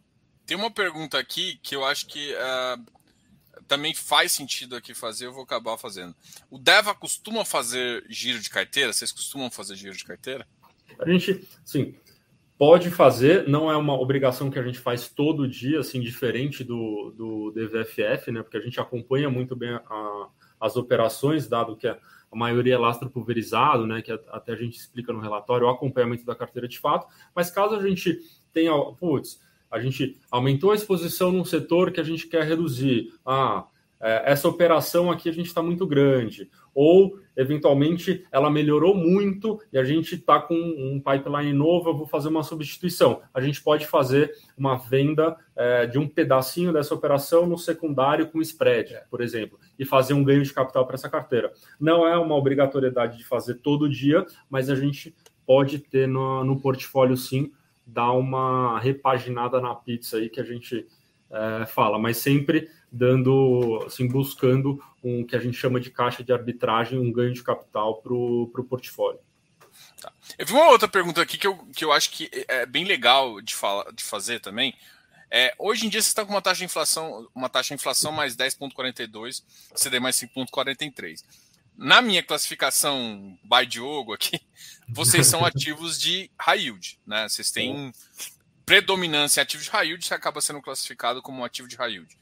Tem 0.47 0.57
uma 0.57 0.71
pergunta 0.71 1.19
aqui 1.19 1.59
que 1.63 1.75
eu 1.75 1.85
acho 1.85 2.07
que 2.07 2.35
uh, 2.35 2.85
também 3.67 3.95
faz 3.95 4.33
sentido 4.33 4.77
aqui 4.77 4.95
fazer, 4.95 5.27
eu 5.27 5.33
vou 5.33 5.43
acabar 5.43 5.77
fazendo. 5.79 6.15
O 6.51 6.59
Deva 6.59 6.95
costuma 6.95 7.45
fazer 7.45 8.05
giro 8.09 8.41
de 8.41 8.51
carteira? 8.51 8.93
Vocês 8.93 9.11
costumam 9.11 9.51
fazer 9.51 9.77
giro 9.77 9.97
de 9.97 10.05
carteira? 10.05 10.47
A 10.99 11.09
gente, 11.09 11.47
sim, 11.65 11.95
pode 12.59 12.91
fazer, 12.91 13.49
não 13.49 13.71
é 13.71 13.77
uma 13.77 13.99
obrigação 13.99 14.51
que 14.51 14.59
a 14.59 14.63
gente 14.63 14.79
faz 14.79 15.09
todo 15.09 15.49
dia, 15.49 15.81
assim, 15.81 16.01
diferente 16.01 16.63
do, 16.63 17.13
do 17.17 17.53
DVFF, 17.53 18.31
né? 18.31 18.43
Porque 18.43 18.57
a 18.57 18.61
gente 18.61 18.81
acompanha 18.81 19.29
muito 19.29 19.57
bem 19.57 19.71
a, 19.71 20.29
as 20.61 20.77
operações, 20.77 21.49
dado 21.49 21.77
que 21.77 21.87
a 21.87 21.99
maioria 22.33 22.75
é 22.75 22.79
lastro 22.79 23.09
pulverizado, 23.09 23.87
né, 23.87 24.03
que 24.03 24.11
até 24.11 24.53
a 24.53 24.57
gente 24.57 24.77
explica 24.77 25.13
no 25.13 25.21
relatório, 25.21 25.67
o 25.67 25.71
acompanhamento 25.71 26.25
da 26.25 26.35
carteira 26.35 26.67
de 26.67 26.79
fato, 26.79 27.07
mas 27.35 27.51
caso 27.51 27.77
a 27.77 27.87
gente 27.87 28.19
tenha, 28.53 28.73
putz, 28.99 29.41
a 29.71 29.79
gente 29.79 30.19
aumentou 30.31 30.73
a 30.73 30.75
exposição 30.75 31.31
num 31.31 31.45
setor 31.45 31.93
que 31.93 32.01
a 32.01 32.05
gente 32.05 32.27
quer 32.27 32.45
reduzir, 32.45 33.13
ah, 33.25 33.67
é, 34.01 34.33
essa 34.33 34.49
operação 34.49 35.11
aqui 35.11 35.29
a 35.29 35.33
gente 35.33 35.47
está 35.47 35.63
muito 35.63 35.87
grande, 35.87 36.51
ou 36.75 37.19
eventualmente 37.37 38.25
ela 38.31 38.51
melhorou 38.51 38.95
muito 38.95 39.61
e 39.73 39.79
a 39.79 39.85
gente 39.85 40.15
está 40.15 40.41
com 40.41 40.55
um 40.55 41.01
pipeline 41.01 41.53
novo, 41.53 41.91
eu 41.91 41.97
vou 41.97 42.07
fazer 42.07 42.29
uma 42.29 42.43
substituição. 42.43 43.23
A 43.33 43.41
gente 43.41 43.63
pode 43.63 43.87
fazer 43.87 44.33
uma 44.57 44.77
venda 44.77 45.37
é, 45.57 45.87
de 45.87 45.99
um 45.99 46.09
pedacinho 46.09 46.73
dessa 46.73 46.95
operação 46.95 47.47
no 47.47 47.59
secundário 47.59 48.29
com 48.29 48.41
spread, 48.41 48.97
por 49.11 49.21
exemplo, 49.21 49.59
e 49.79 49.85
fazer 49.85 50.15
um 50.15 50.25
ganho 50.25 50.43
de 50.43 50.53
capital 50.53 50.87
para 50.87 50.95
essa 50.95 51.09
carteira. 51.09 51.53
Não 51.79 52.07
é 52.07 52.17
uma 52.17 52.35
obrigatoriedade 52.35 53.19
de 53.19 53.25
fazer 53.25 53.55
todo 53.55 53.89
dia, 53.89 54.25
mas 54.49 54.71
a 54.71 54.75
gente 54.75 55.15
pode 55.47 55.79
ter 55.79 56.09
no, 56.09 56.45
no 56.45 56.61
portfólio 56.61 57.17
sim, 57.17 57.53
dar 57.87 58.13
uma 58.13 58.79
repaginada 58.79 59.61
na 59.61 59.75
pizza 59.75 60.17
aí 60.17 60.29
que 60.29 60.41
a 60.41 60.45
gente 60.45 60.87
é, 61.35 61.67
fala, 61.67 61.99
mas 61.99 62.19
sempre 62.19 62.71
dando, 62.91 63.83
assim, 63.87 64.07
buscando 64.07 64.83
um 65.03 65.25
que 65.25 65.35
a 65.35 65.41
gente 65.41 65.57
chama 65.57 65.81
de 65.81 65.91
caixa 65.91 66.23
de 66.23 66.33
arbitragem, 66.33 66.99
um 66.99 67.13
ganho 67.13 67.33
de 67.33 67.43
capital 67.43 68.01
para 68.01 68.15
o 68.15 68.67
portfólio. 68.69 69.19
Tá. 70.01 70.13
Eu 70.39 70.47
vi 70.47 70.53
uma 70.53 70.71
outra 70.71 70.87
pergunta 70.87 71.21
aqui 71.21 71.37
que 71.37 71.47
eu, 71.47 71.57
que 71.75 71.85
eu 71.85 71.93
acho 71.93 72.11
que 72.11 72.31
é 72.49 72.65
bem 72.65 72.85
legal 72.85 73.41
de, 73.41 73.55
fala, 73.55 73.93
de 73.93 74.05
fazer 74.05 74.41
também. 74.41 74.75
É, 75.31 75.53
hoje 75.59 75.87
em 75.87 75.89
dia 75.89 76.01
você 76.01 76.09
está 76.09 76.25
com 76.25 76.31
uma 76.31 76.41
taxa 76.41 76.59
de 76.59 76.67
inflação, 76.67 77.29
uma 77.35 77.49
taxa 77.49 77.69
de 77.69 77.75
inflação 77.75 78.13
mais 78.13 78.37
10,42, 78.37 79.43
CD 79.75 79.99
mais 79.99 80.17
5,43. 80.17 81.25
Na 81.77 82.01
minha 82.01 82.23
classificação 82.23 83.37
by 83.43 83.67
Diogo 83.67 84.13
aqui, 84.13 84.41
vocês 84.89 85.27
são 85.27 85.43
ativos 85.45 85.99
de 85.99 86.31
high 86.39 86.61
yield, 86.61 87.01
né? 87.05 87.29
Vocês 87.29 87.51
têm 87.51 87.93
predominância 88.65 89.41
em 89.41 89.43
ativos 89.43 89.67
de 89.67 89.71
high 89.71 89.87
yield, 89.87 90.05
você 90.05 90.15
acaba 90.15 90.41
sendo 90.41 90.61
classificado 90.61 91.23
como 91.23 91.41
um 91.41 91.45
ativo 91.45 91.69
de 91.69 91.77
high 91.77 91.93
yield. 91.93 92.17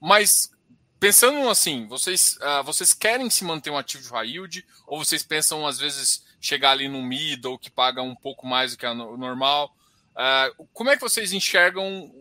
Mas 0.00 0.50
pensando 0.98 1.48
assim, 1.48 1.86
vocês, 1.86 2.38
uh, 2.38 2.64
vocês 2.64 2.92
querem 2.94 3.28
se 3.30 3.44
manter 3.44 3.70
um 3.70 3.78
ativo 3.78 4.02
de 4.02 4.08
high 4.10 4.28
yield 4.28 4.66
ou 4.86 5.04
vocês 5.04 5.22
pensam 5.22 5.66
às 5.66 5.78
vezes 5.78 6.24
chegar 6.40 6.72
ali 6.72 6.88
no 6.88 7.02
middle 7.02 7.58
que 7.58 7.70
paga 7.70 8.02
um 8.02 8.14
pouco 8.14 8.46
mais 8.46 8.72
do 8.72 8.78
que 8.78 8.86
o 8.86 9.16
normal? 9.16 9.74
Uh, 10.12 10.66
como 10.72 10.90
é 10.90 10.96
que 10.96 11.02
vocês 11.02 11.32
enxergam 11.32 12.12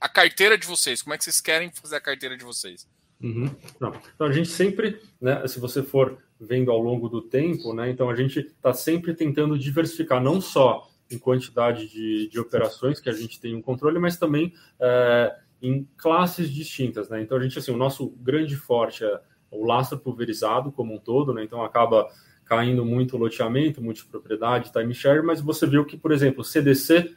a 0.00 0.08
carteira 0.08 0.58
de 0.58 0.66
vocês? 0.66 1.02
Como 1.02 1.14
é 1.14 1.18
que 1.18 1.24
vocês 1.24 1.40
querem 1.40 1.70
fazer 1.70 1.96
a 1.96 2.00
carteira 2.00 2.36
de 2.36 2.44
vocês? 2.44 2.86
Uhum. 3.22 3.50
Então 4.14 4.26
a 4.26 4.32
gente 4.32 4.48
sempre, 4.48 5.00
né, 5.20 5.46
se 5.48 5.58
você 5.58 5.82
for 5.82 6.18
vendo 6.38 6.70
ao 6.70 6.78
longo 6.78 7.08
do 7.08 7.22
tempo, 7.22 7.72
né, 7.72 7.90
então 7.90 8.10
a 8.10 8.14
gente 8.14 8.40
está 8.40 8.74
sempre 8.74 9.14
tentando 9.14 9.58
diversificar 9.58 10.22
não 10.22 10.40
só 10.40 10.90
em 11.10 11.18
quantidade 11.18 11.88
de, 11.88 12.28
de 12.28 12.40
operações 12.40 13.00
que 13.00 13.08
a 13.08 13.12
gente 13.12 13.40
tem 13.40 13.54
um 13.54 13.62
controle, 13.62 13.98
mas 13.98 14.16
também 14.16 14.52
é, 14.80 15.36
em 15.62 15.88
classes 15.96 16.50
distintas, 16.50 17.08
né? 17.08 17.22
Então 17.22 17.36
a 17.36 17.42
gente 17.42 17.58
assim, 17.58 17.72
o 17.72 17.76
nosso 17.76 18.10
grande 18.20 18.56
forte 18.56 19.04
é 19.04 19.20
o 19.50 19.64
lastro 19.64 19.98
pulverizado 19.98 20.72
como 20.72 20.94
um 20.94 20.98
todo, 20.98 21.32
né? 21.32 21.44
Então 21.44 21.62
acaba 21.62 22.08
caindo 22.44 22.84
muito 22.84 23.16
loteamento, 23.16 23.82
multipropriedade, 23.82 24.72
timeshare, 24.72 25.22
mas 25.22 25.40
você 25.40 25.66
viu 25.66 25.84
que, 25.84 25.96
por 25.96 26.12
exemplo, 26.12 26.44
CDC 26.44 27.14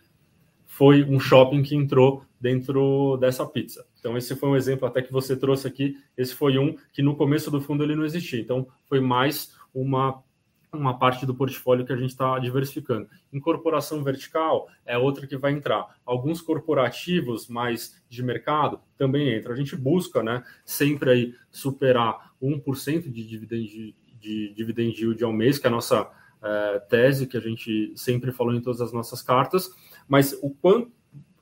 foi 0.65 1.03
um 1.03 1.19
shopping 1.19 1.61
que 1.61 1.75
entrou 1.75 2.23
dentro 2.39 3.17
dessa 3.17 3.45
pizza. 3.45 3.85
Então 3.99 4.17
esse 4.17 4.35
foi 4.35 4.49
um 4.49 4.55
exemplo 4.55 4.87
até 4.87 5.01
que 5.01 5.11
você 5.11 5.35
trouxe 5.35 5.67
aqui, 5.67 5.97
esse 6.17 6.33
foi 6.33 6.57
um 6.57 6.75
que 6.93 7.01
no 7.01 7.15
começo 7.15 7.51
do 7.51 7.59
fundo 7.59 7.83
ele 7.83 7.95
não 7.95 8.05
existia. 8.05 8.39
Então 8.39 8.67
foi 8.85 8.99
mais 8.99 9.53
uma 9.73 10.23
uma 10.71 10.97
parte 10.97 11.25
do 11.25 11.33
portfólio 11.33 11.85
que 11.85 11.93
a 11.93 11.97
gente 11.97 12.11
está 12.11 12.37
diversificando. 12.37 13.09
Incorporação 13.33 14.03
vertical 14.03 14.67
é 14.85 14.97
outra 14.97 15.25
que 15.25 15.35
vai 15.35 15.51
entrar. 15.51 15.95
Alguns 16.05 16.41
corporativos 16.41 17.47
mais 17.47 18.01
de 18.07 18.21
mercado 18.21 18.79
também 18.97 19.35
entram. 19.35 19.53
A 19.53 19.57
gente 19.57 19.75
busca 19.75 20.21
né, 20.21 20.43
sempre 20.63 21.09
aí 21.09 21.35
superar 21.51 22.33
1% 22.41 23.11
de 23.11 23.27
dividend, 23.27 23.95
de 24.19 24.53
dividend 24.53 25.01
yield 25.01 25.23
ao 25.23 25.33
mês, 25.33 25.57
que 25.57 25.65
é 25.65 25.69
a 25.69 25.73
nossa 25.73 26.09
é, 26.41 26.79
tese, 26.87 27.27
que 27.27 27.37
a 27.37 27.41
gente 27.41 27.91
sempre 27.95 28.31
falou 28.31 28.53
em 28.53 28.61
todas 28.61 28.81
as 28.81 28.93
nossas 28.93 29.21
cartas, 29.21 29.71
mas 30.07 30.37
o 30.41 30.51
quanto, 30.51 30.91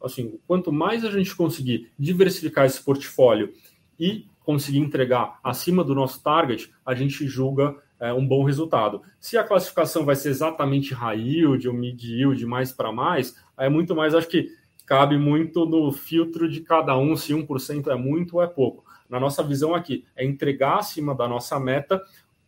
assim, 0.01 0.27
o 0.27 0.39
quanto 0.47 0.71
mais 0.71 1.03
a 1.03 1.11
gente 1.11 1.35
conseguir 1.35 1.91
diversificar 1.99 2.65
esse 2.65 2.81
portfólio 2.83 3.53
e 3.99 4.25
conseguir 4.43 4.79
entregar 4.79 5.39
acima 5.43 5.83
do 5.83 5.93
nosso 5.93 6.23
target, 6.23 6.71
a 6.85 6.95
gente 6.95 7.27
julga 7.27 7.75
é, 7.99 8.13
um 8.13 8.25
bom 8.25 8.43
resultado. 8.43 9.01
Se 9.19 9.37
a 9.37 9.43
classificação 9.43 10.05
vai 10.05 10.15
ser 10.15 10.29
exatamente 10.29 10.93
high 10.93 11.19
yield 11.19 11.67
ou 11.67 11.73
mid 11.73 12.01
yield, 12.03 12.45
mais 12.45 12.71
para 12.71 12.91
mais, 12.91 13.35
é 13.57 13.69
muito 13.69 13.95
mais, 13.95 14.13
acho 14.13 14.27
que 14.27 14.49
cabe 14.85 15.17
muito 15.17 15.65
no 15.65 15.91
filtro 15.91 16.49
de 16.49 16.61
cada 16.61 16.97
um, 16.97 17.15
se 17.15 17.33
1% 17.33 17.87
é 17.87 17.95
muito 17.95 18.37
ou 18.37 18.41
é 18.41 18.47
pouco. 18.47 18.85
Na 19.09 19.19
nossa 19.19 19.43
visão 19.43 19.75
aqui, 19.75 20.05
é 20.15 20.25
entregar 20.25 20.79
acima 20.79 21.13
da 21.15 21.27
nossa 21.27 21.59
meta 21.59 22.01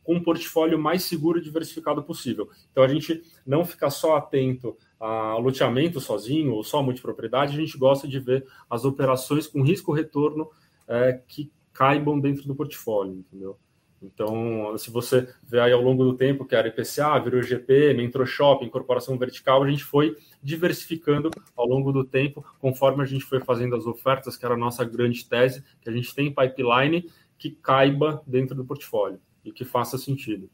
com 0.03 0.15
um 0.15 0.23
portfólio 0.23 0.79
mais 0.79 1.03
seguro 1.03 1.37
e 1.37 1.41
diversificado 1.41 2.01
possível. 2.01 2.49
Então 2.71 2.83
a 2.83 2.87
gente 2.87 3.21
não 3.45 3.63
fica 3.63 3.89
só 3.89 4.17
atento 4.17 4.75
ao 4.99 5.39
loteamento 5.39 5.99
sozinho 5.99 6.53
ou 6.53 6.63
só 6.63 6.81
multipropriedade, 6.81 7.55
a 7.55 7.59
gente 7.59 7.77
gosta 7.77 8.07
de 8.07 8.19
ver 8.19 8.45
as 8.69 8.85
operações 8.85 9.45
com 9.45 9.61
risco-retorno 9.61 10.49
é, 10.87 11.21
que 11.27 11.51
caibam 11.71 12.19
dentro 12.19 12.47
do 12.47 12.55
portfólio, 12.55 13.13
entendeu? 13.13 13.57
Então, 14.01 14.77
se 14.77 14.89
você 14.89 15.27
vê 15.43 15.59
aí 15.59 15.73
ao 15.73 15.81
longo 15.81 16.03
do 16.03 16.15
tempo 16.15 16.45
que 16.45 16.55
era 16.55 16.69
IPCA, 16.69 17.19
virou 17.19 17.43
GP, 17.43 18.01
entrou 18.01 18.25
shopping, 18.25 18.65
incorporação 18.65 19.17
vertical, 19.17 19.61
a 19.61 19.69
gente 19.69 19.83
foi 19.83 20.15
diversificando 20.41 21.29
ao 21.55 21.67
longo 21.67 21.91
do 21.91 22.05
tempo, 22.05 22.45
conforme 22.59 23.03
a 23.03 23.05
gente 23.05 23.25
foi 23.25 23.41
fazendo 23.41 23.75
as 23.75 23.85
ofertas, 23.85 24.37
que 24.37 24.45
era 24.45 24.53
a 24.53 24.57
nossa 24.57 24.85
grande 24.85 25.27
tese, 25.27 25.63
que 25.81 25.89
a 25.89 25.91
gente 25.91 26.15
tem 26.15 26.33
pipeline 26.33 27.09
que 27.37 27.51
caiba 27.51 28.23
dentro 28.25 28.55
do 28.55 28.65
portfólio 28.65 29.19
e 29.43 29.51
que 29.51 29.65
faça 29.65 29.97
sentido. 29.97 30.49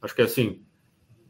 Acho 0.00 0.14
que 0.14 0.22
assim, 0.22 0.62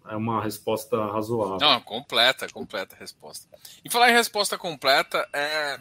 é 0.08 0.16
uma 0.16 0.42
resposta 0.42 0.96
razoável. 1.06 1.58
Não, 1.58 1.80
completa, 1.80 2.48
completa 2.48 2.96
resposta. 2.98 3.48
E 3.84 3.90
falar 3.90 4.10
em 4.10 4.14
resposta 4.14 4.56
completa, 4.56 5.26
é 5.32 5.78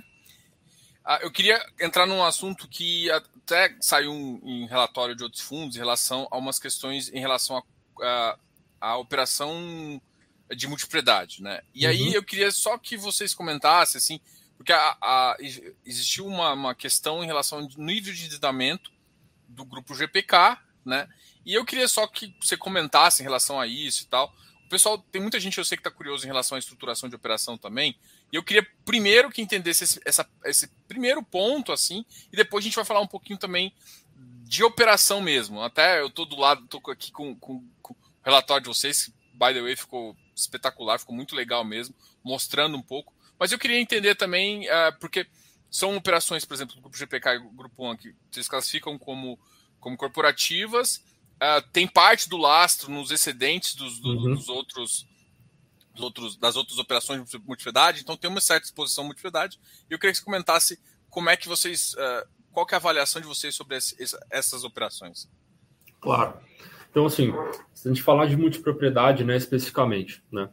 eu 1.22 1.32
queria 1.32 1.64
entrar 1.80 2.06
num 2.06 2.24
assunto 2.24 2.68
que 2.68 3.10
até 3.12 3.76
saiu 3.80 4.12
em 4.44 4.68
relatório 4.68 5.16
de 5.16 5.24
outros 5.24 5.42
fundos 5.42 5.76
em 5.76 5.80
relação 5.80 6.28
a 6.30 6.38
umas 6.38 6.60
questões 6.60 7.10
em 7.14 7.20
relação 7.20 7.64
à 8.82 8.98
operação 8.98 10.02
de 10.56 10.68
multipropriedade, 10.68 11.42
né? 11.42 11.62
E 11.74 11.86
uhum. 11.86 11.92
aí 11.92 12.14
eu 12.14 12.24
queria 12.24 12.52
só 12.52 12.78
que 12.78 12.98
vocês 12.98 13.34
comentassem, 13.34 13.98
assim, 13.98 14.20
porque 14.58 14.74
a, 14.74 14.98
a, 15.02 15.38
existiu 15.86 16.26
uma, 16.26 16.54
uma, 16.54 16.76
questão 16.76 17.24
em 17.24 17.28
relação 17.28 17.60
ao 17.60 17.68
nível 17.78 18.14
de 18.14 18.26
endividamento 18.26 18.92
do 19.48 19.64
grupo 19.64 19.94
GPK, 19.94 20.58
né? 20.86 21.08
E 21.46 21.54
eu 21.54 21.64
queria 21.64 21.88
só 21.88 22.08
que 22.08 22.36
você 22.42 22.58
comentasse 22.58 23.22
em 23.22 23.26
relação 23.26 23.60
a 23.60 23.68
isso 23.68 24.04
e 24.04 24.08
tal. 24.08 24.34
O 24.66 24.70
pessoal, 24.70 24.98
tem 24.98 25.22
muita 25.22 25.40
gente 25.40 25.58
eu 25.58 25.64
sei 25.64 25.78
que 25.78 25.82
está 25.82 25.92
curioso 25.92 26.26
em 26.26 26.28
relação 26.28 26.58
à 26.58 26.60
estruturação 26.60 27.08
de 27.08 27.16
operação 27.16 27.58
também. 27.58 27.98
E 28.32 28.36
eu 28.36 28.44
queria 28.44 28.66
primeiro 28.86 29.30
que 29.30 29.42
entendesse 29.42 29.84
esse, 29.84 30.02
essa, 30.06 30.30
esse 30.46 30.68
primeiro 30.88 31.24
ponto, 31.24 31.72
assim, 31.72 32.06
e 32.32 32.36
depois 32.36 32.64
a 32.64 32.68
gente 32.68 32.76
vai 32.76 32.86
falar 32.86 33.02
um 33.02 33.08
pouquinho 33.08 33.40
também 33.40 33.74
de 34.44 34.64
operação 34.64 35.22
mesmo. 35.22 35.62
Até 35.62 36.02
eu 36.02 36.10
tô 36.10 36.26
do 36.26 36.38
lado, 36.38 36.68
tô 36.68 36.82
aqui 36.92 37.12
com, 37.12 37.36
com, 37.36 37.64
com 37.82 37.94
o 37.94 37.98
relatório 38.24 38.64
de 38.64 38.70
vocês, 38.70 39.06
que, 39.06 39.12
by 39.34 39.54
the 39.54 39.62
way, 39.62 39.76
ficou 39.76 40.16
espetacular, 40.36 41.00
ficou 41.00 41.16
muito 41.16 41.36
legal 41.36 41.64
mesmo, 41.64 41.96
mostrando 42.24 42.78
um 42.78 42.82
pouco. 42.82 43.14
Mas 43.40 43.52
eu 43.52 43.60
queria 43.60 43.80
entender 43.80 44.16
também, 44.16 44.68
uh, 44.68 44.98
porque 45.00 45.28
são 45.70 45.96
operações, 45.96 46.46
por 46.46 46.54
exemplo, 46.54 46.76
do 46.76 46.82
Grupo 46.82 46.98
GPK 46.98 47.30
e 47.36 47.40
Grupo 47.40 47.92
1, 47.92 47.98
que 47.98 48.16
vocês 48.32 48.48
classificam 48.48 48.98
como, 48.98 49.40
como 49.80 49.98
corporativas, 49.98 50.98
uh, 51.36 51.62
tem 51.72 51.88
parte 51.88 52.28
do 52.30 52.38
lastro 52.38 52.92
nos 52.92 53.12
excedentes 53.12 53.76
dos, 53.76 54.00
do, 54.00 54.10
uhum. 54.10 54.36
dos 54.36 54.50
outros 54.50 55.06
outros, 56.04 56.38
das 56.38 56.56
outras 56.56 56.78
operações 56.78 57.24
de 57.30 57.38
multiplicidade, 57.40 58.02
então 58.02 58.18
tem 58.18 58.30
uma 58.30 58.42
certa 58.42 58.66
exposição 58.66 59.04
à 59.04 59.08
multiplicidade. 59.08 59.60
E 59.90 59.94
eu 59.94 60.00
queria 60.00 60.12
que 60.12 60.20
você 60.20 60.26
comentasse 60.26 60.80
como 61.10 61.30
é 61.30 61.38
que 61.38 61.48
vocês, 61.48 61.94
uh, 61.94 62.28
qual 62.52 62.66
que 62.66 62.74
é 62.74 62.78
a 62.78 62.80
avaliação 62.80 63.22
de 63.22 63.28
vocês 63.28 63.56
sobre 63.56 63.78
esse, 63.78 63.96
essas 64.30 64.64
operações. 64.64 65.30
Claro. 66.00 66.40
Então, 66.90 67.06
assim, 67.06 67.34
se 67.74 67.88
a 67.88 67.92
gente 67.92 68.04
falar 68.04 68.26
de 68.26 68.36
multipropriedade, 68.38 69.24
né, 69.24 69.36
especificamente, 69.36 70.24
né, 70.32 70.50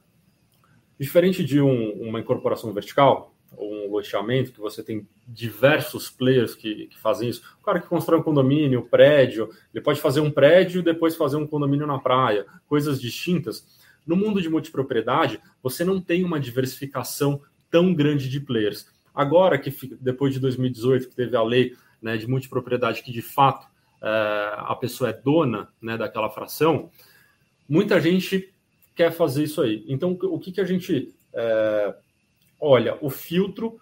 diferente 0.99 1.45
de 1.45 1.61
um, 1.61 1.91
uma 2.09 2.21
incorporação 2.21 2.73
vertical, 2.73 3.35
ou 3.57 3.73
um 3.73 3.91
loteamento, 3.91 4.53
que 4.53 4.61
você 4.61 4.83
tem 4.83 5.07
diversos 5.27 6.11
players 6.11 6.55
que, 6.55 6.87
que, 6.87 6.99
fazem 6.99 7.29
isso. 7.29 7.43
O 7.61 7.65
cara 7.65 7.81
que 7.81 7.89
constrói 7.89 8.21
um 8.21 8.23
condomínio, 8.23 8.81
um 8.81 8.89
prédio, 8.89 9.49
ele 9.73 9.83
pode 9.83 10.01
fazer 10.01 10.21
um 10.21 10.31
prédio 10.31 10.81
e 10.81 10.85
depois 10.85 11.17
fazer 11.17 11.37
um 11.37 11.47
condomínio 11.47 11.87
na 11.87 11.99
praia, 11.99 12.47
coisas 12.67 13.01
distintas. 13.01 13.67
No 14.07 14.17
mundo 14.17 14.41
de 14.41 14.49
multipropriedade, 14.49 15.41
você 15.63 15.85
não 15.85 16.01
tem 16.01 16.25
uma 16.25 16.39
diversificação 16.39 17.41
tão 17.71 17.95
grande 17.95 18.29
de 18.29 18.41
players. 18.41 18.87
Agora 19.15 19.59
que 19.59 19.71
depois 20.01 20.35
de 20.35 20.41
2018 20.41 21.09
que 21.09 21.15
teve 21.15 21.37
a 21.37 21.43
lei 21.43 21.75
né, 22.03 22.17
de 22.17 22.29
multipropriedade 22.29 23.03
que 23.03 23.13
de 23.13 23.23
fato 23.23 23.67
é, 24.03 24.55
a 24.59 24.77
pessoa 24.79 25.11
é 25.11 25.13
dona 25.13 25.69
né, 25.81 25.97
daquela 25.97 26.29
fração, 26.29 26.91
muita 27.69 28.01
gente 28.01 28.53
quer 28.95 29.13
fazer 29.13 29.45
isso 29.45 29.63
aí. 29.63 29.85
Então, 29.89 30.13
o 30.23 30.39
que, 30.39 30.53
que 30.53 30.61
a 30.61 30.65
gente 30.65 31.15
é, 31.33 31.95
olha? 32.61 32.99
O 33.01 33.11
filtro 33.11 33.81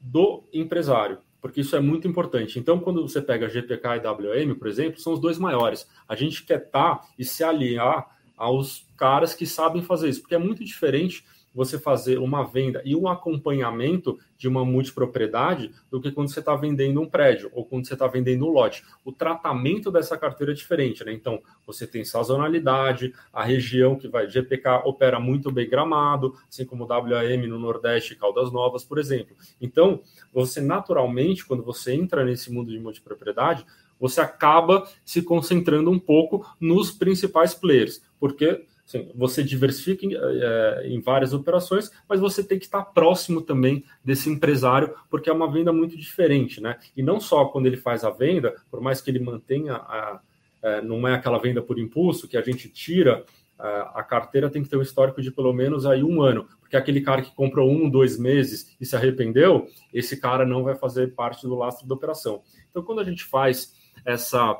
do 0.00 0.44
empresário, 0.52 1.18
porque 1.40 1.60
isso 1.60 1.76
é 1.76 1.80
muito 1.80 2.08
importante. 2.08 2.58
Então, 2.58 2.78
quando 2.78 3.02
você 3.02 3.20
pega 3.20 3.48
GPK 3.48 3.96
e 3.96 4.00
WM, 4.00 4.54
por 4.54 4.68
exemplo, 4.68 5.00
são 5.00 5.12
os 5.12 5.20
dois 5.20 5.38
maiores. 5.38 5.86
A 6.08 6.14
gente 6.14 6.44
quer 6.44 6.62
estar 6.64 6.96
tá 6.96 7.08
e 7.18 7.24
se 7.24 7.44
aliar 7.44 8.18
aos 8.40 8.88
caras 8.96 9.34
que 9.34 9.44
sabem 9.44 9.82
fazer 9.82 10.08
isso, 10.08 10.22
porque 10.22 10.34
é 10.34 10.38
muito 10.38 10.64
diferente 10.64 11.22
você 11.54 11.78
fazer 11.78 12.18
uma 12.18 12.44
venda 12.44 12.80
e 12.84 12.94
um 12.96 13.08
acompanhamento 13.08 14.18
de 14.38 14.48
uma 14.48 14.64
multipropriedade 14.64 15.72
do 15.90 16.00
que 16.00 16.10
quando 16.10 16.30
você 16.30 16.38
está 16.38 16.54
vendendo 16.54 17.02
um 17.02 17.06
prédio 17.06 17.50
ou 17.52 17.66
quando 17.66 17.86
você 17.86 17.94
está 17.94 18.06
vendendo 18.06 18.46
um 18.46 18.50
lote. 18.50 18.82
O 19.04 19.12
tratamento 19.12 19.90
dessa 19.90 20.16
carteira 20.16 20.52
é 20.52 20.54
diferente, 20.54 21.04
né? 21.04 21.12
Então, 21.12 21.42
você 21.66 21.86
tem 21.86 22.04
sazonalidade, 22.04 23.12
a 23.32 23.44
região 23.44 23.96
que 23.96 24.08
vai, 24.08 24.28
GPK 24.28 24.82
opera 24.84 25.18
muito 25.18 25.50
bem 25.50 25.68
gramado, 25.68 26.34
assim 26.48 26.64
como 26.64 26.86
WAM 26.86 27.48
no 27.48 27.58
Nordeste 27.58 28.14
e 28.14 28.16
Caldas 28.16 28.52
Novas, 28.52 28.84
por 28.84 28.98
exemplo. 28.98 29.36
Então, 29.60 30.00
você 30.32 30.60
naturalmente, 30.60 31.44
quando 31.44 31.62
você 31.64 31.92
entra 31.92 32.24
nesse 32.24 32.50
mundo 32.50 32.70
de 32.70 32.78
multipropriedade, 32.78 33.66
você 34.00 34.20
acaba 34.20 34.88
se 35.04 35.22
concentrando 35.22 35.90
um 35.90 35.98
pouco 35.98 36.46
nos 36.58 36.90
principais 36.90 37.54
players, 37.54 38.02
porque 38.18 38.64
Sim, 38.90 39.08
você 39.14 39.40
diversifica 39.44 40.04
em, 40.04 40.16
é, 40.16 40.88
em, 40.88 41.00
várias 41.00 41.32
operações, 41.32 41.92
mas 42.08 42.18
você 42.18 42.42
tem 42.42 42.58
que 42.58 42.64
estar 42.64 42.82
próximo 42.86 43.40
também 43.40 43.84
desse 44.04 44.28
empresário, 44.28 44.92
porque 45.08 45.30
é 45.30 45.32
uma 45.32 45.48
venda 45.48 45.72
muito 45.72 45.96
diferente, 45.96 46.60
né? 46.60 46.76
E 46.96 47.00
não 47.00 47.20
só 47.20 47.44
quando 47.44 47.66
ele 47.66 47.76
faz 47.76 48.02
a 48.02 48.10
venda, 48.10 48.52
por 48.68 48.80
mais 48.80 49.00
que 49.00 49.08
ele 49.08 49.20
mantenha 49.20 49.74
a, 49.74 50.20
é, 50.60 50.82
não 50.82 51.06
é 51.06 51.14
aquela 51.14 51.38
venda 51.38 51.62
por 51.62 51.78
impulso 51.78 52.26
que 52.26 52.36
a 52.36 52.42
gente 52.42 52.68
tira 52.68 53.24
a, 53.60 54.00
a 54.00 54.02
carteira 54.02 54.50
tem 54.50 54.62
que 54.62 54.68
ter 54.68 54.76
um 54.76 54.82
histórico 54.82 55.22
de 55.22 55.30
pelo 55.30 55.52
menos 55.52 55.86
aí 55.86 56.02
um 56.02 56.22
ano, 56.22 56.48
porque 56.58 56.76
aquele 56.76 57.00
cara 57.00 57.22
que 57.22 57.34
comprou 57.34 57.70
um, 57.70 57.88
dois 57.88 58.18
meses 58.18 58.74
e 58.80 58.86
se 58.86 58.96
arrependeu, 58.96 59.68
esse 59.92 60.16
cara 60.18 60.46
não 60.46 60.64
vai 60.64 60.74
fazer 60.74 61.14
parte 61.14 61.46
do 61.46 61.54
lastro 61.54 61.86
da 61.86 61.94
operação. 61.94 62.42
Então, 62.70 62.82
quando 62.82 63.00
a 63.00 63.04
gente 63.04 63.24
faz 63.24 63.78
essa 64.04 64.58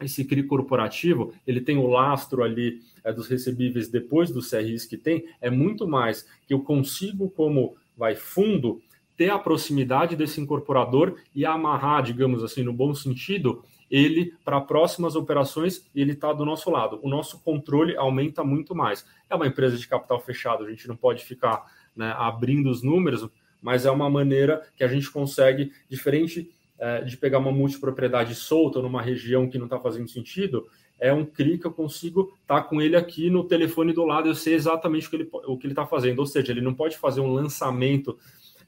esse 0.00 0.24
CRI 0.24 0.42
corporativo, 0.42 1.32
ele 1.46 1.60
tem 1.60 1.78
o 1.78 1.86
lastro 1.86 2.42
ali 2.42 2.82
é, 3.04 3.12
dos 3.12 3.28
recebíveis 3.28 3.88
depois 3.88 4.30
dos 4.30 4.50
CRIs 4.50 4.84
que 4.84 4.96
tem, 4.96 5.24
é 5.40 5.48
muito 5.48 5.86
mais 5.86 6.28
que 6.46 6.52
eu 6.52 6.60
consigo, 6.60 7.30
como 7.30 7.76
vai 7.96 8.14
fundo, 8.14 8.82
ter 9.16 9.30
a 9.30 9.38
proximidade 9.38 10.16
desse 10.16 10.40
incorporador 10.40 11.16
e 11.34 11.46
amarrar, 11.46 12.02
digamos 12.02 12.42
assim, 12.42 12.62
no 12.62 12.72
bom 12.72 12.94
sentido, 12.94 13.64
ele 13.90 14.34
para 14.44 14.60
próximas 14.60 15.14
operações 15.14 15.88
ele 15.94 16.12
está 16.12 16.32
do 16.32 16.44
nosso 16.44 16.70
lado. 16.70 16.98
O 17.02 17.08
nosso 17.08 17.38
controle 17.40 17.96
aumenta 17.96 18.42
muito 18.42 18.74
mais. 18.74 19.06
É 19.30 19.34
uma 19.34 19.46
empresa 19.46 19.76
de 19.76 19.86
capital 19.86 20.20
fechado, 20.20 20.64
a 20.64 20.70
gente 20.70 20.88
não 20.88 20.96
pode 20.96 21.24
ficar 21.24 21.64
né, 21.94 22.12
abrindo 22.18 22.68
os 22.70 22.82
números, 22.82 23.28
mas 23.62 23.86
é 23.86 23.90
uma 23.90 24.10
maneira 24.10 24.66
que 24.76 24.82
a 24.82 24.88
gente 24.88 25.10
consegue, 25.10 25.72
diferente 25.88 26.50
é, 26.78 27.02
de 27.02 27.16
pegar 27.16 27.38
uma 27.38 27.52
multipropriedade 27.52 28.34
solta 28.34 28.80
numa 28.80 29.02
região 29.02 29.48
que 29.48 29.58
não 29.58 29.66
está 29.66 29.78
fazendo 29.78 30.08
sentido, 30.08 30.66
é 30.98 31.12
um 31.12 31.24
CRI 31.24 31.58
que 31.58 31.66
eu 31.66 31.72
consigo 31.72 32.32
estar 32.42 32.62
tá 32.62 32.62
com 32.62 32.80
ele 32.80 32.96
aqui 32.96 33.28
no 33.30 33.44
telefone 33.44 33.92
do 33.92 34.04
lado, 34.04 34.28
eu 34.28 34.34
sei 34.34 34.54
exatamente 34.54 35.06
o 35.06 35.10
que 35.10 35.16
ele 35.16 35.28
o 35.32 35.58
que 35.58 35.66
ele 35.66 35.72
está 35.72 35.86
fazendo. 35.86 36.18
Ou 36.20 36.26
seja, 36.26 36.52
ele 36.52 36.60
não 36.60 36.74
pode 36.74 36.96
fazer 36.96 37.20
um 37.20 37.32
lançamento 37.32 38.18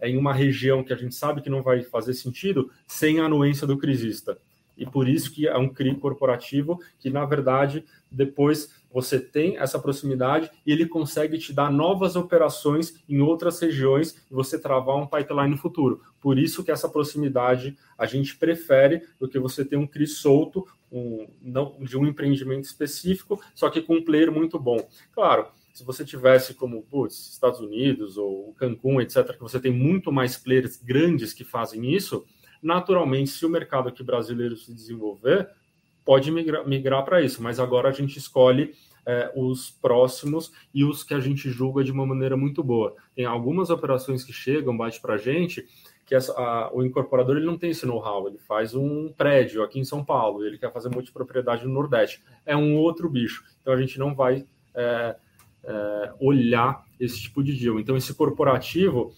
em 0.02 0.16
uma 0.16 0.32
região 0.32 0.84
que 0.84 0.92
a 0.92 0.96
gente 0.96 1.14
sabe 1.14 1.40
que 1.40 1.50
não 1.50 1.62
vai 1.62 1.82
fazer 1.82 2.14
sentido 2.14 2.70
sem 2.86 3.20
a 3.20 3.24
anuência 3.24 3.66
do 3.66 3.78
crisista. 3.78 4.38
E 4.76 4.84
por 4.84 5.08
isso 5.08 5.32
que 5.32 5.48
é 5.48 5.56
um 5.56 5.68
CRI 5.68 5.94
corporativo 5.94 6.78
que, 6.98 7.08
na 7.08 7.24
verdade, 7.24 7.84
depois 8.10 8.75
você 8.92 9.20
tem 9.20 9.58
essa 9.58 9.78
proximidade 9.78 10.50
e 10.64 10.72
ele 10.72 10.86
consegue 10.86 11.38
te 11.38 11.52
dar 11.52 11.70
novas 11.70 12.16
operações 12.16 13.02
em 13.08 13.20
outras 13.20 13.60
regiões 13.60 14.16
e 14.30 14.34
você 14.34 14.58
travar 14.58 14.96
um 14.96 15.06
pipeline 15.06 15.50
no 15.50 15.58
futuro. 15.58 16.00
Por 16.20 16.38
isso 16.38 16.64
que 16.64 16.70
essa 16.70 16.88
proximidade 16.88 17.76
a 17.98 18.06
gente 18.06 18.36
prefere 18.36 19.02
do 19.18 19.28
que 19.28 19.38
você 19.38 19.64
ter 19.64 19.76
um 19.76 19.86
CRI 19.86 20.06
solto, 20.06 20.66
um, 20.90 21.26
não, 21.42 21.76
de 21.80 21.96
um 21.98 22.06
empreendimento 22.06 22.64
específico, 22.64 23.40
só 23.54 23.68
que 23.68 23.82
com 23.82 23.96
um 23.96 24.04
player 24.04 24.32
muito 24.32 24.58
bom. 24.58 24.88
Claro, 25.12 25.48
se 25.74 25.84
você 25.84 26.04
tivesse 26.04 26.54
como 26.54 26.82
putz, 26.82 27.32
Estados 27.32 27.60
Unidos 27.60 28.16
ou 28.16 28.54
Cancún, 28.54 29.00
etc., 29.02 29.34
que 29.34 29.42
você 29.42 29.60
tem 29.60 29.70
muito 29.70 30.10
mais 30.10 30.38
players 30.38 30.78
grandes 30.82 31.34
que 31.34 31.44
fazem 31.44 31.94
isso, 31.94 32.24
naturalmente, 32.62 33.30
se 33.30 33.44
o 33.44 33.50
mercado 33.50 33.88
aqui 33.88 34.02
brasileiro 34.02 34.56
se 34.56 34.72
desenvolver, 34.72 35.50
pode 36.06 36.30
migrar, 36.30 36.66
migrar 36.66 37.04
para 37.04 37.20
isso, 37.20 37.42
mas 37.42 37.58
agora 37.58 37.88
a 37.88 37.92
gente 37.92 38.16
escolhe 38.16 38.72
é, 39.04 39.32
os 39.34 39.70
próximos 39.70 40.52
e 40.72 40.84
os 40.84 41.02
que 41.02 41.12
a 41.12 41.20
gente 41.20 41.50
julga 41.50 41.82
de 41.82 41.90
uma 41.90 42.06
maneira 42.06 42.36
muito 42.36 42.62
boa. 42.62 42.94
Tem 43.14 43.24
algumas 43.24 43.70
operações 43.70 44.22
que 44.22 44.32
chegam, 44.32 44.76
bate 44.76 45.00
para 45.00 45.14
a 45.14 45.18
gente, 45.18 45.66
que 46.06 46.14
essa, 46.14 46.32
a, 46.32 46.72
o 46.72 46.84
incorporador 46.84 47.36
ele 47.36 47.46
não 47.46 47.58
tem 47.58 47.70
esse 47.70 47.84
know-how, 47.84 48.28
ele 48.28 48.38
faz 48.38 48.72
um 48.72 49.12
prédio 49.12 49.64
aqui 49.64 49.80
em 49.80 49.84
São 49.84 50.04
Paulo, 50.04 50.44
ele 50.44 50.56
quer 50.56 50.72
fazer 50.72 50.88
multipropriedade 50.88 51.66
no 51.66 51.74
Nordeste, 51.74 52.22
é 52.46 52.56
um 52.56 52.76
outro 52.76 53.10
bicho. 53.10 53.44
Então 53.60 53.74
a 53.74 53.80
gente 53.80 53.98
não 53.98 54.14
vai 54.14 54.46
é, 54.74 55.16
é, 55.64 56.14
olhar 56.20 56.84
esse 57.00 57.20
tipo 57.20 57.42
de 57.42 57.52
deal. 57.52 57.80
Então 57.80 57.96
esse 57.96 58.14
corporativo 58.14 59.12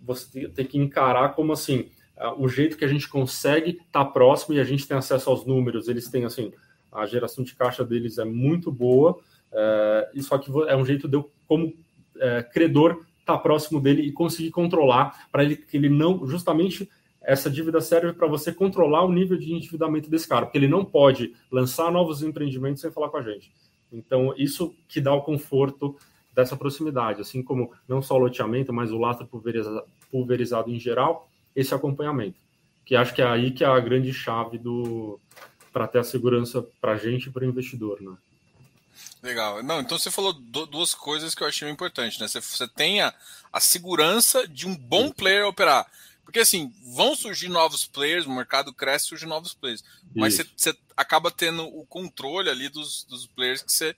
você 0.00 0.48
tem 0.48 0.64
que 0.64 0.78
encarar 0.78 1.34
como 1.34 1.52
assim 1.52 1.90
o 2.36 2.48
jeito 2.48 2.76
que 2.76 2.84
a 2.84 2.88
gente 2.88 3.08
consegue 3.08 3.70
estar 3.70 4.04
tá 4.04 4.04
próximo 4.04 4.54
e 4.54 4.60
a 4.60 4.64
gente 4.64 4.86
tem 4.86 4.96
acesso 4.96 5.30
aos 5.30 5.44
números. 5.44 5.88
Eles 5.88 6.08
têm 6.08 6.24
assim 6.24 6.52
a 6.92 7.06
geração 7.06 7.42
de 7.42 7.54
caixa 7.54 7.84
deles 7.84 8.18
é 8.18 8.24
muito 8.24 8.70
boa, 8.70 9.18
é, 9.50 10.10
e 10.14 10.22
só 10.22 10.36
que 10.36 10.50
é 10.68 10.76
um 10.76 10.84
jeito 10.84 11.08
de 11.08 11.16
eu, 11.16 11.30
como 11.48 11.72
é, 12.18 12.42
credor, 12.42 13.04
estar 13.20 13.36
tá 13.36 13.38
próximo 13.38 13.80
dele 13.80 14.02
e 14.02 14.12
conseguir 14.12 14.50
controlar 14.50 15.28
para 15.32 15.42
ele 15.42 15.56
que 15.56 15.76
ele 15.76 15.88
não 15.88 16.26
justamente 16.26 16.88
essa 17.24 17.48
dívida 17.48 17.80
serve 17.80 18.12
para 18.12 18.26
você 18.26 18.52
controlar 18.52 19.04
o 19.04 19.12
nível 19.12 19.38
de 19.38 19.52
endividamento 19.52 20.10
desse 20.10 20.28
cara, 20.28 20.44
porque 20.44 20.58
ele 20.58 20.68
não 20.68 20.84
pode 20.84 21.32
lançar 21.50 21.90
novos 21.90 22.22
empreendimentos 22.22 22.82
sem 22.82 22.90
falar 22.90 23.08
com 23.08 23.16
a 23.16 23.22
gente. 23.22 23.52
Então, 23.92 24.34
isso 24.36 24.74
que 24.88 25.00
dá 25.00 25.14
o 25.14 25.22
conforto 25.22 25.96
dessa 26.34 26.56
proximidade, 26.56 27.20
assim 27.20 27.42
como 27.42 27.72
não 27.86 28.02
só 28.02 28.16
o 28.16 28.18
loteamento, 28.18 28.72
mas 28.72 28.90
o 28.90 28.98
lastro 28.98 29.26
pulverizado, 29.26 29.84
pulverizado 30.10 30.70
em 30.70 30.80
geral, 30.80 31.28
esse 31.54 31.74
acompanhamento, 31.74 32.38
que 32.84 32.96
acho 32.96 33.14
que 33.14 33.22
é 33.22 33.26
aí 33.26 33.50
que 33.50 33.64
é 33.64 33.66
a 33.66 33.80
grande 33.80 34.12
chave 34.12 34.58
do 34.58 35.20
para 35.72 35.88
ter 35.88 35.98
a 35.98 36.04
segurança 36.04 36.62
para 36.80 36.92
a 36.92 36.96
gente 36.96 37.28
e 37.28 37.30
para 37.30 37.44
o 37.44 37.48
investidor, 37.48 38.00
né? 38.02 38.14
Legal. 39.22 39.62
Não, 39.62 39.80
então 39.80 39.98
você 39.98 40.10
falou 40.10 40.32
duas 40.32 40.94
coisas 40.94 41.34
que 41.34 41.42
eu 41.42 41.46
achei 41.46 41.68
importante, 41.70 42.20
né? 42.20 42.28
Você, 42.28 42.40
você 42.40 42.68
tem 42.68 43.00
a, 43.00 43.14
a 43.52 43.60
segurança 43.60 44.46
de 44.46 44.66
um 44.66 44.76
bom 44.76 45.10
player 45.10 45.46
operar. 45.46 45.86
Porque 46.24 46.40
assim, 46.40 46.72
vão 46.94 47.14
surgir 47.14 47.48
novos 47.48 47.86
players, 47.86 48.26
o 48.26 48.30
mercado 48.30 48.72
cresce, 48.72 49.06
surgem 49.06 49.28
novos 49.28 49.54
players. 49.54 49.82
Mas 50.14 50.34
você, 50.34 50.46
você, 50.56 50.76
acaba 50.96 51.30
tendo 51.30 51.64
o 51.64 51.86
controle 51.86 52.50
ali 52.50 52.68
dos, 52.68 53.04
dos 53.04 53.26
players 53.26 53.62
que 53.62 53.72
você 53.72 53.96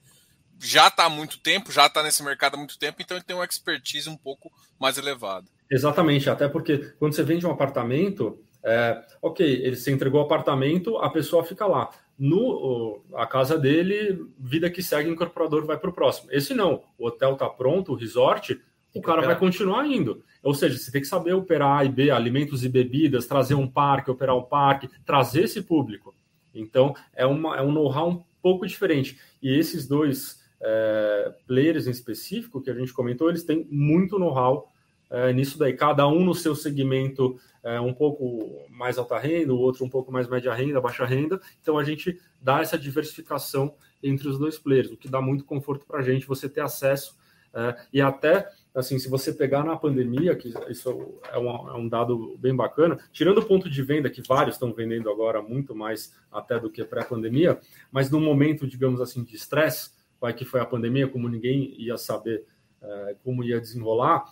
já 0.64 0.88
está 0.88 1.04
há 1.04 1.10
muito 1.10 1.38
tempo, 1.38 1.70
já 1.70 1.86
está 1.86 2.02
nesse 2.02 2.22
mercado 2.22 2.54
há 2.54 2.56
muito 2.56 2.78
tempo, 2.78 3.00
então 3.00 3.16
ele 3.16 3.24
tem 3.24 3.36
uma 3.36 3.44
expertise 3.44 4.08
um 4.08 4.16
pouco 4.16 4.50
mais 4.78 4.96
elevada. 4.96 5.46
Exatamente, 5.70 6.30
até 6.30 6.48
porque 6.48 6.78
quando 6.98 7.14
você 7.14 7.22
vende 7.22 7.46
um 7.46 7.50
apartamento, 7.50 8.38
é, 8.62 9.04
ok, 9.20 9.46
ele 9.46 9.76
se 9.76 9.90
entregou 9.90 10.20
o 10.20 10.24
apartamento, 10.24 10.96
a 10.98 11.10
pessoa 11.10 11.44
fica 11.44 11.66
lá. 11.66 11.90
No, 12.18 13.02
a 13.14 13.26
casa 13.26 13.58
dele, 13.58 14.26
vida 14.38 14.70
que 14.70 14.82
segue, 14.82 15.10
o 15.10 15.12
incorporador 15.12 15.66
vai 15.66 15.76
para 15.76 15.90
o 15.90 15.92
próximo. 15.92 16.30
Esse 16.30 16.54
não, 16.54 16.84
o 16.96 17.06
hotel 17.06 17.32
está 17.32 17.48
pronto, 17.48 17.92
o 17.92 17.96
resort, 17.96 18.60
o 18.94 19.02
cara 19.02 19.22
vai 19.22 19.36
continuar 19.36 19.84
indo. 19.86 20.22
Ou 20.42 20.54
seja, 20.54 20.78
você 20.78 20.92
tem 20.92 21.00
que 21.00 21.08
saber 21.08 21.32
operar 21.32 21.80
A 21.80 21.84
e 21.84 21.88
B, 21.88 22.10
alimentos 22.10 22.64
e 22.64 22.68
bebidas, 22.68 23.26
trazer 23.26 23.54
um 23.54 23.66
parque, 23.66 24.10
operar 24.10 24.36
um 24.36 24.44
parque, 24.44 24.88
trazer 25.04 25.42
esse 25.42 25.60
público. 25.60 26.14
Então, 26.54 26.94
é, 27.12 27.26
uma, 27.26 27.56
é 27.56 27.62
um 27.62 27.72
know-how 27.72 28.08
um 28.08 28.22
pouco 28.40 28.64
diferente. 28.64 29.18
E 29.42 29.52
esses 29.52 29.88
dois 29.88 30.43
é, 30.64 31.34
players 31.46 31.86
em 31.86 31.90
específico 31.90 32.60
que 32.60 32.70
a 32.70 32.74
gente 32.74 32.92
comentou, 32.92 33.28
eles 33.28 33.44
têm 33.44 33.66
muito 33.70 34.18
know-how 34.18 34.72
é, 35.10 35.32
nisso 35.32 35.58
daí, 35.58 35.74
cada 35.74 36.08
um 36.08 36.24
no 36.24 36.34
seu 36.34 36.56
segmento 36.56 37.38
é, 37.62 37.78
um 37.78 37.92
pouco 37.92 38.66
mais 38.70 38.96
alta 38.98 39.18
renda, 39.18 39.52
o 39.52 39.58
outro 39.58 39.84
um 39.84 39.88
pouco 39.88 40.10
mais 40.10 40.26
média 40.28 40.52
renda, 40.52 40.80
baixa 40.80 41.04
renda. 41.04 41.40
Então 41.60 41.78
a 41.78 41.84
gente 41.84 42.18
dá 42.40 42.60
essa 42.60 42.78
diversificação 42.78 43.74
entre 44.02 44.26
os 44.26 44.38
dois 44.38 44.58
players, 44.58 44.90
o 44.90 44.96
que 44.96 45.08
dá 45.08 45.20
muito 45.20 45.44
conforto 45.44 45.86
para 45.86 46.00
a 46.00 46.02
gente 46.02 46.26
você 46.26 46.48
ter 46.48 46.62
acesso 46.62 47.16
é, 47.54 47.76
e 47.92 48.00
até 48.00 48.50
assim, 48.74 48.98
se 48.98 49.08
você 49.08 49.32
pegar 49.32 49.62
na 49.62 49.76
pandemia, 49.76 50.34
que 50.34 50.52
isso 50.68 50.90
é 51.30 51.38
um, 51.38 51.48
é 51.68 51.74
um, 51.74 51.88
dado 51.88 52.36
bem 52.38 52.54
bacana, 52.54 52.98
tirando 53.12 53.38
o 53.38 53.46
ponto 53.46 53.70
de 53.70 53.82
venda, 53.84 54.10
que 54.10 54.20
vários 54.20 54.56
estão 54.56 54.72
vendendo 54.72 55.08
agora 55.08 55.40
muito 55.40 55.76
mais 55.76 56.12
até 56.32 56.58
do 56.58 56.68
que 56.68 56.84
pré-pandemia, 56.84 57.60
mas 57.92 58.10
no 58.10 58.18
momento, 58.20 58.66
digamos 58.66 59.00
assim, 59.00 59.22
de 59.22 59.36
estresse, 59.36 59.90
vai 60.24 60.32
que 60.32 60.44
foi 60.44 60.58
a 60.58 60.64
pandemia, 60.64 61.06
como 61.06 61.28
ninguém 61.28 61.74
ia 61.78 61.98
saber 61.98 62.46
é, 62.80 63.16
como 63.22 63.44
ia 63.44 63.60
desenrolar, 63.60 64.24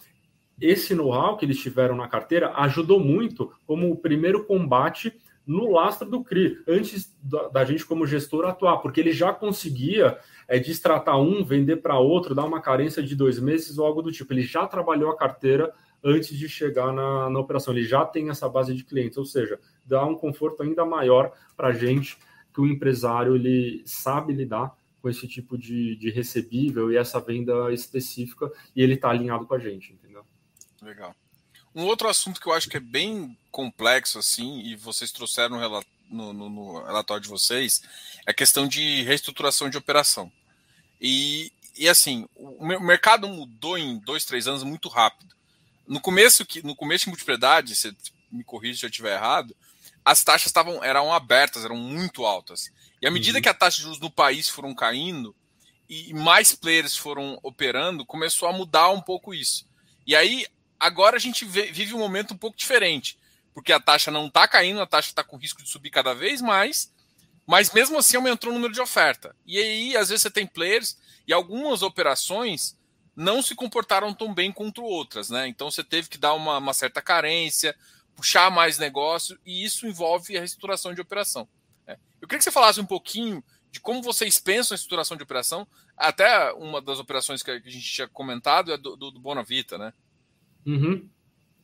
esse 0.58 0.94
know-how 0.94 1.36
que 1.36 1.44
eles 1.44 1.58
tiveram 1.58 1.94
na 1.94 2.08
carteira 2.08 2.50
ajudou 2.56 2.98
muito 2.98 3.52
como 3.66 3.90
o 3.90 3.96
primeiro 3.96 4.44
combate 4.46 5.12
no 5.46 5.70
lastro 5.70 6.08
do 6.08 6.24
CRI, 6.24 6.56
antes 6.66 7.14
da, 7.22 7.48
da 7.48 7.64
gente, 7.64 7.84
como 7.84 8.06
gestor, 8.06 8.46
atuar, 8.46 8.78
porque 8.78 9.00
ele 9.00 9.12
já 9.12 9.34
conseguia 9.34 10.16
é, 10.48 10.58
destratar 10.58 11.20
um, 11.20 11.44
vender 11.44 11.76
para 11.76 11.98
outro, 11.98 12.34
dar 12.34 12.44
uma 12.44 12.62
carência 12.62 13.02
de 13.02 13.14
dois 13.14 13.38
meses 13.38 13.76
ou 13.76 13.84
algo 13.84 14.00
do 14.00 14.12
tipo. 14.12 14.32
Ele 14.32 14.42
já 14.42 14.66
trabalhou 14.66 15.10
a 15.10 15.16
carteira 15.16 15.74
antes 16.02 16.38
de 16.38 16.48
chegar 16.48 16.90
na, 16.92 17.28
na 17.28 17.38
operação, 17.38 17.74
ele 17.74 17.84
já 17.84 18.04
tem 18.04 18.30
essa 18.30 18.48
base 18.48 18.74
de 18.74 18.82
clientes, 18.82 19.18
ou 19.18 19.26
seja, 19.26 19.58
dá 19.84 20.06
um 20.06 20.14
conforto 20.14 20.62
ainda 20.62 20.86
maior 20.86 21.32
para 21.54 21.68
a 21.68 21.72
gente 21.72 22.16
que 22.54 22.60
o 22.60 22.66
empresário 22.66 23.34
ele 23.34 23.82
sabe 23.84 24.32
lidar 24.32 24.74
com 25.02 25.10
esse 25.10 25.26
tipo 25.26 25.58
de, 25.58 25.96
de 25.96 26.10
recebível 26.10 26.92
e 26.92 26.96
essa 26.96 27.20
venda 27.20 27.72
específica 27.74 28.50
e 28.74 28.80
ele 28.80 28.94
está 28.94 29.10
alinhado 29.10 29.44
com 29.44 29.54
a 29.54 29.58
gente, 29.58 29.92
entendeu? 29.92 30.24
Legal. 30.80 31.14
Um 31.74 31.84
outro 31.84 32.08
assunto 32.08 32.40
que 32.40 32.46
eu 32.46 32.52
acho 32.52 32.68
que 32.68 32.76
é 32.76 32.80
bem 32.80 33.36
complexo, 33.50 34.18
assim, 34.18 34.60
e 34.60 34.76
vocês 34.76 35.10
trouxeram 35.10 35.58
no, 36.08 36.32
no, 36.32 36.48
no 36.48 36.84
relatório 36.84 37.22
de 37.22 37.28
vocês, 37.28 37.82
é 38.26 38.30
a 38.30 38.34
questão 38.34 38.68
de 38.68 39.02
reestruturação 39.02 39.68
de 39.68 39.76
operação. 39.76 40.30
E, 41.00 41.50
e 41.76 41.88
assim, 41.88 42.28
o 42.36 42.64
mercado 42.64 43.26
mudou 43.26 43.76
em 43.76 43.98
dois, 43.98 44.24
três 44.24 44.46
anos 44.46 44.62
muito 44.62 44.88
rápido. 44.88 45.34
No 45.88 46.00
começo, 46.00 46.46
no 46.62 46.76
começo 46.76 47.04
de 47.04 47.10
multiplicidade, 47.10 47.74
se 47.74 47.96
me 48.30 48.44
corrija 48.44 48.78
se 48.78 48.86
eu 48.86 48.90
estiver 48.90 49.14
errado, 49.14 49.56
as 50.04 50.22
taxas 50.22 50.46
estavam 50.46 50.82
eram 50.84 51.12
abertas, 51.12 51.64
eram 51.64 51.76
muito 51.76 52.24
altas. 52.24 52.70
E 53.02 53.06
à 53.06 53.10
medida 53.10 53.38
uhum. 53.38 53.42
que 53.42 53.48
a 53.48 53.54
taxa 53.54 53.78
de 53.78 53.82
juros 53.82 54.00
no 54.00 54.10
país 54.10 54.48
foram 54.48 54.74
caindo 54.74 55.34
e 55.88 56.14
mais 56.14 56.54
players 56.54 56.96
foram 56.96 57.38
operando, 57.42 58.06
começou 58.06 58.48
a 58.48 58.52
mudar 58.52 58.88
um 58.90 59.02
pouco 59.02 59.34
isso. 59.34 59.66
E 60.06 60.16
aí 60.16 60.46
Agora 60.82 61.16
a 61.16 61.20
gente 61.20 61.44
vive 61.44 61.94
um 61.94 61.98
momento 62.00 62.34
um 62.34 62.36
pouco 62.36 62.56
diferente, 62.56 63.16
porque 63.54 63.72
a 63.72 63.78
taxa 63.78 64.10
não 64.10 64.26
está 64.26 64.48
caindo, 64.48 64.80
a 64.80 64.86
taxa 64.86 65.10
está 65.10 65.22
com 65.22 65.36
risco 65.36 65.62
de 65.62 65.68
subir 65.68 65.90
cada 65.90 66.12
vez 66.12 66.42
mais, 66.42 66.92
mas 67.46 67.72
mesmo 67.72 67.96
assim 67.96 68.16
aumentou 68.16 68.50
o 68.50 68.52
número 68.52 68.74
de 68.74 68.80
oferta. 68.80 69.32
E 69.46 69.58
aí, 69.58 69.96
às 69.96 70.08
vezes, 70.08 70.22
você 70.22 70.30
tem 70.30 70.44
players 70.44 70.98
e 71.24 71.32
algumas 71.32 71.82
operações 71.82 72.76
não 73.14 73.40
se 73.40 73.54
comportaram 73.54 74.12
tão 74.12 74.34
bem 74.34 74.50
contra 74.50 74.82
outras, 74.82 75.30
né? 75.30 75.46
Então 75.46 75.70
você 75.70 75.84
teve 75.84 76.08
que 76.08 76.18
dar 76.18 76.34
uma, 76.34 76.58
uma 76.58 76.74
certa 76.74 77.00
carência, 77.00 77.76
puxar 78.16 78.50
mais 78.50 78.76
negócio, 78.76 79.38
e 79.46 79.64
isso 79.64 79.86
envolve 79.86 80.36
a 80.36 80.40
reestruturação 80.40 80.92
de 80.92 81.00
operação. 81.00 81.46
Né? 81.86 81.98
Eu 82.20 82.28
queria 82.28 82.38
que 82.38 82.44
você 82.44 82.50
falasse 82.50 82.80
um 82.80 82.86
pouquinho 82.86 83.42
de 83.70 83.80
como 83.80 84.02
vocês 84.02 84.38
pensam 84.38 84.74
a 84.74 84.76
estruturação 84.76 85.16
de 85.16 85.22
operação. 85.22 85.66
Até 85.96 86.52
uma 86.52 86.80
das 86.80 86.98
operações 86.98 87.42
que 87.42 87.50
a 87.50 87.58
gente 87.58 87.80
tinha 87.80 88.08
comentado 88.08 88.72
é 88.72 88.76
do, 88.76 88.96
do, 88.96 89.10
do 89.10 89.20
Bonavita, 89.20 89.78
né? 89.78 89.92
Uhum. 90.66 91.08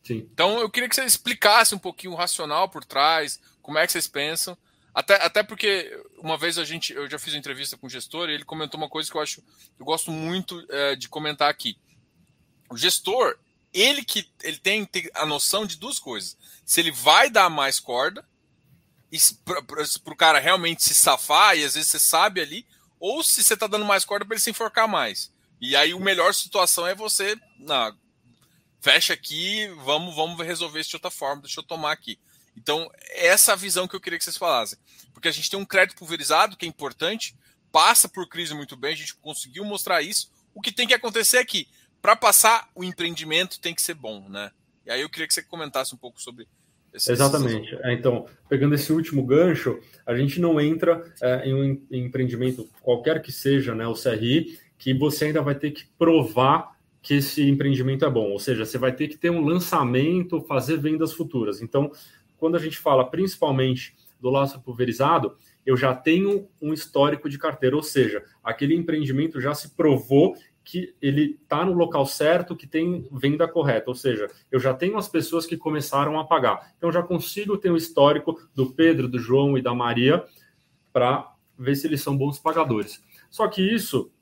Sim. 0.03 0.29
Então 0.33 0.59
eu 0.59 0.71
queria 0.71 0.89
que 0.89 0.95
você 0.95 1.05
explicasse 1.05 1.75
um 1.75 1.79
pouquinho 1.79 2.15
o 2.15 2.17
racional 2.17 2.69
por 2.69 2.85
trás, 2.85 3.41
como 3.61 3.79
é 3.79 3.87
que 3.87 3.93
vocês 3.93 4.09
pensam. 4.09 4.57
Até, 4.95 5.15
até 5.23 5.43
porque 5.43 6.03
uma 6.19 6.37
vez 6.37 6.59
a 6.59 6.65
gente, 6.65 6.93
eu 6.93 7.09
já 7.09 7.19
fiz 7.19 7.35
uma 7.35 7.39
entrevista 7.39 7.77
com 7.77 7.87
o 7.87 7.91
gestor 7.91 8.29
e 8.29 8.33
ele 8.33 8.45
comentou 8.45 8.81
uma 8.81 8.89
coisa 8.89 9.11
que 9.11 9.17
eu 9.17 9.21
acho, 9.21 9.43
eu 9.79 9.85
gosto 9.85 10.11
muito 10.11 10.67
é, 10.71 10.97
de 10.97 11.09
comentar 11.09 11.51
aqui. 11.51 11.77
O 12.71 12.77
gestor, 12.77 13.39
ele 13.73 14.03
que 14.03 14.29
ele 14.43 14.59
tem, 14.59 14.89
a 15.15 15.27
noção 15.27 15.67
de 15.67 15.77
duas 15.77 15.99
coisas: 15.99 16.37
se 16.65 16.81
ele 16.81 16.91
vai 16.91 17.31
dar 17.31 17.49
mais 17.49 17.79
corda 17.79 18.27
para 19.45 20.13
o 20.13 20.17
cara 20.17 20.39
realmente 20.39 20.83
se 20.85 20.95
safar 20.95 21.57
e 21.57 21.65
às 21.65 21.75
vezes 21.75 21.91
você 21.91 21.99
sabe 21.99 22.41
ali, 22.41 22.67
ou 23.01 23.23
se 23.23 23.43
você 23.43 23.55
está 23.55 23.67
dando 23.67 23.85
mais 23.85 24.05
corda 24.05 24.25
para 24.25 24.35
ele 24.35 24.43
se 24.43 24.51
enforcar 24.51 24.89
mais. 24.89 25.33
E 25.61 25.75
aí 25.75 25.93
a 25.93 25.99
melhor 25.99 26.35
situação 26.35 26.87
é 26.87 26.95
você, 26.95 27.37
na 27.59 27.95
fecha 28.81 29.13
aqui, 29.13 29.67
vamos, 29.85 30.15
vamos 30.15 30.39
resolver 30.47 30.81
isso 30.81 30.91
de 30.91 30.97
outra 30.97 31.11
forma, 31.11 31.43
deixa 31.43 31.61
eu 31.61 31.65
tomar 31.65 31.93
aqui. 31.93 32.19
Então, 32.57 32.91
essa 33.11 33.53
é 33.53 33.55
a 33.55 33.57
visão 33.57 33.87
que 33.87 33.95
eu 33.95 34.01
queria 34.01 34.19
que 34.19 34.25
vocês 34.25 34.37
falassem. 34.37 34.79
Porque 35.15 35.29
a 35.29 35.33
gente 35.33 35.49
tem 35.49 35.59
um 35.59 35.65
crédito 35.65 35.97
pulverizado, 35.97 36.57
que 36.57 36.67
é 36.67 36.69
importante, 36.69 37.37
passa 37.71 38.09
por 38.09 38.29
crise 38.29 38.55
muito 38.55 38.77
bem, 38.77 38.93
a 38.93 38.97
gente 38.97 39.15
conseguiu 39.17 39.65
mostrar 39.65 40.03
isso. 40.03 40.31
O 40.55 40.61
que 40.61 40.73
tem 40.73 40.87
que 40.87 40.95
acontecer 40.95 41.39
é 41.39 41.45
que, 41.45 41.69
para 42.03 42.17
passar, 42.17 42.69
o 42.75 42.83
empreendimento 42.83 43.61
tem 43.61 43.75
que 43.75 43.83
ser 43.83 43.95
bom, 43.95 44.29
né? 44.29 44.51
E 44.85 44.91
aí 44.91 45.01
eu 45.01 45.11
queria 45.11 45.29
que 45.29 45.35
você 45.35 45.43
comentasse 45.43 45.95
um 45.95 45.99
pouco 45.99 46.21
sobre 46.21 46.49
esses... 46.99 47.09
Exatamente. 47.09 47.77
É, 47.83 47.93
então, 47.93 48.27
pegando 48.49 48.75
esse 48.75 48.93
último 48.93 49.25
gancho, 49.25 49.79
a 50.07 50.15
gente 50.15 50.41
não 50.41 50.61
entra 50.61 51.03
é, 51.23 51.49
em 51.49 51.55
um 51.55 51.81
empreendimento, 51.91 52.69
qualquer 52.83 53.23
que 53.23 53.33
seja, 53.33 53.75
né, 53.75 53.87
o 53.87 53.95
CRI, 53.95 54.59
que 54.77 54.93
você 54.93 55.27
ainda 55.27 55.43
vai 55.43 55.55
ter 55.55 55.71
que 55.71 55.85
provar 55.99 56.77
que 57.01 57.15
esse 57.15 57.49
empreendimento 57.49 58.05
é 58.05 58.11
bom. 58.11 58.31
Ou 58.31 58.39
seja, 58.39 58.65
você 58.65 58.77
vai 58.77 58.93
ter 58.93 59.09
que 59.09 59.17
ter 59.17 59.31
um 59.31 59.45
lançamento, 59.45 60.43
fazer 60.43 60.77
vendas 60.79 61.13
futuras. 61.13 61.63
Então, 61.63 61.91
quando 62.37 62.57
a 62.57 62.61
gente 62.61 62.79
fala 62.79 63.09
principalmente 63.09 63.95
do 64.21 64.31
laço 64.31 64.61
pulverizado, 64.61 65.37
eu 65.65 65.77
já 65.77 65.95
tenho 65.95 66.49
um 66.61 66.73
histórico 66.73 67.29
de 67.29 67.39
carteira, 67.39 67.77
ou 67.77 67.83
seja, 67.83 68.23
aquele 68.43 68.75
empreendimento 68.75 69.41
já 69.41 69.55
se 69.55 69.71
provou 69.71 70.35
que 70.71 70.95
ele 71.01 71.39
está 71.43 71.65
no 71.65 71.73
local 71.73 72.05
certo, 72.05 72.55
que 72.55 72.67
tem 72.67 73.09
venda 73.11 73.49
correta, 73.49 73.89
ou 73.89 73.95
seja, 73.95 74.29
eu 74.53 74.61
já 74.61 74.75
tenho 74.75 74.99
as 74.99 75.09
pessoas 75.09 75.47
que 75.47 75.57
começaram 75.57 76.21
a 76.21 76.27
pagar. 76.27 76.75
Então, 76.77 76.93
já 76.93 77.03
consigo 77.03 77.57
ter 77.57 77.73
um 77.73 77.77
histórico 77.77 78.39
do 78.55 78.71
Pedro, 78.75 79.09
do 79.09 79.19
João 79.19 79.57
e 79.57 79.63
da 79.63 79.75
Maria 79.75 80.23
para 80.93 81.35
ver 81.59 81.75
se 81.75 81.87
eles 81.87 82.03
são 82.03 82.15
bons 82.15 82.39
pagadores. 82.39 83.03
Só 83.31 83.49
que 83.49 83.63
isso, 83.63 84.13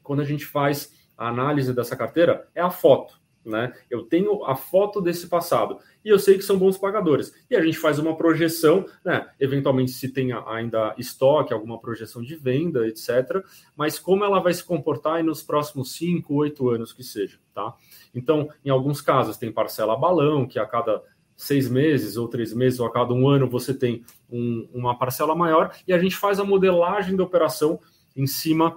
quando 0.00 0.20
a 0.20 0.24
gente 0.24 0.46
faz 0.46 0.94
a 1.16 1.26
análise 1.26 1.74
dessa 1.74 1.96
carteira 1.96 2.48
é 2.54 2.60
a 2.60 2.70
foto. 2.70 3.17
Né? 3.48 3.72
Eu 3.88 4.02
tenho 4.02 4.44
a 4.44 4.54
foto 4.54 5.00
desse 5.00 5.26
passado 5.26 5.78
e 6.04 6.10
eu 6.10 6.18
sei 6.18 6.36
que 6.36 6.44
são 6.44 6.58
bons 6.58 6.76
pagadores. 6.76 7.32
E 7.50 7.56
a 7.56 7.64
gente 7.64 7.78
faz 7.78 7.98
uma 7.98 8.14
projeção, 8.14 8.84
né? 9.02 9.26
eventualmente 9.40 9.90
se 9.92 10.10
tem 10.10 10.32
ainda 10.46 10.94
estoque, 10.98 11.52
alguma 11.52 11.80
projeção 11.80 12.22
de 12.22 12.36
venda, 12.36 12.86
etc. 12.86 13.42
Mas 13.74 13.98
como 13.98 14.22
ela 14.22 14.38
vai 14.38 14.52
se 14.52 14.62
comportar 14.62 15.24
nos 15.24 15.42
próximos 15.42 15.92
5, 15.92 16.34
8 16.34 16.68
anos 16.68 16.92
que 16.92 17.02
seja. 17.02 17.38
Tá? 17.54 17.74
Então, 18.14 18.50
em 18.62 18.68
alguns 18.68 19.00
casos, 19.00 19.38
tem 19.38 19.50
parcela 19.50 19.96
balão, 19.96 20.46
que 20.46 20.58
a 20.58 20.66
cada 20.66 21.02
seis 21.34 21.70
meses 21.70 22.16
ou 22.16 22.26
três 22.26 22.52
meses 22.52 22.80
ou 22.80 22.86
a 22.86 22.92
cada 22.92 23.14
um 23.14 23.28
ano 23.28 23.48
você 23.48 23.72
tem 23.72 24.04
um, 24.28 24.68
uma 24.74 24.98
parcela 24.98 25.36
maior 25.36 25.72
e 25.86 25.92
a 25.92 25.98
gente 25.98 26.16
faz 26.16 26.40
a 26.40 26.44
modelagem 26.44 27.14
da 27.14 27.22
operação 27.22 27.78
em 28.16 28.26
cima 28.26 28.76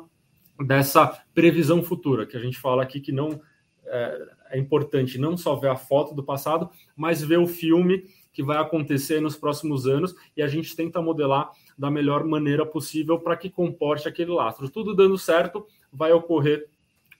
dessa 0.63 1.07
previsão 1.33 1.81
futura, 1.81 2.23
que 2.27 2.37
a 2.37 2.39
gente 2.39 2.59
fala 2.59 2.83
aqui 2.83 2.99
que 2.99 3.11
não 3.11 3.41
é, 3.83 4.27
é, 4.51 4.59
importante 4.59 5.17
não 5.17 5.37
só 5.37 5.55
ver 5.55 5.69
a 5.69 5.75
foto 5.75 6.13
do 6.13 6.23
passado, 6.23 6.69
mas 6.95 7.23
ver 7.23 7.39
o 7.39 7.47
filme 7.47 8.05
que 8.33 8.43
vai 8.43 8.57
acontecer 8.57 9.19
nos 9.19 9.35
próximos 9.35 9.87
anos 9.87 10.15
e 10.35 10.41
a 10.41 10.47
gente 10.47 10.75
tenta 10.75 11.01
modelar 11.01 11.51
da 11.77 11.91
melhor 11.91 12.23
maneira 12.25 12.65
possível 12.65 13.19
para 13.19 13.35
que 13.35 13.49
comporte 13.49 14.07
aquele 14.07 14.31
lastro. 14.31 14.69
Tudo 14.69 14.95
dando 14.95 15.17
certo, 15.17 15.65
vai 15.91 16.11
ocorrer 16.11 16.69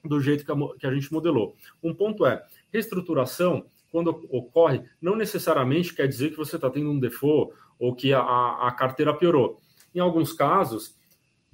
do 0.04 0.20
jeito 0.20 0.46
que 0.80 0.88
a, 0.88 0.94
gente 0.94 1.12
modelou. 1.12 1.56
Um 1.84 1.94
ponto 1.94 2.26
é, 2.26 2.44
reestruturação, 2.72 3.66
quando 3.92 4.26
ocorre, 4.30 4.84
não 5.02 5.16
necessariamente 5.16 5.94
quer 5.94 6.08
dizer 6.08 6.32
que 6.32 6.38
você 6.38 6.56
está 6.56 6.70
tendo 6.70 6.90
um 6.90 7.00
default 7.00 7.54
ou 7.78 7.94
que 7.94 8.14
a, 8.14 8.22
a 8.22 8.72
carteira 8.72 9.14
piorou. 9.14 9.60
Em 9.94 10.00
alguns 10.00 10.32
casos, 10.32 10.96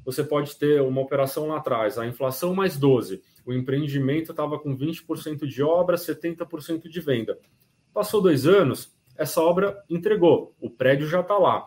você 0.05 0.23
pode 0.23 0.55
ter 0.55 0.81
uma 0.81 1.01
operação 1.01 1.47
lá 1.47 1.57
atrás, 1.57 1.97
a 1.97 2.05
inflação 2.05 2.53
mais 2.53 2.77
12, 2.77 3.21
o 3.47 3.53
empreendimento 3.53 4.31
estava 4.31 4.59
com 4.59 4.77
20% 4.77 5.47
de 5.47 5.63
obra, 5.63 5.95
70% 5.95 6.89
de 6.89 6.99
venda. 6.99 7.39
Passou 7.93 8.21
dois 8.21 8.45
anos, 8.45 8.93
essa 9.15 9.41
obra 9.41 9.81
entregou, 9.89 10.53
o 10.59 10.69
prédio 10.69 11.07
já 11.07 11.21
está 11.21 11.37
lá. 11.37 11.65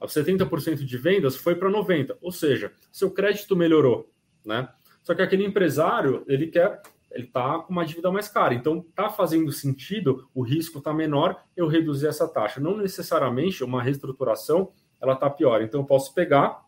70% 0.00 0.84
de 0.84 0.96
vendas 0.96 1.36
foi 1.36 1.56
para 1.56 1.68
90%, 1.68 2.16
ou 2.20 2.30
seja, 2.30 2.72
seu 2.92 3.10
crédito 3.10 3.56
melhorou, 3.56 4.08
né? 4.44 4.68
Só 5.02 5.14
que 5.14 5.22
aquele 5.22 5.44
empresário, 5.44 6.22
ele 6.28 6.46
quer, 6.46 6.80
ele 7.10 7.24
está 7.24 7.58
com 7.58 7.72
uma 7.72 7.84
dívida 7.84 8.12
mais 8.12 8.28
cara, 8.28 8.54
então 8.54 8.84
está 8.88 9.08
fazendo 9.08 9.50
sentido, 9.50 10.28
o 10.32 10.42
risco 10.42 10.78
está 10.78 10.94
menor, 10.94 11.42
eu 11.56 11.66
reduzir 11.66 12.06
essa 12.06 12.28
taxa. 12.28 12.60
Não 12.60 12.76
necessariamente 12.76 13.64
uma 13.64 13.82
reestruturação, 13.82 14.70
ela 15.00 15.14
está 15.14 15.28
pior. 15.28 15.60
Então 15.60 15.80
eu 15.80 15.86
posso 15.86 16.14
pegar 16.14 16.64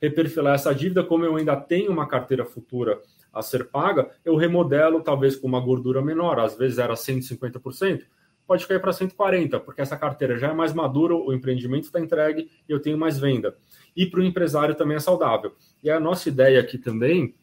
reperfilar 0.00 0.56
essa 0.56 0.74
dívida, 0.74 1.04
como 1.04 1.24
eu 1.24 1.36
ainda 1.36 1.54
tenho 1.54 1.92
uma 1.92 2.08
carteira 2.08 2.44
futura 2.44 3.00
a 3.32 3.42
ser 3.42 3.68
paga, 3.70 4.10
eu 4.24 4.36
remodelo 4.36 5.00
talvez 5.00 5.36
com 5.36 5.46
uma 5.46 5.60
gordura 5.60 6.02
menor, 6.02 6.38
às 6.38 6.56
vezes 6.56 6.78
era 6.78 6.94
150%, 6.94 8.02
pode 8.46 8.66
cair 8.66 8.80
para 8.80 8.92
140%, 8.92 9.60
porque 9.60 9.80
essa 9.80 9.96
carteira 9.96 10.36
já 10.36 10.50
é 10.50 10.52
mais 10.52 10.74
madura, 10.74 11.14
o 11.14 11.32
empreendimento 11.32 11.84
está 11.84 12.00
entregue 12.00 12.50
e 12.68 12.72
eu 12.72 12.80
tenho 12.80 12.98
mais 12.98 13.18
venda. 13.18 13.56
E 13.96 14.04
para 14.04 14.20
o 14.20 14.24
empresário 14.24 14.74
também 14.74 14.96
é 14.96 15.00
saudável. 15.00 15.54
E 15.82 15.90
a 15.90 15.98
nossa 15.98 16.28
ideia 16.28 16.60
aqui 16.60 16.76
também 16.76 17.34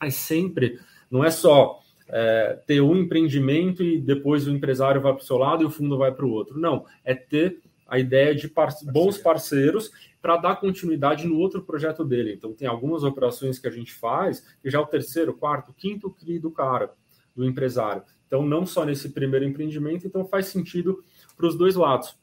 é 0.00 0.10
sempre, 0.10 0.78
não 1.10 1.24
é 1.24 1.30
só 1.30 1.80
é, 2.08 2.58
ter 2.66 2.80
um 2.80 2.96
empreendimento 2.96 3.82
e 3.82 4.00
depois 4.00 4.46
o 4.46 4.50
empresário 4.50 5.00
vai 5.00 5.12
para 5.12 5.22
o 5.22 5.26
seu 5.26 5.38
lado 5.38 5.62
e 5.62 5.66
o 5.66 5.70
fundo 5.70 5.96
vai 5.96 6.12
para 6.12 6.26
o 6.26 6.30
outro. 6.30 6.58
Não, 6.58 6.84
é 7.04 7.14
ter 7.14 7.60
a 7.88 7.98
ideia 7.98 8.34
de 8.34 8.48
par 8.48 8.70
bons 8.84 9.18
parceiros 9.18 9.90
para 10.22 10.36
dar 10.36 10.56
continuidade 10.56 11.26
no 11.26 11.36
outro 11.36 11.62
projeto 11.62 12.04
dele. 12.04 12.32
Então, 12.32 12.54
tem 12.54 12.68
algumas 12.68 13.02
operações 13.02 13.58
que 13.58 13.66
a 13.66 13.70
gente 13.70 13.92
faz, 13.92 14.46
que 14.62 14.70
já 14.70 14.78
é 14.78 14.80
o 14.80 14.86
terceiro, 14.86 15.34
quarto, 15.34 15.74
quinto 15.74 16.08
CRI 16.10 16.38
do 16.38 16.52
cara, 16.52 16.94
do 17.34 17.44
empresário. 17.44 18.04
Então, 18.28 18.46
não 18.46 18.64
só 18.64 18.84
nesse 18.84 19.08
primeiro 19.10 19.44
empreendimento, 19.44 20.06
então 20.06 20.24
faz 20.24 20.46
sentido 20.46 21.04
para 21.36 21.46
os 21.46 21.58
dois 21.58 21.74
lados. 21.74 22.16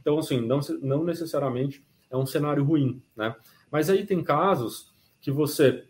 Então, 0.00 0.18
assim, 0.18 0.40
não, 0.40 0.60
não 0.80 1.04
necessariamente 1.04 1.84
é 2.10 2.16
um 2.16 2.26
cenário 2.26 2.64
ruim, 2.64 3.02
né? 3.14 3.36
Mas 3.70 3.90
aí 3.90 4.06
tem 4.06 4.22
casos 4.22 4.92
que 5.20 5.30
você 5.30 5.84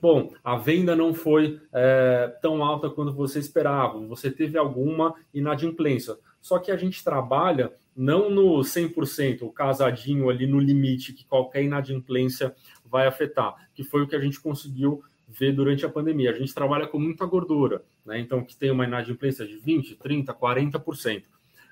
bom, 0.00 0.32
a 0.44 0.56
venda 0.56 0.94
não 0.94 1.12
foi 1.12 1.60
é, 1.72 2.32
tão 2.40 2.62
alta 2.62 2.88
quanto 2.88 3.12
você 3.12 3.38
esperava, 3.40 3.98
você 4.06 4.30
teve 4.30 4.56
alguma 4.56 5.14
inadimplência. 5.34 6.16
Só 6.40 6.58
que 6.58 6.70
a 6.70 6.76
gente 6.76 7.02
trabalha 7.02 7.72
não 7.98 8.30
no 8.30 8.60
100%, 8.60 9.42
o 9.42 9.50
casadinho 9.50 10.30
ali 10.30 10.46
no 10.46 10.60
limite 10.60 11.12
que 11.12 11.24
qualquer 11.24 11.64
inadimplência 11.64 12.54
vai 12.84 13.08
afetar, 13.08 13.68
que 13.74 13.82
foi 13.82 14.02
o 14.02 14.06
que 14.06 14.14
a 14.14 14.20
gente 14.20 14.40
conseguiu 14.40 15.02
ver 15.26 15.52
durante 15.52 15.84
a 15.84 15.88
pandemia. 15.88 16.30
A 16.30 16.38
gente 16.38 16.54
trabalha 16.54 16.86
com 16.86 16.98
muita 16.98 17.26
gordura, 17.26 17.82
né? 18.06 18.20
Então, 18.20 18.44
que 18.44 18.56
tem 18.56 18.70
uma 18.70 18.84
inadimplência 18.84 19.44
de 19.44 19.58
20, 19.58 19.96
30, 19.96 20.32
40%, 20.32 21.24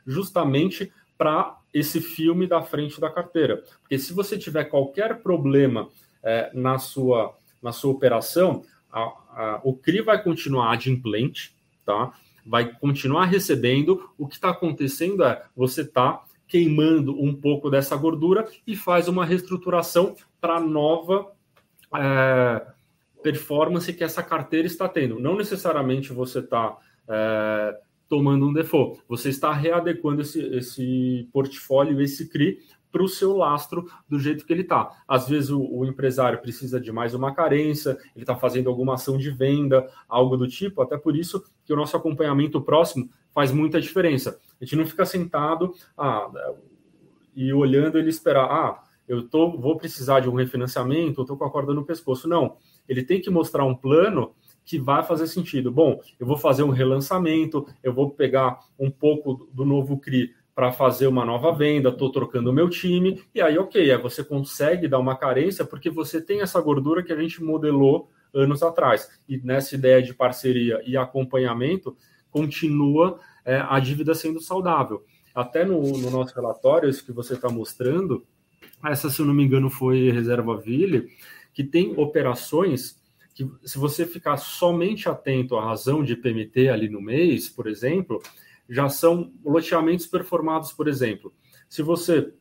justamente 0.04 0.92
para 1.16 1.56
esse 1.72 2.00
filme 2.00 2.46
da 2.48 2.60
frente 2.60 3.00
da 3.00 3.08
carteira. 3.08 3.62
Porque 3.80 3.96
se 3.96 4.12
você 4.12 4.36
tiver 4.36 4.64
qualquer 4.64 5.22
problema 5.22 5.88
é, 6.24 6.50
na 6.52 6.76
sua 6.78 7.38
na 7.62 7.72
sua 7.72 7.92
operação, 7.92 8.64
a, 8.92 9.00
a, 9.00 9.60
o 9.64 9.74
CRI 9.74 10.02
vai 10.02 10.22
continuar 10.22 10.72
adimplente, 10.72 11.56
tá? 11.84 12.12
Vai 12.46 12.72
continuar 12.78 13.24
recebendo. 13.24 14.10
O 14.16 14.26
que 14.26 14.34
está 14.34 14.50
acontecendo 14.50 15.24
é 15.24 15.42
você 15.54 15.82
está 15.82 16.22
queimando 16.46 17.20
um 17.20 17.34
pouco 17.34 17.68
dessa 17.68 17.96
gordura 17.96 18.46
e 18.66 18.76
faz 18.76 19.08
uma 19.08 19.24
reestruturação 19.24 20.14
para 20.40 20.60
nova 20.60 21.32
é, 21.94 22.66
performance 23.22 23.92
que 23.92 24.04
essa 24.04 24.22
carteira 24.22 24.66
está 24.66 24.88
tendo. 24.88 25.18
Não 25.18 25.36
necessariamente 25.36 26.12
você 26.12 26.38
está 26.38 26.76
é, 27.08 27.76
tomando 28.08 28.46
um 28.46 28.52
default, 28.52 29.02
você 29.08 29.30
está 29.30 29.52
readequando 29.52 30.22
esse, 30.22 30.40
esse 30.54 31.28
portfólio, 31.32 32.00
esse 32.00 32.28
CRI, 32.28 32.58
para 32.92 33.02
o 33.02 33.08
seu 33.08 33.36
lastro 33.36 33.90
do 34.08 34.18
jeito 34.18 34.46
que 34.46 34.52
ele 34.52 34.62
está. 34.62 34.90
Às 35.06 35.28
vezes 35.28 35.50
o, 35.50 35.60
o, 35.60 35.84
empresário 35.84 36.40
precisa 36.40 36.80
de 36.80 36.90
mais 36.90 37.12
uma 37.12 37.34
carência, 37.34 37.98
ele 38.14 38.22
está 38.22 38.34
fazendo 38.36 38.70
alguma 38.70 38.94
ação 38.94 39.18
de 39.18 39.30
venda, 39.30 39.86
algo 40.08 40.36
do 40.36 40.48
tipo, 40.48 40.80
até 40.80 40.96
por 40.96 41.14
isso 41.14 41.44
que 41.66 41.72
o 41.72 41.76
nosso 41.76 41.96
acompanhamento 41.96 42.60
próximo 42.60 43.10
faz 43.34 43.52
muita 43.52 43.80
diferença. 43.80 44.38
A 44.60 44.64
gente 44.64 44.76
não 44.76 44.86
fica 44.86 45.04
sentado 45.04 45.74
ah, 45.98 46.30
e 47.34 47.52
olhando 47.52 47.98
ele 47.98 48.08
esperar, 48.08 48.44
ah, 48.44 48.82
eu 49.06 49.28
tô, 49.28 49.50
vou 49.50 49.76
precisar 49.76 50.20
de 50.20 50.28
um 50.28 50.34
refinanciamento, 50.34 51.20
eu 51.20 51.22
estou 51.22 51.36
com 51.36 51.44
a 51.44 51.50
corda 51.50 51.74
no 51.74 51.84
pescoço. 51.84 52.28
Não, 52.28 52.56
ele 52.88 53.02
tem 53.02 53.20
que 53.20 53.28
mostrar 53.28 53.64
um 53.64 53.74
plano 53.74 54.32
que 54.64 54.78
vai 54.78 55.02
fazer 55.02 55.26
sentido. 55.26 55.70
Bom, 55.70 56.00
eu 56.18 56.26
vou 56.26 56.36
fazer 56.36 56.62
um 56.62 56.70
relançamento, 56.70 57.66
eu 57.82 57.92
vou 57.92 58.10
pegar 58.10 58.60
um 58.78 58.90
pouco 58.90 59.48
do 59.52 59.64
novo 59.64 59.98
CRI 59.98 60.34
para 60.54 60.72
fazer 60.72 61.06
uma 61.06 61.24
nova 61.24 61.52
venda, 61.52 61.90
estou 61.90 62.10
trocando 62.10 62.50
o 62.50 62.52
meu 62.52 62.70
time, 62.70 63.22
e 63.34 63.42
aí, 63.42 63.58
ok, 63.58 63.90
aí 63.90 63.98
você 63.98 64.24
consegue 64.24 64.88
dar 64.88 64.98
uma 64.98 65.14
carência 65.14 65.66
porque 65.66 65.90
você 65.90 66.18
tem 66.18 66.40
essa 66.40 66.58
gordura 66.60 67.02
que 67.02 67.12
a 67.12 67.20
gente 67.20 67.44
modelou 67.44 68.08
anos 68.36 68.62
atrás. 68.62 69.08
E 69.28 69.38
nessa 69.38 69.74
ideia 69.74 70.02
de 70.02 70.14
parceria 70.14 70.80
e 70.86 70.96
acompanhamento, 70.96 71.96
continua 72.30 73.18
é, 73.44 73.56
a 73.58 73.80
dívida 73.80 74.14
sendo 74.14 74.40
saudável. 74.40 75.04
Até 75.34 75.64
no, 75.64 75.80
no 75.98 76.10
nosso 76.10 76.34
relatório, 76.34 76.88
isso 76.88 77.04
que 77.04 77.12
você 77.12 77.34
está 77.34 77.48
mostrando, 77.48 78.26
essa, 78.84 79.10
se 79.10 79.20
eu 79.20 79.26
não 79.26 79.34
me 79.34 79.44
engano, 79.44 79.70
foi 79.70 80.10
Reserva 80.10 80.56
Ville, 80.56 81.08
que 81.52 81.64
tem 81.64 81.94
operações 81.98 83.00
que, 83.34 83.50
se 83.64 83.78
você 83.78 84.06
ficar 84.06 84.36
somente 84.36 85.08
atento 85.08 85.56
à 85.56 85.64
razão 85.64 86.02
de 86.02 86.16
PMT 86.16 86.68
ali 86.68 86.88
no 86.88 87.00
mês, 87.00 87.48
por 87.48 87.66
exemplo, 87.66 88.22
já 88.68 88.88
são 88.88 89.32
loteamentos 89.44 90.06
performados, 90.06 90.72
por 90.72 90.88
exemplo. 90.88 91.32
Se 91.68 91.82
você 91.82 92.32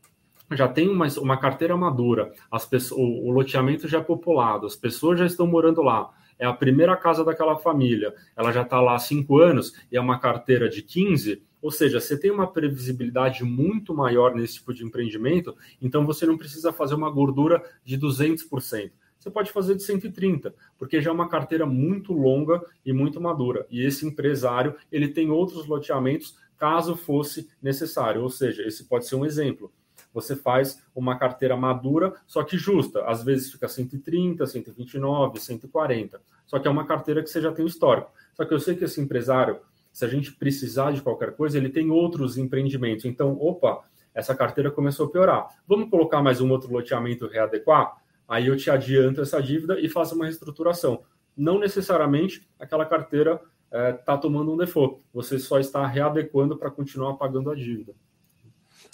já 0.52 0.68
tem 0.68 0.90
uma, 0.90 1.08
uma 1.20 1.38
carteira 1.38 1.76
madura, 1.76 2.32
as 2.52 2.66
pessoas, 2.66 3.00
o, 3.00 3.32
loteamento 3.32 3.88
já 3.88 4.00
é 4.00 4.02
populado, 4.02 4.66
as 4.66 4.76
pessoas 4.76 5.20
já 5.20 5.26
estão 5.26 5.48
morando 5.48 5.82
lá, 5.82 6.12
é 6.38 6.46
a 6.46 6.54
primeira 6.54 6.96
casa 6.96 7.24
daquela 7.24 7.58
família, 7.58 8.14
ela 8.36 8.52
já 8.52 8.62
está 8.62 8.80
lá 8.82 8.96
há 8.96 9.00
cinco 9.00 9.40
anos 9.40 9.74
e 9.92 9.98
é 9.98 10.02
uma 10.02 10.20
carteira 10.20 10.70
de 10.70 10.82
15, 10.82 11.42
ou 11.62 11.72
seja, 11.72 12.00
você 12.00 12.20
tem 12.20 12.30
uma 12.30 12.46
previsibilidade 12.46 13.44
muito 13.44 13.94
maior 13.94 14.36
nesse 14.36 14.56
tipo 14.56 14.74
de 14.74 14.84
empreendimento, 14.84 15.56
então 15.82 16.06
você 16.06 16.26
não 16.26 16.38
precisa 16.38 16.72
fazer 16.72 16.94
uma 16.96 17.10
gordura 17.10 17.64
de 17.84 17.98
200% 17.98 18.92
você 19.26 19.32
pode 19.32 19.52
fazer 19.52 19.74
de 19.74 19.82
130, 19.82 20.54
porque 20.78 21.02
já 21.02 21.10
é 21.10 21.14
uma 21.14 21.28
carteira 21.28 21.66
muito 21.66 22.14
longa 22.14 22.64
e 22.86 22.94
muito 22.94 23.20
madura. 23.20 23.66
E 23.72 23.84
esse 23.84 24.06
empresário, 24.06 24.76
ele 24.92 25.08
tem 25.08 25.32
outros 25.32 25.66
loteamentos 25.66 26.38
caso 26.58 26.96
fosse 26.96 27.50
necessário. 27.60 28.22
Ou 28.22 28.30
seja, 28.30 28.62
esse 28.62 28.84
pode 28.84 29.08
ser 29.08 29.16
um 29.16 29.26
exemplo. 29.26 29.74
Você 30.16 30.34
faz 30.34 30.82
uma 30.96 31.20
carteira 31.20 31.58
madura, 31.58 32.14
só 32.26 32.42
que 32.42 32.58
justa. 32.58 33.04
Às 33.06 33.22
vezes 33.22 33.52
fica 33.52 33.68
130, 33.68 34.48
129, 34.48 35.42
140. 35.42 36.22
Só 36.48 36.58
que 36.58 36.70
é 36.70 36.72
uma 36.72 36.86
carteira 36.86 37.22
que 37.22 37.30
você 37.30 37.42
já 37.42 37.52
tem 37.52 37.66
histórico. 37.66 38.10
Só 38.34 38.46
que 38.46 38.54
eu 38.54 38.60
sei 38.62 38.78
que 38.78 38.86
esse 38.86 39.02
empresário, 39.02 39.60
se 39.92 40.06
a 40.06 40.08
gente 40.08 40.32
precisar 40.32 40.92
de 40.92 41.02
qualquer 41.02 41.36
coisa, 41.36 41.58
ele 41.58 41.68
tem 41.68 41.92
outros 41.92 42.38
empreendimentos. 42.38 43.04
Então, 43.04 43.38
opa, 43.42 43.84
essa 44.14 44.34
carteira 44.34 44.72
começou 44.72 45.08
a 45.08 45.10
piorar. 45.12 45.48
Vamos 45.68 45.90
colocar 45.90 46.22
mais 46.22 46.40
um 46.40 46.50
outro 46.50 46.72
loteamento 46.72 47.28
readequar? 47.28 47.98
Aí 48.26 48.48
eu 48.48 48.56
te 48.56 48.72
adianto 48.72 49.20
essa 49.20 49.44
dívida 49.44 49.78
e 49.82 49.90
faço 49.90 50.16
uma 50.16 50.24
reestruturação. 50.24 51.04
Não 51.36 51.60
necessariamente 51.60 52.48
aquela 52.58 52.86
carteira 52.86 53.42
está 53.70 53.78
é, 53.78 53.92
tá 53.92 54.18
tomando 54.18 54.54
um 54.54 54.58
default. 54.58 55.02
Você 55.14 55.38
só 55.38 55.60
está 55.60 55.86
readequando 55.86 56.58
para 56.58 56.72
continuar 56.72 57.16
pagando 57.16 57.52
a 57.52 57.56
dívida. 57.56 57.94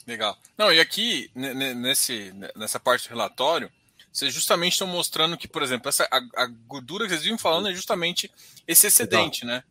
Legal. 0.05 0.37
Não, 0.57 0.71
e 0.71 0.79
aqui, 0.79 1.29
nesse, 1.35 2.33
nessa 2.55 2.79
parte 2.79 3.07
do 3.07 3.11
relatório, 3.11 3.71
vocês 4.11 4.33
justamente 4.33 4.73
estão 4.73 4.87
mostrando 4.87 5.37
que, 5.37 5.47
por 5.47 5.61
exemplo, 5.61 5.87
essa, 5.87 6.07
a, 6.11 6.43
a 6.43 6.47
gordura 6.67 7.05
que 7.05 7.11
vocês 7.11 7.23
vinham 7.23 7.37
falando 7.37 7.69
é 7.69 7.73
justamente 7.73 8.31
esse 8.67 8.87
excedente, 8.87 9.45
Exato. 9.45 9.45
né? 9.45 9.63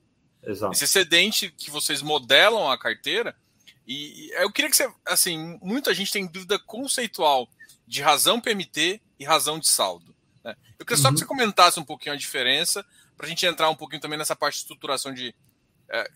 Exato. 0.42 0.72
Esse 0.72 0.84
excedente 0.84 1.50
que 1.50 1.70
vocês 1.70 2.00
modelam 2.00 2.70
a 2.70 2.78
carteira. 2.78 3.36
E 3.86 4.30
eu 4.34 4.50
queria 4.50 4.70
que 4.70 4.76
você, 4.76 4.90
assim, 5.06 5.58
muita 5.62 5.92
gente 5.92 6.12
tem 6.12 6.26
dúvida 6.26 6.58
conceitual 6.58 7.48
de 7.86 8.00
razão 8.00 8.40
PMT 8.40 9.00
e 9.18 9.24
razão 9.24 9.58
de 9.58 9.68
saldo. 9.68 10.14
Né? 10.44 10.56
Eu 10.78 10.86
queria 10.86 10.96
uhum. 10.96 11.02
só 11.02 11.08
que 11.08 11.14
uhum. 11.14 11.18
você 11.18 11.26
comentasse 11.26 11.80
um 11.80 11.84
pouquinho 11.84 12.14
a 12.14 12.18
diferença, 12.18 12.86
para 13.16 13.26
a 13.26 13.28
gente 13.28 13.44
entrar 13.44 13.68
um 13.68 13.74
pouquinho 13.74 14.00
também 14.00 14.18
nessa 14.18 14.36
parte 14.36 14.54
de 14.54 14.60
estruturação 14.62 15.12
de, 15.12 15.34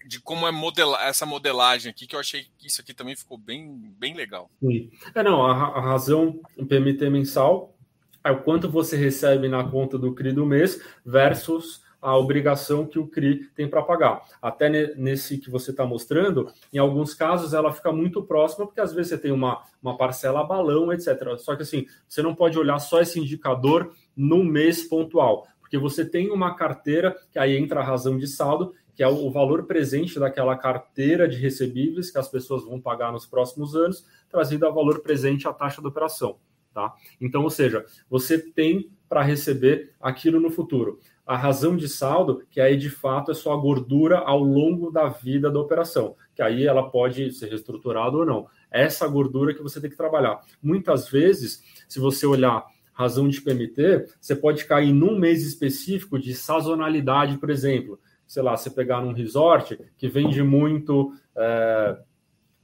de 0.07 0.21
como 0.21 0.47
é 0.47 0.53
modelar 0.53 1.07
essa 1.07 1.27
modelagem 1.27 1.91
aqui, 1.91 2.07
que 2.07 2.15
eu 2.15 2.21
achei 2.21 2.47
que 2.59 2.69
isso 2.69 2.81
aqui 2.81 2.95
também 2.95 3.17
ficou 3.17 3.37
bem, 3.37 3.95
bem 3.99 4.15
legal. 4.15 4.51
Sim. 4.61 4.91
É, 5.15 5.23
não, 5.23 5.45
a, 5.45 5.51
a 5.53 5.81
razão 5.81 6.41
PMT 6.57 7.11
mensal 7.11 7.75
é 8.23 8.31
o 8.31 8.43
quanto 8.43 8.71
você 8.71 8.97
recebe 8.97 9.49
na 9.49 9.63
conta 9.65 9.99
do 9.99 10.15
CRI 10.15 10.33
do 10.33 10.47
mês 10.47 10.81
versus 11.05 11.83
a 12.01 12.17
obrigação 12.17 12.87
que 12.87 12.99
o 12.99 13.07
CRI 13.07 13.49
tem 13.55 13.67
para 13.67 13.83
pagar. 13.83 14.23
Até 14.41 14.69
nesse 14.95 15.39
que 15.39 15.51
você 15.51 15.71
está 15.71 15.87
mostrando, 15.87 16.53
em 16.71 16.77
alguns 16.77 17.15
casos 17.15 17.55
ela 17.55 17.73
fica 17.73 17.91
muito 17.91 18.23
próxima, 18.23 18.67
porque 18.67 18.81
às 18.81 18.93
vezes 18.93 19.09
você 19.09 19.19
tem 19.19 19.33
uma, 19.33 19.63
uma 19.83 19.97
parcela 19.97 20.45
balão, 20.45 20.93
etc. 20.93 21.37
Só 21.39 21.57
que 21.57 21.63
assim, 21.63 21.87
você 22.07 22.21
não 22.21 22.35
pode 22.35 22.59
olhar 22.59 22.79
só 22.79 23.01
esse 23.01 23.19
indicador 23.19 23.95
no 24.15 24.45
mês 24.45 24.85
pontual, 24.85 25.47
porque 25.61 25.79
você 25.79 26.05
tem 26.05 26.31
uma 26.31 26.55
carteira, 26.55 27.17
que 27.33 27.39
aí 27.39 27.57
entra 27.57 27.81
a 27.81 27.85
razão 27.85 28.19
de 28.19 28.27
saldo, 28.27 28.75
que 28.95 29.03
é 29.03 29.09
o 29.09 29.31
valor 29.31 29.65
presente 29.65 30.19
daquela 30.19 30.57
carteira 30.57 31.29
de 31.29 31.37
recebíveis 31.37 32.11
que 32.11 32.19
as 32.19 32.29
pessoas 32.29 32.65
vão 32.65 32.81
pagar 32.81 33.13
nos 33.13 33.27
próximos 33.27 33.75
anos, 33.75 34.07
trazido 34.29 34.67
a 34.67 34.71
valor 34.71 35.01
presente 35.01 35.49
a 35.49 35.53
taxa 35.53 35.81
de 35.81 35.89
operação. 35.89 36.37
Tá? 36.73 36.93
Então, 37.21 37.43
ou 37.45 37.51
seja, 37.51 37.85
você 38.11 38.39
tem 38.39 38.91
para 39.09 39.23
receber 39.23 39.93
aquilo 40.01 40.41
no 40.41 40.51
futuro 40.51 40.99
a 41.27 41.37
razão 41.37 41.75
de 41.77 41.89
saldo, 41.89 42.43
que 42.51 42.61
aí 42.61 42.77
de 42.77 42.91
fato 42.91 43.31
é 43.31 43.35
só 43.35 43.53
a 43.55 43.57
gordura 43.57 44.19
ao 44.19 44.41
longo 44.41 44.91
da 44.91 45.09
vida 45.09 45.51
da 45.51 45.59
operação, 45.59 46.17
que 46.35 46.43
aí 46.43 46.67
ela 46.67 46.91
pode 46.91 47.33
ser 47.33 47.49
reestruturada 47.49 48.17
ou 48.17 48.27
não. 48.27 48.47
Essa 48.71 49.09
gordura 49.09 49.55
que 49.55 49.63
você 49.63 49.81
tem 49.81 49.89
que 49.89 49.97
trabalhar. 49.97 50.41
Muitas 50.63 51.09
vezes, 51.09 51.63
se 51.89 51.99
você 51.99 52.27
olhar 52.27 52.67
razão 52.93 53.29
de 53.29 53.41
PMT, 53.41 54.07
você 54.21 54.37
pode 54.37 54.65
cair 54.67 54.93
num 54.93 55.19
mês 55.19 55.45
específico 55.45 56.19
de 56.19 56.35
sazonalidade, 56.35 57.39
por 57.39 57.51
exemplo. 57.51 57.99
Sei 58.27 58.43
lá, 58.43 58.57
você 58.57 58.71
pegar 58.71 59.01
num 59.01 59.13
resort 59.13 59.79
que 59.97 60.09
vende 60.09 60.43
muito 60.43 61.13
é, 61.37 61.99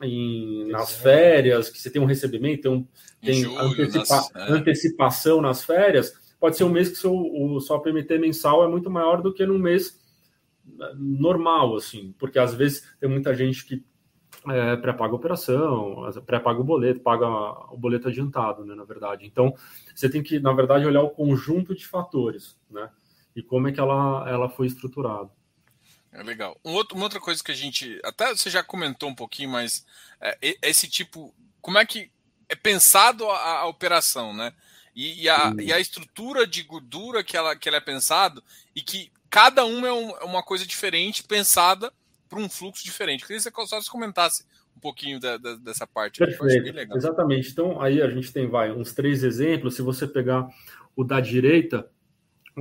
em, 0.03 0.71
nas 0.71 0.93
férias, 0.93 1.69
que 1.69 1.79
você 1.79 1.91
tem 1.91 2.01
um 2.01 2.07
recebimento, 2.07 2.63
tem, 2.63 2.73
um, 2.73 2.87
tem 3.21 3.43
julho, 3.43 3.85
antecipa, 3.85 4.17
nas, 4.17 4.35
é. 4.35 4.53
antecipação 4.53 5.41
nas 5.41 5.65
férias, 5.65 6.13
pode 6.39 6.57
ser 6.57 6.65
um 6.65 6.71
mês 6.71 6.89
que 6.89 6.97
seu, 6.97 7.13
o 7.13 7.61
seu 7.61 7.79
PMT 7.81 8.19
mensal 8.19 8.65
é 8.65 8.69
muito 8.69 8.91
maior 8.91 9.21
do 9.21 9.33
que 9.33 9.45
num 9.45 9.59
mês 9.59 10.01
eh, 10.81 10.93
normal, 10.97 11.77
assim, 11.77 12.15
porque 12.19 12.39
às 12.39 12.55
vezes 12.55 12.89
tem 12.99 13.09
muita 13.09 13.35
gente 13.35 13.65
que 13.67 13.85
é, 14.49 14.77
pré-paga 14.77 15.13
a 15.13 15.17
operação, 15.17 16.11
pré-paga 16.25 16.61
o 16.61 16.65
boleto, 16.65 17.01
paga 17.01 17.27
o 17.73 17.77
boleto 17.77 18.09
adiantado, 18.09 18.65
né, 18.65 18.75
na 18.75 18.85
verdade. 18.85 19.27
Então, 19.27 19.53
você 19.95 20.09
tem 20.09 20.23
que, 20.23 20.39
na 20.39 20.53
verdade, 20.53 20.87
olhar 20.87 21.03
o 21.03 21.11
conjunto 21.11 21.75
de 21.75 21.87
fatores, 21.87 22.59
né, 22.71 22.89
e 23.37 23.43
como 23.43 23.69
é 23.69 23.73
que 23.73 23.81
ela, 23.81 24.25
ela 24.29 24.49
foi 24.49 24.67
estruturada. 24.67 25.29
É 26.13 26.23
legal. 26.23 26.59
Um 26.65 26.73
outro, 26.73 26.97
uma 26.97 27.05
outra 27.05 27.21
coisa 27.21 27.43
que 27.43 27.53
a 27.53 27.55
gente, 27.55 28.01
até 28.05 28.35
você 28.35 28.51
já 28.51 28.63
comentou 28.63 29.09
um 29.09 29.15
pouquinho, 29.15 29.51
mas 29.51 29.85
é, 30.21 30.37
esse 30.63 30.89
tipo 30.89 31.33
como 31.61 31.79
é 31.79 31.87
que 31.87 32.11
é 32.49 32.55
pensado 32.55 33.29
a, 33.29 33.61
a 33.61 33.67
operação, 33.67 34.35
né? 34.35 34.53
E, 34.95 35.23
e, 35.23 35.29
a, 35.29 35.55
e, 35.61 35.73
a, 35.73 35.79
estrutura 35.79 36.47
de 36.47 36.65
gordura 36.65 37.23
que 37.23 37.37
ela, 37.37 37.55
que 37.55 37.69
ela 37.69 37.79
é 37.79 37.81
pensado 37.81 38.43
e 38.75 38.83
que 38.83 39.11
cada 39.31 39.65
um 39.65 39.87
é, 39.87 39.93
um, 39.93 40.11
é 40.17 40.25
uma 40.25 40.43
coisa 40.43 40.67
diferente 40.67 41.23
pensada 41.23 41.93
para 42.29 42.41
um 42.41 42.49
fluxo 42.49 42.85
diferente. 42.85 43.25
Queria 43.25 43.41
que 43.41 43.51
você 43.51 43.67
só 43.67 43.93
comentasse 43.93 44.45
um 44.77 44.81
pouquinho 44.81 45.21
da, 45.21 45.37
da, 45.37 45.55
dessa 45.55 45.87
parte. 45.87 46.19
Perfeito. 46.19 46.97
Exatamente. 46.97 47.51
Então, 47.51 47.81
aí 47.81 48.03
a 48.03 48.11
gente 48.11 48.33
tem 48.33 48.49
vai, 48.49 48.73
uns 48.73 48.93
três 48.93 49.23
exemplos. 49.23 49.77
Se 49.77 49.83
você 49.83 50.09
pegar 50.09 50.49
o 50.97 51.05
da 51.05 51.21
direita, 51.21 51.89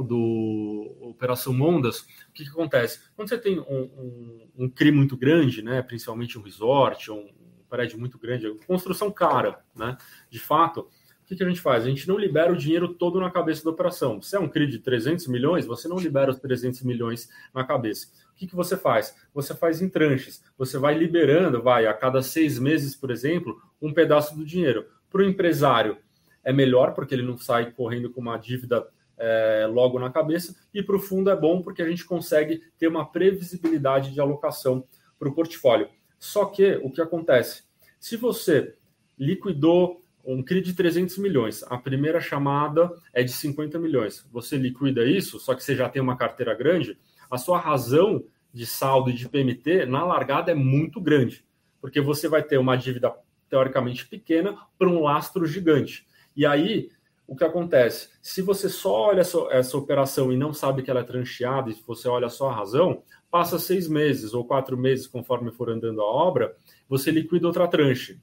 do 0.04 0.98
Operação 1.02 1.54
Mondas, 1.54 2.00
o 2.00 2.34
que, 2.34 2.44
que 2.44 2.50
acontece? 2.50 3.00
Quando 3.16 3.30
você 3.30 3.38
tem 3.38 3.60
um, 3.60 3.64
um, 3.66 4.50
um 4.58 4.70
CRI 4.70 4.92
muito 4.92 5.18
grande, 5.18 5.62
né, 5.62 5.82
principalmente 5.82 6.38
um 6.38 6.42
resort, 6.42 7.12
um 7.12 7.28
prédio 7.70 8.00
muito 8.00 8.18
grande, 8.18 8.50
construção 8.66 9.12
cara, 9.12 9.60
né, 9.76 9.98
de 10.30 10.40
fato, 10.40 10.82
o 10.82 11.26
que, 11.26 11.36
que 11.36 11.44
a 11.44 11.48
gente 11.48 11.62
faz? 11.62 11.84
A 11.84 11.88
gente 11.88 12.08
não 12.08 12.18
libera 12.18 12.52
o 12.52 12.58
dinheiro 12.58 12.88
todo 12.88 13.20
na 13.20 13.30
cabeça 13.30 13.64
da 13.64 13.70
operação. 13.70 14.20
Se 14.20 14.36
é 14.36 14.40
um 14.40 14.50
CRI 14.50 14.66
de 14.66 14.80
300 14.80 15.28
milhões, 15.28 15.66
você 15.66 15.88
não 15.88 16.00
libera 16.00 16.32
os 16.32 16.40
300 16.40 16.82
milhões 16.82 17.30
na 17.54 17.64
cabeça. 17.64 18.08
O 18.32 18.36
que, 18.36 18.48
que 18.48 18.56
você 18.56 18.76
faz? 18.76 19.16
Você 19.34 19.54
faz 19.54 19.80
em 19.80 19.88
tranches. 19.88 20.44
Você 20.58 20.80
vai 20.80 20.98
liberando, 20.98 21.62
vai, 21.62 21.86
a 21.86 21.94
cada 21.94 22.24
seis 22.24 22.58
meses, 22.58 22.96
por 22.96 23.12
exemplo, 23.12 23.62
um 23.80 23.94
pedaço 23.94 24.36
do 24.36 24.44
dinheiro. 24.44 24.88
Para 25.12 25.22
o 25.22 25.24
empresário, 25.26 25.98
é 26.44 26.52
melhor, 26.52 26.94
porque 26.94 27.14
ele 27.14 27.22
não 27.22 27.38
sai 27.38 27.72
correndo 27.72 28.10
com 28.10 28.22
uma 28.22 28.38
dívida 28.38 28.88
é, 29.20 29.68
logo 29.70 30.00
na 30.00 30.10
cabeça, 30.10 30.56
e 30.74 30.82
para 30.82 30.96
o 30.96 31.00
fundo 31.00 31.30
é 31.30 31.36
bom 31.36 31.62
porque 31.62 31.82
a 31.82 31.88
gente 31.88 32.06
consegue 32.06 32.64
ter 32.78 32.88
uma 32.88 33.06
previsibilidade 33.06 34.12
de 34.14 34.22
alocação 34.22 34.84
para 35.20 35.28
o 35.28 35.34
portfólio. 35.34 35.90
Só 36.18 36.46
que 36.46 36.80
o 36.84 36.90
que 36.90 37.02
acontece? 37.02 37.64
Se 38.00 38.16
você 38.16 38.76
liquidou 39.18 40.02
um 40.26 40.44
CRI 40.44 40.62
de 40.62 40.74
300 40.74 41.18
milhões, 41.18 41.64
a 41.64 41.78
primeira 41.78 42.22
chamada 42.22 42.92
é 43.14 43.24
de 43.24 43.32
50 43.32 43.78
milhões, 43.80 44.26
você 44.32 44.58
liquida 44.58 45.04
isso, 45.06 45.40
só 45.40 45.54
que 45.54 45.64
você 45.64 45.76
já 45.76 45.90
tem 45.90 46.02
uma 46.02 46.16
carteira 46.16 46.54
grande, 46.54 46.98
a 47.30 47.38
sua 47.38 47.60
razão 47.60 48.24
de 48.54 48.66
saldo 48.66 49.10
e 49.10 49.14
de 49.14 49.28
PMT 49.28 49.86
na 49.86 50.04
largada 50.04 50.52
é 50.52 50.56
muito 50.56 51.00
grande, 51.02 51.46
porque 51.82 52.02
você 52.02 52.28
vai 52.28 52.44
ter 52.44 52.58
uma 52.58 52.76
dívida 52.76 53.14
teoricamente 53.50 54.08
pequena 54.08 54.58
para 54.78 54.90
um 54.90 55.02
lastro 55.02 55.46
gigante. 55.46 56.06
E 56.36 56.46
aí 56.46 56.90
o 57.30 57.36
que 57.36 57.44
acontece? 57.44 58.10
Se 58.24 58.42
você 58.42 58.68
só 58.68 58.92
olha 58.92 59.22
essa, 59.22 59.38
essa, 59.52 59.78
operação 59.78 60.34
e 60.34 60.38
não 60.38 60.52
sabe 60.52 60.82
que 60.82 60.90
ela 60.90 61.02
é 61.02 61.04
trancheada, 61.04 61.70
e 61.70 61.76
se 61.76 61.84
você 61.86 62.10
olha 62.10 62.28
só 62.28 62.50
a 62.50 62.56
razão, 62.56 63.04
passa 63.30 63.60
seis 63.60 63.88
meses 63.88 64.34
ou 64.34 64.44
quatro 64.44 64.76
meses, 64.76 65.06
conforme 65.06 65.52
for 65.52 65.70
andando 65.70 66.02
a 66.02 66.06
obra, 66.06 66.56
você 66.88 67.12
liquida 67.12 67.46
outra 67.46 67.68
tranche. 67.68 68.20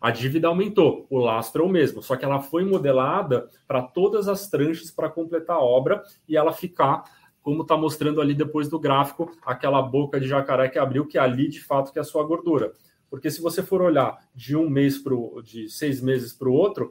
A 0.00 0.10
dívida 0.10 0.48
aumentou, 0.48 1.06
o 1.10 1.18
lastro 1.18 1.64
é 1.64 1.66
o 1.66 1.68
mesmo, 1.68 2.02
só 2.02 2.16
que 2.16 2.24
ela 2.24 2.40
foi 2.40 2.64
modelada 2.64 3.46
para 3.68 3.82
todas 3.82 4.26
as 4.26 4.48
tranches 4.48 4.90
para 4.90 5.10
completar 5.10 5.56
a 5.56 5.62
obra 5.62 6.02
e 6.26 6.34
ela 6.34 6.52
ficar, 6.52 7.04
como 7.42 7.60
está 7.60 7.76
mostrando 7.76 8.22
ali 8.22 8.34
depois 8.34 8.70
do 8.70 8.78
gráfico, 8.78 9.30
aquela 9.44 9.82
boca 9.82 10.18
de 10.18 10.28
jacaré 10.28 10.70
que 10.70 10.78
abriu, 10.78 11.06
que 11.06 11.18
é 11.18 11.20
ali 11.20 11.48
de 11.48 11.60
fato 11.60 11.92
que 11.92 11.98
é 11.98 12.02
a 12.02 12.04
sua 12.04 12.24
gordura. 12.24 12.72
Porque 13.10 13.30
se 13.30 13.40
você 13.40 13.62
for 13.62 13.82
olhar 13.82 14.18
de 14.34 14.56
um 14.56 14.68
mês 14.68 14.98
para 14.98 15.14
de 15.42 15.68
seis 15.68 16.00
meses 16.00 16.32
para 16.32 16.48
o 16.48 16.52
outro, 16.52 16.90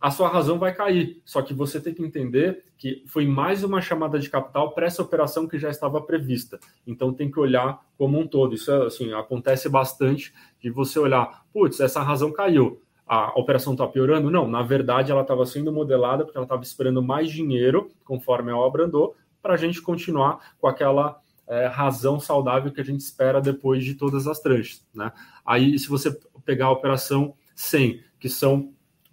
a 0.00 0.10
sua 0.10 0.28
razão 0.28 0.58
vai 0.58 0.74
cair. 0.74 1.20
Só 1.24 1.42
que 1.42 1.52
você 1.52 1.80
tem 1.80 1.92
que 1.92 2.02
entender 2.02 2.64
que 2.78 3.04
foi 3.06 3.26
mais 3.26 3.62
uma 3.62 3.82
chamada 3.82 4.18
de 4.18 4.30
capital 4.30 4.72
para 4.72 4.86
essa 4.86 5.02
operação 5.02 5.46
que 5.46 5.58
já 5.58 5.68
estava 5.68 6.00
prevista. 6.00 6.58
Então 6.86 7.12
tem 7.12 7.30
que 7.30 7.38
olhar 7.38 7.80
como 7.98 8.18
um 8.18 8.26
todo. 8.26 8.54
Isso 8.54 8.72
assim, 8.72 9.12
acontece 9.12 9.68
bastante 9.68 10.32
de 10.58 10.70
você 10.70 10.98
olhar, 10.98 11.44
putz, 11.52 11.80
essa 11.80 12.02
razão 12.02 12.32
caiu. 12.32 12.80
A 13.06 13.38
operação 13.38 13.74
está 13.74 13.86
piorando? 13.86 14.30
Não, 14.30 14.48
na 14.48 14.62
verdade 14.62 15.10
ela 15.12 15.22
estava 15.22 15.44
sendo 15.44 15.72
modelada 15.72 16.24
porque 16.24 16.38
ela 16.38 16.44
estava 16.44 16.62
esperando 16.62 17.02
mais 17.02 17.30
dinheiro, 17.30 17.90
conforme 18.04 18.50
a 18.52 18.56
obra 18.56 18.84
andou, 18.84 19.16
para 19.42 19.54
a 19.54 19.56
gente 19.56 19.82
continuar 19.82 20.54
com 20.58 20.66
aquela 20.66 21.20
é, 21.46 21.66
razão 21.66 22.20
saudável 22.20 22.70
que 22.70 22.80
a 22.80 22.84
gente 22.84 23.00
espera 23.00 23.40
depois 23.40 23.84
de 23.84 23.94
todas 23.94 24.26
as 24.28 24.38
tranches. 24.38 24.86
Né? 24.94 25.12
Aí, 25.44 25.76
se 25.78 25.88
você 25.88 26.16
pegar 26.44 26.66
a 26.66 26.70
operação 26.70 27.34
100, 27.56 28.00
que 28.20 28.28
são 28.28 28.72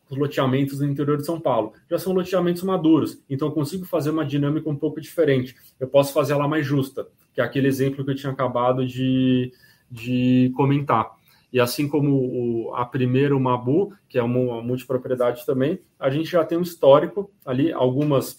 os 0.09 0.17
loteamentos 0.17 0.79
no 0.79 0.87
interior 0.87 1.17
de 1.17 1.25
São 1.25 1.39
Paulo. 1.39 1.73
Já 1.89 1.97
são 1.97 2.13
loteamentos 2.13 2.63
maduros, 2.63 3.21
então 3.29 3.47
eu 3.47 3.53
consigo 3.53 3.85
fazer 3.85 4.09
uma 4.09 4.25
dinâmica 4.25 4.69
um 4.69 4.75
pouco 4.75 5.01
diferente. 5.01 5.55
Eu 5.79 5.87
posso 5.87 6.13
fazer 6.13 6.33
ela 6.33 6.47
mais 6.47 6.65
justa, 6.65 7.07
que 7.33 7.41
é 7.41 7.43
aquele 7.43 7.67
exemplo 7.67 8.03
que 8.03 8.11
eu 8.11 8.15
tinha 8.15 8.31
acabado 8.31 8.85
de, 8.85 9.51
de 9.89 10.51
comentar. 10.55 11.17
E 11.51 11.59
assim 11.59 11.87
como 11.87 12.11
o, 12.11 12.75
a 12.75 12.85
primeira, 12.85 13.35
o 13.35 13.39
Mabu, 13.39 13.93
que 14.09 14.17
é 14.17 14.23
uma, 14.23 14.61
multipropriedade 14.61 15.45
também, 15.45 15.79
a 15.99 16.09
gente 16.09 16.29
já 16.29 16.43
tem 16.43 16.57
um 16.57 16.61
histórico 16.61 17.31
ali, 17.45 17.71
algumas 17.71 18.35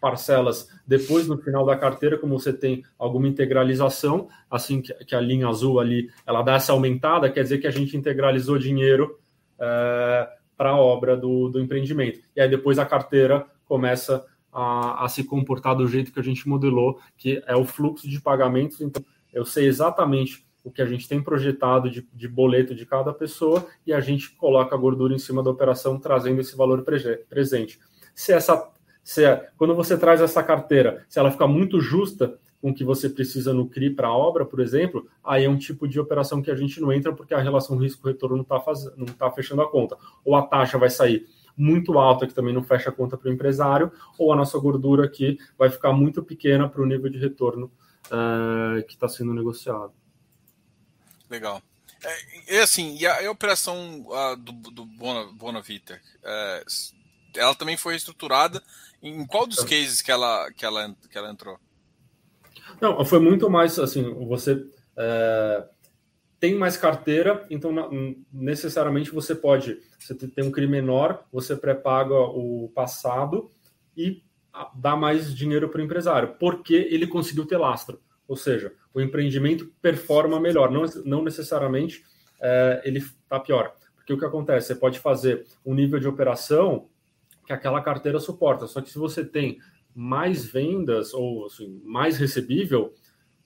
parcelas 0.00 0.68
depois 0.86 1.26
no 1.26 1.38
final 1.38 1.66
da 1.66 1.76
carteira, 1.76 2.16
como 2.16 2.38
você 2.38 2.52
tem 2.52 2.84
alguma 2.98 3.26
integralização, 3.26 4.28
assim 4.48 4.80
que, 4.80 4.92
que 5.04 5.14
a 5.14 5.20
linha 5.20 5.48
azul 5.48 5.80
ali, 5.80 6.08
ela 6.24 6.42
dá 6.42 6.54
essa 6.54 6.72
aumentada, 6.72 7.30
quer 7.30 7.42
dizer 7.42 7.58
que 7.58 7.66
a 7.66 7.72
gente 7.72 7.96
integralizou 7.96 8.58
dinheiro 8.58 9.18
é, 9.58 10.28
para 10.56 10.70
a 10.70 10.76
obra 10.76 11.16
do, 11.16 11.48
do 11.48 11.60
empreendimento. 11.60 12.20
E 12.34 12.40
aí 12.40 12.48
depois 12.48 12.78
a 12.78 12.86
carteira 12.86 13.46
começa 13.64 14.24
a, 14.52 15.04
a, 15.04 15.08
se 15.08 15.24
comportar 15.24 15.76
do 15.76 15.86
jeito 15.86 16.12
que 16.12 16.20
a 16.20 16.22
gente 16.22 16.48
modelou, 16.48 16.98
que 17.16 17.42
é 17.46 17.54
o 17.54 17.64
fluxo 17.64 18.08
de 18.08 18.20
pagamentos. 18.20 18.80
Então, 18.80 19.04
eu 19.32 19.44
sei 19.44 19.66
exatamente 19.66 20.46
o 20.64 20.70
que 20.70 20.82
a 20.82 20.86
gente 20.86 21.06
tem 21.06 21.22
projetado 21.22 21.90
de, 21.90 22.08
de 22.12 22.26
boleto 22.26 22.74
de 22.74 22.86
cada 22.86 23.12
pessoa 23.12 23.66
e 23.86 23.92
a 23.92 24.00
gente 24.00 24.30
coloca 24.30 24.74
a 24.74 24.78
gordura 24.78 25.14
em 25.14 25.18
cima 25.18 25.42
da 25.42 25.50
operação, 25.50 25.98
trazendo 25.98 26.40
esse 26.40 26.56
valor 26.56 26.84
presente. 27.28 27.78
Se 28.14 28.32
essa, 28.32 28.68
se 29.04 29.24
é, 29.24 29.48
quando 29.56 29.74
você 29.74 29.96
traz 29.96 30.20
essa 30.20 30.42
carteira, 30.42 31.04
se 31.08 31.18
ela 31.18 31.30
ficar 31.30 31.46
muito 31.46 31.80
justa, 31.80 32.38
com 32.66 32.74
que 32.74 32.82
você 32.82 33.08
precisa 33.08 33.54
no 33.54 33.68
CRI 33.68 33.90
para 33.90 34.08
a 34.08 34.12
obra, 34.12 34.44
por 34.44 34.58
exemplo, 34.58 35.08
aí 35.22 35.44
é 35.44 35.48
um 35.48 35.56
tipo 35.56 35.86
de 35.86 36.00
operação 36.00 36.42
que 36.42 36.50
a 36.50 36.56
gente 36.56 36.80
não 36.80 36.92
entra 36.92 37.12
porque 37.12 37.32
a 37.32 37.38
relação 37.38 37.76
risco-retorno 37.76 38.38
não 38.38 38.42
está 38.42 38.58
tá 39.16 39.30
fechando 39.30 39.62
a 39.62 39.70
conta. 39.70 39.96
Ou 40.24 40.34
a 40.34 40.42
taxa 40.42 40.76
vai 40.76 40.90
sair 40.90 41.28
muito 41.56 41.96
alta, 41.96 42.26
que 42.26 42.34
também 42.34 42.52
não 42.52 42.64
fecha 42.64 42.90
a 42.90 42.92
conta 42.92 43.16
para 43.16 43.30
o 43.30 43.32
empresário, 43.32 43.92
ou 44.18 44.32
a 44.32 44.36
nossa 44.36 44.58
gordura 44.58 45.04
aqui 45.04 45.38
vai 45.56 45.70
ficar 45.70 45.92
muito 45.92 46.24
pequena 46.24 46.68
para 46.68 46.82
o 46.82 46.86
nível 46.86 47.08
de 47.08 47.18
retorno 47.18 47.70
uh, 48.06 48.82
que 48.84 48.94
está 48.94 49.06
sendo 49.06 49.32
negociado. 49.32 49.92
Legal. 51.30 51.62
É, 52.02 52.54
e 52.56 52.58
assim, 52.58 52.96
e 52.98 53.06
a, 53.06 53.28
a 53.28 53.30
operação 53.30 54.04
uh, 54.08 54.36
do, 54.36 54.52
do 54.72 54.84
Bona, 54.84 55.32
Bonavita, 55.32 56.00
é, 56.24 56.64
ela 57.36 57.54
também 57.54 57.76
foi 57.76 57.92
reestruturada. 57.92 58.60
Em 59.00 59.24
qual 59.24 59.46
dos 59.46 59.62
cases 59.62 60.02
que 60.02 60.10
ela, 60.10 60.50
que 60.50 60.66
ela, 60.66 60.92
que 61.08 61.16
ela 61.16 61.30
entrou? 61.30 61.60
Não, 62.80 63.04
foi 63.04 63.18
muito 63.18 63.48
mais 63.48 63.78
assim, 63.78 64.12
você 64.26 64.64
é, 64.96 65.64
tem 66.38 66.54
mais 66.54 66.76
carteira, 66.76 67.46
então 67.50 67.72
necessariamente 68.32 69.10
você 69.10 69.34
pode, 69.34 69.78
você 69.98 70.14
tem 70.14 70.44
um 70.44 70.50
crime 70.50 70.72
menor, 70.72 71.24
você 71.32 71.56
pré-paga 71.56 72.14
o 72.14 72.70
passado 72.74 73.50
e 73.96 74.22
dá 74.74 74.96
mais 74.96 75.34
dinheiro 75.34 75.68
para 75.68 75.80
o 75.80 75.84
empresário, 75.84 76.36
porque 76.38 76.74
ele 76.74 77.06
conseguiu 77.06 77.46
ter 77.46 77.56
lastro. 77.56 78.00
Ou 78.28 78.36
seja, 78.36 78.72
o 78.92 79.00
empreendimento 79.00 79.72
performa 79.80 80.40
melhor, 80.40 80.70
não, 80.70 80.84
não 81.04 81.22
necessariamente 81.22 82.02
é, 82.40 82.82
ele 82.84 82.98
está 82.98 83.38
pior. 83.38 83.74
Porque 83.94 84.12
o 84.12 84.18
que 84.18 84.24
acontece? 84.24 84.68
Você 84.68 84.74
pode 84.74 84.98
fazer 84.98 85.46
um 85.64 85.74
nível 85.74 85.98
de 85.98 86.08
operação 86.08 86.88
que 87.46 87.52
aquela 87.52 87.80
carteira 87.80 88.18
suporta, 88.18 88.66
só 88.66 88.80
que 88.80 88.90
se 88.90 88.98
você 88.98 89.24
tem 89.24 89.58
mais 89.96 90.44
vendas 90.44 91.14
ou 91.14 91.46
assim, 91.46 91.80
mais 91.82 92.18
recebível, 92.18 92.92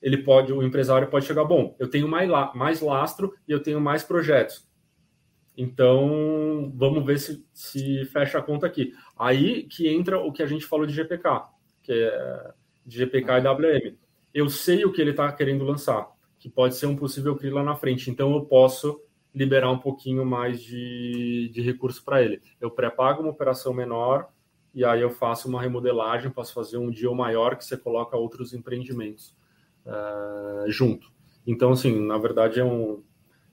ele 0.01 0.17
pode, 0.17 0.51
o 0.51 0.61
empresário 0.61 1.07
pode 1.09 1.25
chegar, 1.25 1.45
bom, 1.45 1.77
eu 1.79 1.89
tenho 1.89 2.09
mais, 2.09 2.29
mais 2.53 2.81
lastro 2.81 3.33
e 3.47 3.51
eu 3.53 3.63
tenho 3.63 3.79
mais 3.79 4.03
projetos. 4.03 4.69
Então, 5.55 6.73
vamos 6.75 7.05
ver 7.05 7.19
se, 7.19 7.45
se 7.53 8.03
fecha 8.05 8.37
a 8.37 8.41
conta 8.41 8.67
aqui. 8.67 8.93
Aí 9.17 9.63
que 9.63 9.87
entra 9.87 10.19
o 10.19 10.31
que 10.33 10.43
a 10.43 10.45
gente 10.45 10.65
falou 10.65 10.85
de 10.85 10.93
GPK, 10.93 11.45
que 11.81 11.93
é 11.93 12.51
de 12.85 12.97
GPK 12.97 13.31
e 13.31 13.47
WM. 13.47 13.97
Eu 14.33 14.49
sei 14.49 14.83
o 14.83 14.91
que 14.91 14.99
ele 14.99 15.11
está 15.11 15.31
querendo 15.31 15.63
lançar, 15.63 16.09
que 16.37 16.49
pode 16.49 16.75
ser 16.75 16.87
um 16.87 16.97
possível 16.97 17.35
CRI 17.37 17.49
lá 17.49 17.63
na 17.63 17.75
frente. 17.75 18.09
Então, 18.09 18.33
eu 18.33 18.43
posso 18.43 19.01
liberar 19.33 19.71
um 19.71 19.79
pouquinho 19.79 20.25
mais 20.25 20.61
de, 20.61 21.49
de 21.53 21.61
recurso 21.61 22.03
para 22.03 22.21
ele. 22.21 22.41
Eu 22.59 22.71
pré-pago 22.71 23.21
uma 23.21 23.31
operação 23.31 23.73
menor, 23.73 24.27
e 24.73 24.85
aí 24.85 25.01
eu 25.01 25.09
faço 25.09 25.47
uma 25.47 25.61
remodelagem, 25.61 26.31
posso 26.31 26.53
fazer 26.53 26.77
um 26.77 26.89
deal 26.89 27.13
maior 27.13 27.57
que 27.57 27.65
você 27.65 27.77
coloca 27.77 28.15
outros 28.15 28.53
empreendimentos 28.53 29.35
uh, 29.85 30.69
junto. 30.71 31.11
Então, 31.45 31.71
assim, 31.71 31.99
na 32.05 32.17
verdade, 32.17 32.59
é 32.59 32.63
um, 32.63 33.03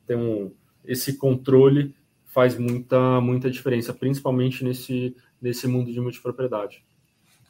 tem 0.07 0.17
um, 0.17 0.55
esse 0.85 1.17
controle 1.17 1.95
faz 2.27 2.57
muita, 2.57 3.21
muita 3.21 3.51
diferença, 3.51 3.93
principalmente 3.93 4.63
nesse, 4.63 5.17
nesse 5.41 5.67
mundo 5.67 5.93
de 5.93 6.01
multipropriedade. 6.01 6.85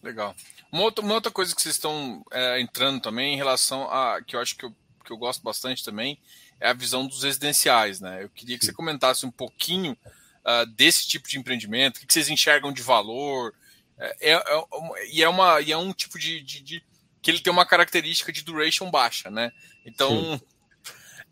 Legal. 0.03 0.35
Uma 0.73 0.83
outra, 0.83 1.05
uma 1.05 1.14
outra 1.14 1.31
coisa 1.31 1.55
que 1.55 1.61
vocês 1.61 1.75
estão 1.75 2.25
é, 2.33 2.61
entrando 2.61 3.01
também 3.01 3.35
em 3.35 3.37
relação 3.37 3.91
a 3.91 4.23
que 4.23 4.37
eu 4.37 4.41
acho 4.41 4.57
que 4.57 4.64
eu, 4.64 4.75
que 5.05 5.12
eu 5.12 5.16
gosto 5.16 5.43
bastante 5.43 5.85
também 5.85 6.19
é 6.61 6.71
a 6.71 6.73
visão 6.73 7.07
dos 7.07 7.23
residenciais, 7.23 8.01
né? 8.01 8.23
Eu 8.23 8.29
queria 8.31 8.59
que 8.59 8.64
você 8.64 8.73
comentasse 8.73 9.27
um 9.27 9.31
pouquinho 9.31 9.93
uh, 9.93 10.66
desse 10.75 11.07
tipo 11.07 11.29
de 11.29 11.39
empreendimento, 11.39 11.99
o 11.99 12.07
que 12.07 12.12
vocês 12.12 12.29
enxergam 12.29 12.73
de 12.73 12.83
valor, 12.83 13.55
é, 13.99 14.32
é, 14.32 14.34
é, 14.34 14.64
e, 15.11 15.22
é 15.22 15.28
uma, 15.28 15.61
e 15.61 15.72
é 15.72 15.76
um 15.76 15.92
tipo 15.92 16.18
de, 16.18 16.40
de, 16.42 16.61
de, 16.61 16.84
que 17.20 17.30
ele 17.30 17.40
tem 17.40 17.53
uma 17.53 17.66
característica 17.66 18.32
de 18.32 18.42
duration 18.42 18.90
baixa, 18.90 19.30
né? 19.30 19.53
Então 19.84 20.40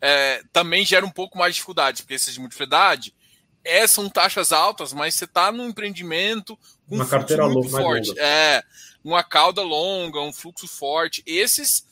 é, 0.01 0.43
também 0.51 0.85
gera 0.85 1.05
um 1.05 1.11
pouco 1.11 1.37
mais 1.37 1.53
de 1.53 1.55
dificuldade, 1.55 2.03
porque 2.03 2.13
esses 2.13 2.33
de 2.33 2.39
multiplicidade 2.39 3.13
é, 3.63 3.85
são 3.85 4.09
taxas 4.09 4.53
altas, 4.53 4.93
mas 4.93 5.15
você 5.15 5.25
está 5.25 5.51
num 5.51 5.67
empreendimento 5.67 6.57
com 6.87 6.95
uma 6.95 7.03
um 7.03 7.07
carteira 7.07 7.47
muito 7.49 7.69
forte. 7.69 8.09
Longa. 8.09 8.21
É, 8.21 8.63
uma 9.03 9.23
cauda 9.23 9.61
longa, 9.61 10.21
um 10.21 10.31
fluxo 10.31 10.67
forte. 10.67 11.21
Esses 11.25 11.85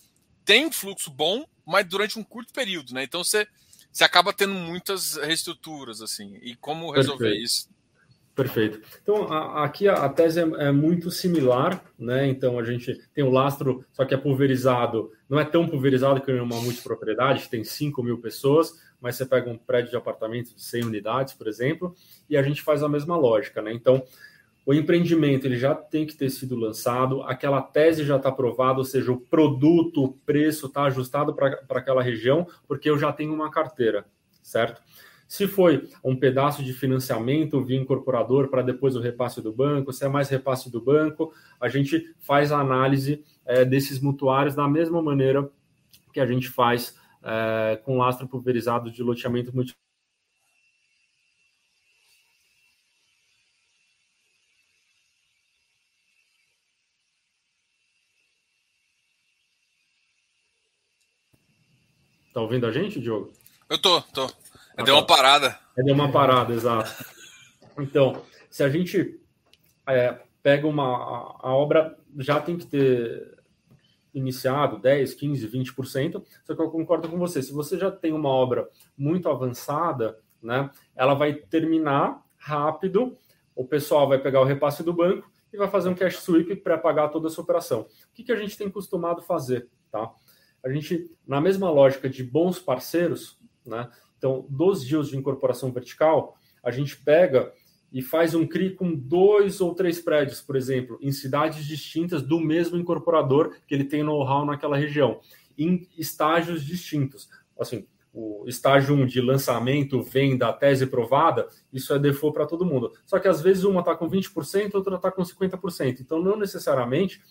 têm 0.46 0.72
fluxo 0.72 1.10
bom, 1.10 1.46
mas 1.66 1.86
durante 1.86 2.18
um 2.18 2.24
curto 2.24 2.54
período, 2.54 2.94
né? 2.94 3.04
Então 3.04 3.24
você, 3.24 3.48
você 3.92 4.04
acaba 4.04 4.32
tendo 4.32 4.54
muitas 4.54 5.16
reestruturas, 5.16 6.02
assim. 6.02 6.38
E 6.42 6.56
como 6.56 6.92
resolver 6.92 7.26
Perfeito. 7.26 7.46
isso? 7.46 7.70
Perfeito. 8.36 8.82
Então, 9.02 9.32
a, 9.32 9.64
aqui 9.64 9.88
a, 9.88 9.94
a 9.94 10.10
tese 10.10 10.42
é, 10.42 10.68
é, 10.68 10.72
muito 10.72 11.10
similar, 11.10 11.82
né? 11.98 12.28
Então, 12.28 12.60
a 12.60 12.64
gente 12.66 12.94
tem 13.14 13.24
o 13.24 13.32
lastro, 13.32 13.86
só 13.94 14.04
que 14.04 14.14
é 14.14 14.18
pulverizado, 14.18 15.10
não 15.30 15.40
é 15.40 15.46
tão 15.46 15.66
pulverizado 15.66 16.20
que 16.20 16.32
uma 16.34 16.62
multipropriedade, 16.62 17.48
tem 17.48 17.64
5 17.64 18.04
mil 18.04 18.18
pessoas, 18.18 18.74
mas 19.00 19.16
você 19.16 19.26
pega 19.26 19.50
um 19.50 19.58
prédio 19.58 19.92
de 19.92 19.96
apartamento 19.96 20.54
de 20.54 20.62
100 20.62 20.84
unidades, 20.84 21.34
por 21.34 21.48
exemplo, 21.48 21.96
e 22.30 22.36
a 22.36 22.44
gente 22.44 22.62
faz 22.62 22.84
a 22.84 22.90
mesma 22.90 23.16
lógica, 23.16 23.62
né? 23.62 23.72
Então, 23.72 24.04
o 24.66 24.74
empreendimento 24.74 25.46
ele 25.46 25.58
já 25.58 25.74
tem 25.74 26.06
que 26.06 26.16
ter 26.16 26.30
sido 26.30 26.58
lançado, 26.58 27.22
aquela 27.24 27.62
tese 27.62 28.04
já 28.04 28.18
está 28.18 28.30
aprovada, 28.30 28.80
ou 28.80 28.86
seja, 28.86 29.14
o 29.14 29.22
produto, 29.22 30.04
o 30.04 30.12
preço 30.12 30.66
está 30.66 30.84
ajustado 30.84 31.34
para 31.34 31.62
aquela 31.70 32.04
região, 32.04 32.46
porque 32.68 32.90
eu 32.90 32.98
já 32.98 33.14
tenho 33.14 33.34
uma 33.34 33.50
carteira, 33.50 34.06
certo? 34.42 34.82
Se 35.28 35.48
foi 35.48 35.90
um 36.04 36.16
pedaço 36.16 36.64
de 36.64 36.72
financiamento 36.72 37.64
via 37.64 37.80
incorporador 37.80 38.48
para 38.48 38.62
depois 38.62 38.96
o 38.96 39.02
repasse 39.02 39.42
do 39.42 39.52
banco, 39.52 39.92
se 39.92 40.06
é 40.06 40.08
mais 40.08 40.30
repasse 40.30 40.72
do 40.72 40.80
banco, 40.80 41.34
a 41.60 41.68
gente 41.68 42.14
faz 42.20 42.52
a 42.52 42.60
análise 42.60 43.24
é, 43.46 43.66
desses 43.66 44.00
mutuários 44.00 44.56
da 44.56 44.68
mesma 44.68 45.02
maneira 45.02 45.50
que 46.14 46.20
a 46.20 46.26
gente 46.26 46.48
faz 46.50 46.96
é, 47.24 47.78
com 47.84 47.98
lastro 47.98 48.28
pulverizado 48.28 48.92
de 48.92 49.02
loteamento 49.02 49.54
multi 49.56 49.74
Tá 62.34 62.42
ouvindo 62.42 62.68
a 62.68 62.72
gente, 62.72 63.00
Diogo? 63.00 63.32
Eu 63.70 63.78
tô, 63.80 64.02
tô. 64.02 64.30
Ah, 64.78 64.84
deu 64.84 64.96
uma 64.96 65.06
parada. 65.06 65.60
Deu 65.76 65.94
uma 65.94 66.12
parada, 66.12 66.54
exato. 66.54 66.92
Então, 67.80 68.22
se 68.50 68.64
a 68.64 68.70
gente 68.70 69.20
é, 69.88 70.20
pega 70.44 70.68
uma. 70.68 70.84
A, 70.84 71.50
a, 71.50 71.56
obra 71.56 71.98
já 72.20 72.40
tem 72.40 72.58
que 72.58 72.68
ter 72.68 73.38
iniciado 74.14 74.80
10, 74.80 75.14
15, 75.16 75.48
20%. 75.50 76.24
Só 76.46 76.56
que 76.56 76.62
eu 76.62 76.70
concordo 76.70 77.10
com 77.10 77.18
você. 77.18 77.42
Se 77.42 77.52
você 77.52 77.78
já 77.78 77.90
tem 77.90 78.14
uma 78.14 78.30
obra 78.30 78.70
muito 78.98 79.30
avançada, 79.30 80.20
né, 80.42 80.70
ela 80.96 81.14
vai 81.16 81.34
terminar 81.34 82.24
rápido. 82.38 83.18
O 83.56 83.66
pessoal 83.66 84.08
vai 84.08 84.20
pegar 84.20 84.42
o 84.42 84.46
repasse 84.46 84.84
do 84.84 84.94
banco 84.94 85.30
e 85.52 85.58
vai 85.58 85.70
fazer 85.70 85.90
um 85.90 85.96
cash 85.96 86.18
sweep 86.18 86.58
para 86.58 86.78
pagar 86.78 87.10
toda 87.10 87.28
essa 87.28 87.42
operação. 87.42 87.82
O 87.82 87.88
que, 88.14 88.24
que 88.24 88.32
a 88.32 88.36
gente 88.36 88.58
tem 88.58 88.70
costumado 88.70 89.22
fazer? 89.22 89.68
Tá? 89.92 90.14
a 90.66 90.70
gente, 90.72 91.12
na 91.28 91.40
mesma 91.40 91.70
lógica 91.70 92.10
de 92.10 92.24
bons 92.24 92.58
parceiros, 92.58 93.40
né? 93.66 93.90
Então, 94.18 94.46
dos 94.50 94.84
deals 94.86 95.10
de 95.10 95.18
incorporação 95.18 95.72
vertical, 95.72 96.38
a 96.64 96.72
gente 96.72 96.98
pega 96.98 97.52
e 97.92 98.02
faz 98.02 98.34
um 98.34 98.46
CRI 98.46 98.72
com 98.72 98.94
dois 98.94 99.62
ou 99.62 99.74
três 99.74 100.02
prédios, 100.02 100.42
por 100.42 100.56
exemplo, 100.56 100.98
em 101.02 101.12
cidades 101.12 101.66
distintas 101.66 102.22
do 102.22 102.40
mesmo 102.40 102.78
incorporador 102.78 103.56
que 103.68 103.74
ele 103.74 103.86
tem 103.86 104.04
know-how 104.04 104.46
naquela 104.46 104.76
região, 104.76 105.20
em 105.58 105.88
estágios 105.98 106.64
distintos. 106.64 107.30
Assim, 107.58 107.88
o 108.14 108.46
estágio 108.48 108.96
1 108.96 109.06
de 109.06 109.22
lançamento, 109.22 110.02
venda, 110.02 110.52
tese 110.54 110.88
provada, 110.88 111.48
isso 111.72 111.94
é 111.94 112.00
default 112.00 112.34
para 112.34 112.46
todo 112.46 112.66
mundo. 112.66 112.92
Só 113.06 113.20
que 113.20 113.28
às 113.28 113.42
vezes 113.42 113.66
uma 113.66 113.82
está 113.82 113.94
com 113.94 114.10
20%, 114.10 114.74
outra 114.74 114.96
está 114.96 115.12
com 115.12 115.22
50%. 115.22 116.00
Então, 116.00 116.22
não 116.22 116.38
necessariamente 116.38 117.22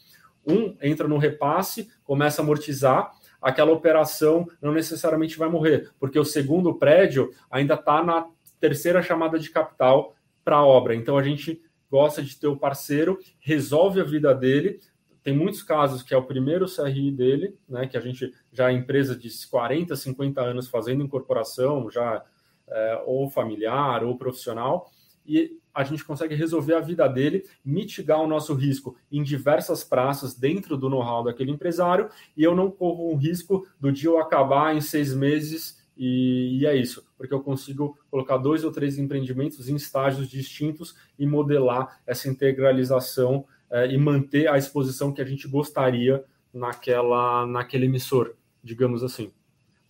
um 0.46 0.76
entra 0.82 1.08
no 1.08 1.16
repasse, 1.16 1.88
começa 2.04 2.42
a 2.42 2.44
amortizar, 2.44 3.12
aquela 3.44 3.72
operação 3.72 4.48
não 4.60 4.72
necessariamente 4.72 5.38
vai 5.38 5.50
morrer, 5.50 5.90
porque 6.00 6.18
o 6.18 6.24
segundo 6.24 6.74
prédio 6.74 7.30
ainda 7.50 7.74
está 7.74 8.02
na 8.02 8.26
terceira 8.58 9.02
chamada 9.02 9.38
de 9.38 9.50
capital 9.50 10.16
para 10.42 10.56
a 10.56 10.64
obra. 10.64 10.94
Então 10.94 11.18
a 11.18 11.22
gente 11.22 11.60
gosta 11.90 12.22
de 12.22 12.34
ter 12.38 12.46
o 12.46 12.56
parceiro, 12.56 13.18
resolve 13.38 14.00
a 14.00 14.04
vida 14.04 14.34
dele. 14.34 14.80
Tem 15.22 15.36
muitos 15.36 15.62
casos 15.62 16.02
que 16.02 16.14
é 16.14 16.16
o 16.16 16.24
primeiro 16.24 16.66
CRI 16.66 17.10
dele, 17.10 17.54
né, 17.68 17.86
que 17.86 17.98
a 17.98 18.00
gente 18.00 18.32
já 18.50 18.70
é 18.70 18.72
empresa 18.72 19.14
de 19.14 19.28
40, 19.50 19.94
50 19.94 20.40
anos 20.40 20.68
fazendo 20.68 21.04
incorporação, 21.04 21.90
já 21.90 22.24
é, 22.66 23.02
ou 23.04 23.28
familiar 23.28 24.02
ou 24.02 24.16
profissional, 24.16 24.90
e 25.26 25.58
a 25.74 25.82
gente 25.82 26.04
consegue 26.04 26.34
resolver 26.34 26.74
a 26.74 26.80
vida 26.80 27.08
dele, 27.08 27.44
mitigar 27.64 28.20
o 28.20 28.26
nosso 28.26 28.54
risco 28.54 28.96
em 29.10 29.22
diversas 29.22 29.82
praças 29.82 30.34
dentro 30.34 30.76
do 30.76 30.88
know-how 30.88 31.24
daquele 31.24 31.50
empresário, 31.50 32.08
e 32.36 32.44
eu 32.44 32.54
não 32.54 32.70
corro 32.70 33.12
um 33.12 33.16
risco 33.16 33.66
do 33.80 33.90
dia 33.90 34.08
eu 34.08 34.18
acabar 34.18 34.74
em 34.74 34.80
seis 34.80 35.12
meses 35.12 35.82
e, 35.96 36.58
e, 36.60 36.66
é 36.66 36.76
isso, 36.76 37.06
porque 37.16 37.32
eu 37.32 37.40
consigo 37.40 37.98
colocar 38.10 38.36
dois 38.36 38.64
ou 38.64 38.72
três 38.72 38.98
empreendimentos 38.98 39.68
em 39.68 39.76
estágios 39.76 40.28
distintos 40.28 40.96
e 41.18 41.26
modelar 41.26 42.00
essa 42.06 42.28
integralização 42.28 43.46
é, 43.70 43.92
e 43.92 43.98
manter 43.98 44.48
a 44.48 44.58
exposição 44.58 45.12
que 45.12 45.22
a 45.22 45.24
gente 45.24 45.46
gostaria 45.46 46.24
naquela, 46.52 47.46
naquele 47.46 47.86
emissor, 47.86 48.34
digamos 48.62 49.02
assim 49.02 49.32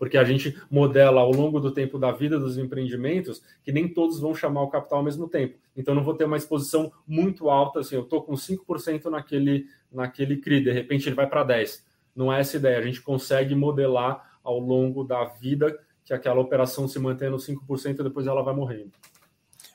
porque 0.04 0.18
a 0.18 0.24
gente 0.24 0.54
modela 0.70 1.22
ao 1.22 1.32
longo 1.32 1.58
do 1.58 1.70
tempo 1.70 1.98
da 1.98 2.12
vida 2.12 2.38
dos 2.38 2.58
empreendimentos 2.58 3.40
que 3.62 3.72
nem 3.72 3.88
todos 3.88 4.20
vão 4.20 4.34
chamar 4.34 4.60
o 4.60 4.68
capital 4.68 4.98
ao 4.98 5.04
mesmo 5.04 5.26
tempo. 5.26 5.58
Então, 5.74 5.94
não 5.94 6.04
vou 6.04 6.12
ter 6.12 6.26
uma 6.26 6.36
exposição 6.36 6.92
muito 7.06 7.48
alta, 7.48 7.80
assim, 7.80 7.94
eu 7.94 8.02
estou 8.02 8.22
com 8.22 8.34
5% 8.34 9.06
naquele, 9.06 9.66
naquele 9.90 10.36
CRI, 10.36 10.62
de 10.62 10.70
repente 10.70 11.08
ele 11.08 11.16
vai 11.16 11.26
para 11.26 11.42
10%. 11.42 11.80
Não 12.14 12.30
é 12.30 12.38
essa 12.38 12.58
ideia, 12.58 12.78
a 12.78 12.82
gente 12.82 13.00
consegue 13.00 13.54
modelar 13.54 14.38
ao 14.44 14.58
longo 14.58 15.04
da 15.04 15.24
vida 15.24 15.74
que 16.04 16.12
aquela 16.12 16.38
operação 16.38 16.86
se 16.86 16.98
mantém 16.98 17.30
no 17.30 17.38
5% 17.38 18.00
e 18.00 18.02
depois 18.02 18.26
ela 18.26 18.42
vai 18.42 18.54
morrendo. 18.54 18.92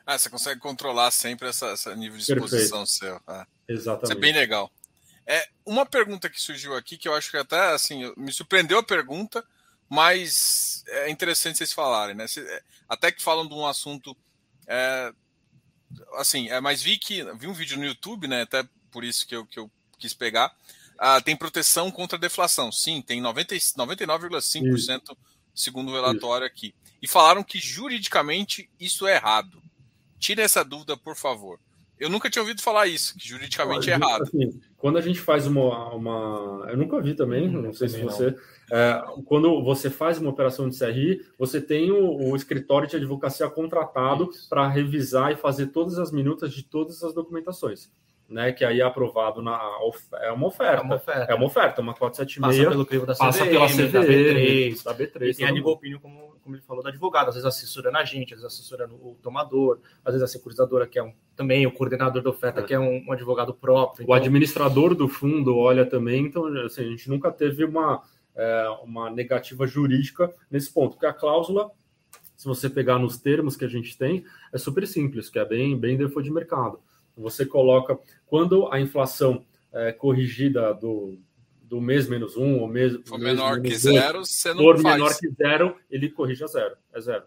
Ah, 0.05 0.15
você 0.15 0.30
consegue 0.30 0.59
controlar 0.59 1.09
sempre 1.09 1.47
essa, 1.47 1.69
essa 1.69 1.95
nível 1.95 2.19
de 2.19 2.32
exposição 2.32 2.84
Perfeito. 2.86 2.88
seu. 2.88 3.19
Ah, 3.25 3.47
Exatamente. 3.67 4.11
Isso 4.11 4.13
é 4.13 4.21
bem 4.21 4.34
legal. 4.34 4.71
É, 5.25 5.47
uma 5.65 5.88
pergunta 5.88 6.30
que 6.30 6.39
surgiu 6.39 6.75
aqui, 6.75 6.99
que 6.99 7.07
eu 7.07 7.15
acho 7.15 7.32
que 7.32 7.38
até 7.38 7.73
assim, 7.73 8.13
me 8.15 8.32
surpreendeu 8.32 8.77
a 8.77 8.84
pergunta, 8.84 9.43
mas 9.90 10.84
é 10.88 11.10
interessante 11.10 11.58
vocês 11.58 11.74
falarem, 11.74 12.16
né? 12.16 12.26
Até 12.88 13.12
que 13.12 13.22
falam 13.22 13.48
de 13.48 13.54
um 13.54 13.66
assunto. 13.66 14.16
É, 14.68 15.12
assim, 16.16 16.50
é, 16.50 16.62
mas 16.62 16.82
vi 16.82 16.98
que 16.98 17.24
vi 17.36 17.48
um 17.48 17.54
vídeo 17.54 17.78
no 17.78 17.86
YouTube, 17.86 18.28
né? 18.28 18.44
Até 18.44 18.64
por 18.92 19.04
isso 19.04 19.28
que 19.28 19.36
eu, 19.36 19.46
que 19.46 19.60
eu 19.60 19.70
quis 19.98 20.14
pegar. 20.14 20.56
Ah, 20.98 21.20
tem 21.22 21.36
proteção 21.36 21.90
contra 21.90 22.18
a 22.18 22.22
deflação. 22.22 22.72
Sim, 22.72 23.02
tem 23.02 23.22
99,5% 23.22 25.18
segundo 25.56 25.90
o 25.90 25.94
relatório 25.94 26.46
aqui. 26.46 26.76
E 27.02 27.08
falaram 27.08 27.44
que 27.44 27.58
juridicamente 27.60 28.70
isso 28.80 29.08
é 29.08 29.16
errado. 29.16 29.62
Tire 30.20 30.42
essa 30.42 30.64
dúvida, 30.64 30.96
por 30.98 31.16
favor. 31.16 31.60
Eu 32.00 32.10
nunca 32.10 32.30
tinha 32.30 32.41
ouvido 32.41 32.62
falar 32.62 32.88
isso, 32.88 33.18
que 33.18 33.28
juridicamente 33.28 33.91
Olha, 33.91 33.95
é 33.95 34.08
errado. 34.08 34.24
Assim, 34.24 34.62
quando 34.78 34.97
a 34.97 35.02
gente 35.02 35.20
faz 35.20 35.45
uma, 35.45 35.93
uma. 35.93 36.66
Eu 36.70 36.78
nunca 36.78 37.02
vi 37.02 37.14
também, 37.14 37.50
não 37.50 37.74
sei 37.74 37.89
também 37.89 38.10
se 38.10 38.16
você. 38.16 38.36
É, 38.72 39.04
quando 39.26 39.62
você 39.64 39.89
faz 39.89 40.18
uma 40.18 40.30
operação 40.30 40.70
de 40.70 40.78
CRI, 40.78 41.26
você 41.38 41.60
tem 41.60 41.91
o, 41.91 42.32
o 42.32 42.36
escritório 42.36 42.88
de 42.88 42.95
advocacia 42.95 43.50
contratado 43.50 44.30
para 44.50 44.68
revisar 44.68 45.32
e 45.34 45.36
fazer 45.36 45.68
todas 45.68 46.00
as 46.00 46.12
minutas 46.12 46.54
de 46.54 46.64
todas 46.64 47.04
as 47.04 47.14
documentações 47.14 47.89
né, 48.30 48.51
que 48.51 48.63
aí 48.63 48.80
é 48.80 48.84
aprovado 48.84 49.41
na 49.41 49.59
é 50.21 50.32
uma 50.32 50.47
oferta, 50.47 50.75
é 50.75 50.82
uma 50.82 50.95
oferta, 50.95 51.32
é 51.32 51.36
uma 51.36 51.45
oferta, 51.45 51.82
uma 51.82 51.93
476 51.95 52.57
passa 52.57 52.69
pelo 52.69 52.86
crivo 52.86 53.05
da 53.05 53.13
CVM, 53.13 53.19
passa 53.19 53.45
pela 53.45 53.67
CVM, 53.67 53.91
da 53.91 54.01
B3, 54.01 54.84
da 54.84 54.95
B3 54.95 55.30
e 55.30 55.34
tem 55.34 55.47
a 55.47 55.51
nível 55.51 55.71
opinião 55.71 55.99
como, 55.99 56.36
como 56.43 56.55
ele 56.55 56.61
falou 56.61 56.84
do 56.84 56.89
advogado, 56.89 57.30
às 57.30 57.36
vezes 57.36 57.45
assessora 57.45 57.89
na 57.89 58.03
gente, 58.03 58.36
às 58.36 58.41
vezes 58.41 58.55
assessora 58.55 58.86
no 58.86 59.15
tomador, 59.15 59.80
às 60.05 60.13
vezes 60.13 60.23
a 60.23 60.32
securizadora 60.32 60.86
que 60.86 60.99
é 60.99 61.03
um 61.03 61.11
também 61.36 61.65
o 61.65 61.71
coordenador 61.71 62.21
da 62.21 62.30
oferta 62.30 62.59
é. 62.59 62.63
que 62.63 62.73
é 62.73 62.80
um, 62.80 63.03
um 63.07 63.11
advogado 63.11 63.53
próprio. 63.53 64.03
Então... 64.03 64.13
O 64.13 64.17
administrador 64.17 64.93
do 64.93 65.07
fundo 65.07 65.57
olha 65.57 65.86
também, 65.86 66.25
então 66.25 66.45
assim, 66.65 66.82
a 66.82 66.89
gente 66.89 67.09
nunca 67.09 67.32
teve 67.32 67.65
uma 67.65 68.03
é, 68.36 68.69
uma 68.84 69.09
negativa 69.09 69.65
jurídica 69.65 70.32
nesse 70.51 70.71
ponto, 70.71 70.91
porque 70.91 71.07
a 71.07 71.13
cláusula 71.13 71.71
se 72.39 72.47
você 72.47 72.69
pegar 72.69 72.97
nos 72.97 73.17
termos 73.17 73.57
que 73.57 73.65
a 73.65 73.67
gente 73.67 73.97
tem, 73.97 74.23
é 74.53 74.57
super 74.57 74.88
simples, 74.88 75.30
que 75.30 75.38
é 75.38 75.43
bem, 75.43 75.77
bem 75.77 75.97
default 75.97 76.23
de 76.23 76.34
mercado. 76.34 76.80
Você 77.20 77.45
coloca, 77.45 77.99
quando 78.26 78.72
a 78.72 78.80
inflação 78.80 79.45
é 79.72 79.91
corrigida 79.91 80.74
do, 80.74 81.17
do 81.61 81.80
mês 81.80 82.07
menos 82.07 82.36
um, 82.36 82.59
ou 82.59 82.67
mês. 82.67 82.97
For 83.05 83.20
menor 83.20 83.61
que 83.61 83.76
zero, 83.76 84.26
você 84.26 84.53
não 84.53 84.63
for 84.63 84.82
faz. 84.82 84.95
menor 84.95 85.17
que 85.17 85.30
zero, 85.30 85.76
ele 85.91 86.09
corrige 86.09 86.43
a 86.43 86.47
zero. 86.47 86.76
É 86.93 86.99
zero. 86.99 87.24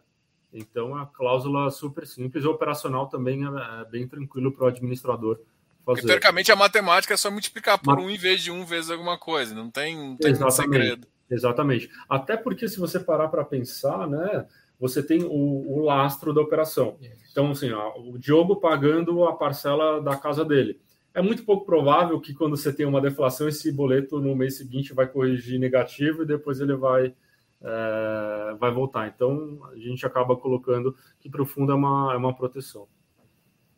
Então, 0.52 0.94
a 0.96 1.06
cláusula 1.06 1.70
super 1.70 2.06
simples 2.06 2.44
e 2.44 2.46
operacional 2.46 3.06
também 3.06 3.42
é, 3.44 3.80
é 3.80 3.84
bem 3.84 4.06
tranquilo 4.06 4.52
para 4.52 4.64
o 4.64 4.66
administrador 4.66 5.38
fazer. 5.84 6.02
teoricamente, 6.02 6.52
a 6.52 6.56
matemática 6.56 7.14
é 7.14 7.16
só 7.16 7.30
multiplicar 7.30 7.78
por 7.78 7.98
um 7.98 8.10
em 8.10 8.18
vez 8.18 8.42
de 8.42 8.50
um 8.50 8.64
vezes 8.64 8.90
alguma 8.90 9.16
coisa. 9.16 9.54
Não 9.54 9.70
tem, 9.70 9.96
não 9.96 10.16
tem 10.16 10.32
Exatamente. 10.32 10.82
segredo. 10.82 11.08
Exatamente. 11.30 11.90
Até 12.08 12.36
porque, 12.36 12.68
se 12.68 12.78
você 12.78 13.00
parar 13.00 13.28
para 13.28 13.44
pensar, 13.44 14.06
né, 14.06 14.46
você 14.82 15.00
tem 15.00 15.22
o, 15.22 15.30
o 15.30 15.84
lastro 15.84 16.34
da 16.34 16.40
operação. 16.40 16.98
Então, 17.30 17.52
assim, 17.52 17.70
ó, 17.70 17.96
o 18.00 18.18
Diogo 18.18 18.56
pagando 18.56 19.24
a 19.24 19.32
parcela 19.32 20.02
da 20.02 20.16
casa 20.16 20.44
dele. 20.44 20.80
É 21.14 21.22
muito 21.22 21.44
pouco 21.44 21.64
provável 21.64 22.20
que, 22.20 22.34
quando 22.34 22.56
você 22.56 22.72
tem 22.72 22.84
uma 22.84 23.00
deflação, 23.00 23.46
esse 23.46 23.70
boleto 23.70 24.20
no 24.20 24.34
mês 24.34 24.56
seguinte 24.56 24.92
vai 24.92 25.06
corrigir 25.06 25.60
negativo 25.60 26.24
e 26.24 26.26
depois 26.26 26.58
ele 26.58 26.74
vai 26.74 27.14
é, 27.60 28.54
vai 28.58 28.72
voltar. 28.72 29.06
Então 29.06 29.60
a 29.72 29.76
gente 29.76 30.04
acaba 30.04 30.34
colocando 30.36 30.96
que 31.20 31.30
para 31.30 31.42
o 31.42 31.46
fundo 31.46 31.70
é 31.70 31.76
uma, 31.76 32.12
é 32.12 32.16
uma 32.16 32.34
proteção. 32.34 32.88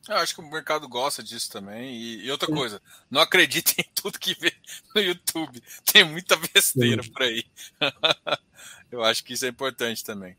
Eu 0.09 0.17
acho 0.17 0.35
que 0.35 0.41
o 0.41 0.51
mercado 0.51 0.89
gosta 0.89 1.23
disso 1.23 1.51
também. 1.51 1.95
E, 1.95 2.25
e 2.25 2.31
outra 2.31 2.47
Sim. 2.47 2.55
coisa, 2.55 2.81
não 3.11 3.21
acredite 3.21 3.75
em 3.79 3.85
tudo 3.95 4.19
que 4.19 4.35
vê 4.41 4.55
no 4.95 5.03
YouTube. 5.03 5.63
Tem 5.93 6.03
muita 6.03 6.35
besteira 6.37 7.03
Sim. 7.03 7.13
por 7.13 7.23
aí. 7.25 7.45
Eu 8.91 9.03
acho 9.03 9.23
que 9.23 9.35
isso 9.35 9.45
é 9.45 9.49
importante 9.49 10.03
também. 10.03 10.35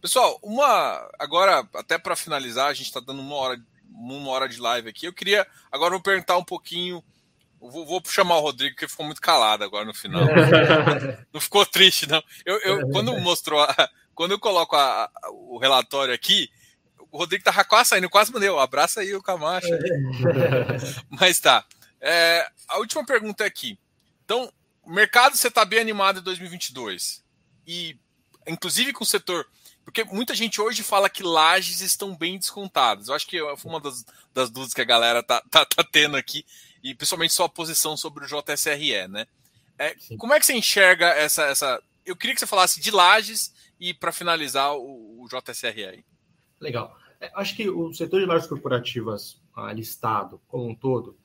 Pessoal, 0.00 0.38
uma 0.42 1.10
agora 1.18 1.66
até 1.74 1.98
para 1.98 2.16
finalizar, 2.16 2.68
a 2.68 2.74
gente 2.74 2.86
está 2.86 3.00
dando 3.00 3.20
uma 3.20 3.36
hora, 3.36 3.60
uma 3.90 4.30
hora 4.30 4.48
de 4.48 4.60
live 4.60 4.88
aqui. 4.88 5.06
Eu 5.06 5.12
queria 5.12 5.46
agora 5.70 5.90
vou 5.90 6.00
perguntar 6.00 6.36
um 6.36 6.44
pouquinho 6.44 7.02
Vou, 7.60 7.84
vou, 7.84 8.02
chamar 8.06 8.38
o 8.38 8.40
Rodrigo, 8.40 8.74
que 8.74 8.88
ficou 8.88 9.04
muito 9.04 9.20
calado 9.20 9.62
agora 9.62 9.84
no 9.84 9.92
final. 9.92 10.22
não 11.30 11.40
ficou 11.40 11.66
triste, 11.66 12.08
não. 12.08 12.22
Eu, 12.46 12.58
eu 12.60 12.88
quando 12.88 13.14
mostrou, 13.20 13.60
a, 13.60 13.90
quando 14.14 14.30
eu 14.30 14.38
coloco 14.38 14.74
a, 14.74 15.04
a, 15.04 15.30
o 15.30 15.58
relatório 15.58 16.14
aqui, 16.14 16.48
o 17.12 17.18
Rodrigo 17.18 17.44
tava 17.44 17.62
quase 17.64 17.90
saindo, 17.90 18.08
quase 18.08 18.32
mandei, 18.32 18.48
abraça 18.48 19.00
aí 19.00 19.14
o 19.14 19.22
Camacho. 19.22 19.68
Mas 21.10 21.38
tá. 21.38 21.66
É, 22.00 22.48
a 22.66 22.78
última 22.78 23.04
pergunta 23.04 23.44
é 23.44 23.46
aqui. 23.46 23.78
Então, 24.24 24.50
o 24.82 24.90
mercado 24.90 25.36
você 25.36 25.48
está 25.48 25.62
bem 25.62 25.80
animado 25.80 26.20
em 26.20 26.22
2022. 26.22 27.22
E, 27.66 27.98
inclusive 28.48 28.94
com 28.94 29.04
o 29.04 29.06
setor. 29.06 29.46
Porque 29.90 30.04
muita 30.04 30.36
gente 30.36 30.60
hoje 30.60 30.84
fala 30.84 31.10
que 31.10 31.20
lajes 31.20 31.80
estão 31.80 32.16
bem 32.16 32.38
descontadas. 32.38 33.08
Eu 33.08 33.14
acho 33.14 33.26
que 33.26 33.40
foi 33.56 33.70
uma 33.70 33.80
das, 33.80 34.06
das 34.32 34.48
dúvidas 34.48 34.72
que 34.72 34.80
a 34.80 34.84
galera 34.84 35.20
tá, 35.20 35.42
tá, 35.50 35.64
tá 35.64 35.82
tendo 35.82 36.16
aqui 36.16 36.46
e 36.80 36.94
principalmente 36.94 37.34
sua 37.34 37.48
posição 37.48 37.96
sobre 37.96 38.24
o 38.24 38.28
JSRE, 38.28 39.08
né? 39.08 39.26
É, 39.76 39.96
como 40.16 40.32
é 40.32 40.38
que 40.38 40.46
você 40.46 40.54
enxerga 40.54 41.06
essa, 41.08 41.42
essa. 41.42 41.82
Eu 42.06 42.14
queria 42.14 42.34
que 42.34 42.40
você 42.40 42.46
falasse 42.46 42.80
de 42.80 42.92
lajes 42.92 43.52
e 43.80 43.92
para 43.92 44.12
finalizar 44.12 44.76
o, 44.76 45.24
o 45.24 45.26
JSRE 45.26 45.84
aí. 45.84 46.04
Legal. 46.60 46.96
É, 47.20 47.28
acho 47.34 47.56
que 47.56 47.68
o 47.68 47.92
setor 47.92 48.20
de 48.20 48.26
lajes 48.26 48.46
corporativas 48.46 49.40
ah, 49.56 49.72
listado 49.72 50.40
como 50.46 50.68
um 50.68 50.74
todo, 50.74 51.18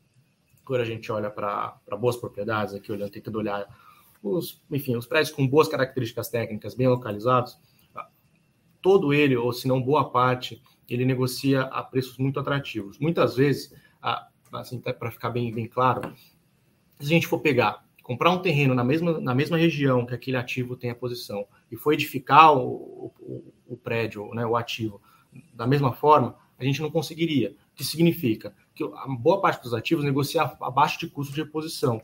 quando 0.65 0.81
a 0.81 0.85
gente 0.85 1.11
olha 1.11 1.29
para 1.29 1.77
boas 1.99 2.17
propriedades, 2.17 2.73
aqui 2.73 2.91
olhando, 2.91 3.11
tentando 3.11 3.37
olhar 3.37 3.67
os, 4.23 4.59
enfim, 4.71 4.95
os 4.95 5.05
prédios 5.05 5.35
com 5.35 5.47
boas 5.47 5.67
características 5.67 6.29
técnicas, 6.29 6.73
bem 6.73 6.87
localizados, 6.87 7.59
todo 8.85 9.11
ele, 9.11 9.35
ou 9.35 9.51
se 9.51 9.67
não 9.67 9.81
boa 9.81 10.11
parte, 10.11 10.61
ele 10.87 11.05
negocia 11.05 11.63
a 11.63 11.81
preços 11.81 12.19
muito 12.19 12.39
atrativos. 12.39 12.99
Muitas 12.99 13.35
vezes, 13.35 13.73
assim, 14.53 14.79
para 14.79 15.09
ficar 15.09 15.31
bem, 15.31 15.51
bem 15.51 15.65
claro, 15.65 16.13
se 16.99 17.01
a 17.01 17.03
gente 17.03 17.25
for 17.25 17.39
pegar, 17.39 17.83
comprar 18.03 18.29
um 18.29 18.37
terreno 18.37 18.75
na 18.75 18.83
mesma, 18.83 19.19
na 19.19 19.33
mesma 19.33 19.57
região 19.57 20.05
que 20.05 20.13
aquele 20.13 20.37
ativo 20.37 20.75
tem 20.75 20.91
a 20.91 20.95
posição 20.95 21.47
e 21.71 21.75
for 21.75 21.93
edificar 21.93 22.53
o, 22.53 23.11
o, 23.19 23.53
o 23.69 23.75
prédio, 23.75 24.31
né, 24.35 24.45
o 24.45 24.55
ativo, 24.55 25.01
da 25.51 25.65
mesma 25.65 25.91
forma, 25.91 26.35
a 26.59 26.63
gente 26.63 26.79
não 26.79 26.91
conseguiria. 26.91 27.55
O 27.73 27.77
que 27.77 27.83
significa? 27.83 28.53
Que 28.75 28.83
a 28.83 29.07
boa 29.07 29.41
parte 29.41 29.63
dos 29.63 29.73
ativos 29.73 30.05
negocia 30.05 30.43
abaixo 30.61 30.99
de 30.99 31.07
custo 31.07 31.33
de 31.33 31.41
reposição. 31.41 32.03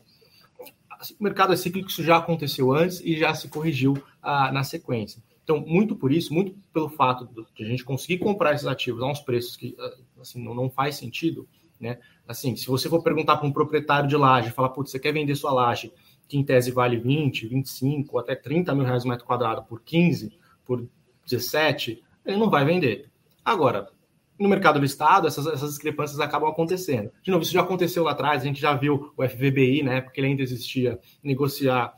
Assim, 0.90 1.14
o 1.14 1.22
mercado 1.22 1.52
é 1.52 1.56
cíclico, 1.56 1.88
isso 1.88 2.02
já 2.02 2.16
aconteceu 2.16 2.72
antes 2.72 3.00
e 3.04 3.16
já 3.16 3.32
se 3.36 3.46
corrigiu 3.46 3.96
ah, 4.20 4.50
na 4.50 4.64
sequência. 4.64 5.22
Então, 5.52 5.66
muito 5.66 5.94
por 5.94 6.10
isso, 6.10 6.32
muito 6.32 6.54
pelo 6.72 6.88
fato 6.88 7.28
de 7.54 7.64
a 7.64 7.68
gente 7.68 7.84
conseguir 7.84 8.18
comprar 8.18 8.54
esses 8.54 8.66
ativos 8.66 9.02
a 9.02 9.06
uns 9.06 9.20
preços 9.20 9.54
que 9.54 9.76
ah, 9.78 9.94
assim, 10.18 10.42
não, 10.42 10.54
não 10.54 10.70
faz 10.70 10.96
sentido, 10.96 11.46
né? 11.78 11.98
Assim, 12.26 12.56
se 12.56 12.66
você 12.66 12.88
for 12.88 13.02
perguntar 13.02 13.36
para 13.36 13.46
um 13.46 13.52
proprietário 13.52 14.08
de 14.08 14.16
laje, 14.16 14.50
falar, 14.50 14.70
putz, 14.70 14.90
você 14.90 14.98
quer 14.98 15.12
vender 15.12 15.34
sua 15.34 15.52
laje, 15.52 15.92
que 16.26 16.38
em 16.38 16.44
tese 16.44 16.70
vale 16.70 16.96
20, 16.96 17.48
25, 17.48 18.18
até 18.18 18.34
30 18.34 18.74
mil 18.74 18.84
reais 18.84 19.04
metro 19.04 19.26
quadrado 19.26 19.62
por 19.64 19.82
15, 19.82 20.32
por 20.64 20.88
17, 21.26 22.02
ele 22.24 22.38
não 22.38 22.48
vai 22.48 22.64
vender. 22.64 23.10
Agora, 23.44 23.90
no 24.38 24.48
mercado 24.48 24.78
listado, 24.78 25.26
essas, 25.26 25.46
essas 25.46 25.70
discrepâncias 25.70 26.18
acabam 26.18 26.48
acontecendo. 26.48 27.10
De 27.22 27.30
novo, 27.30 27.42
isso 27.42 27.52
já 27.52 27.60
aconteceu 27.60 28.04
lá 28.04 28.12
atrás, 28.12 28.40
a 28.40 28.46
gente 28.46 28.60
já 28.60 28.74
viu 28.74 29.12
o 29.14 29.28
FVBI, 29.28 29.82
né, 29.82 30.00
porque 30.00 30.18
ele 30.18 30.28
ainda 30.28 30.42
existia, 30.42 30.98
negociar 31.22 31.92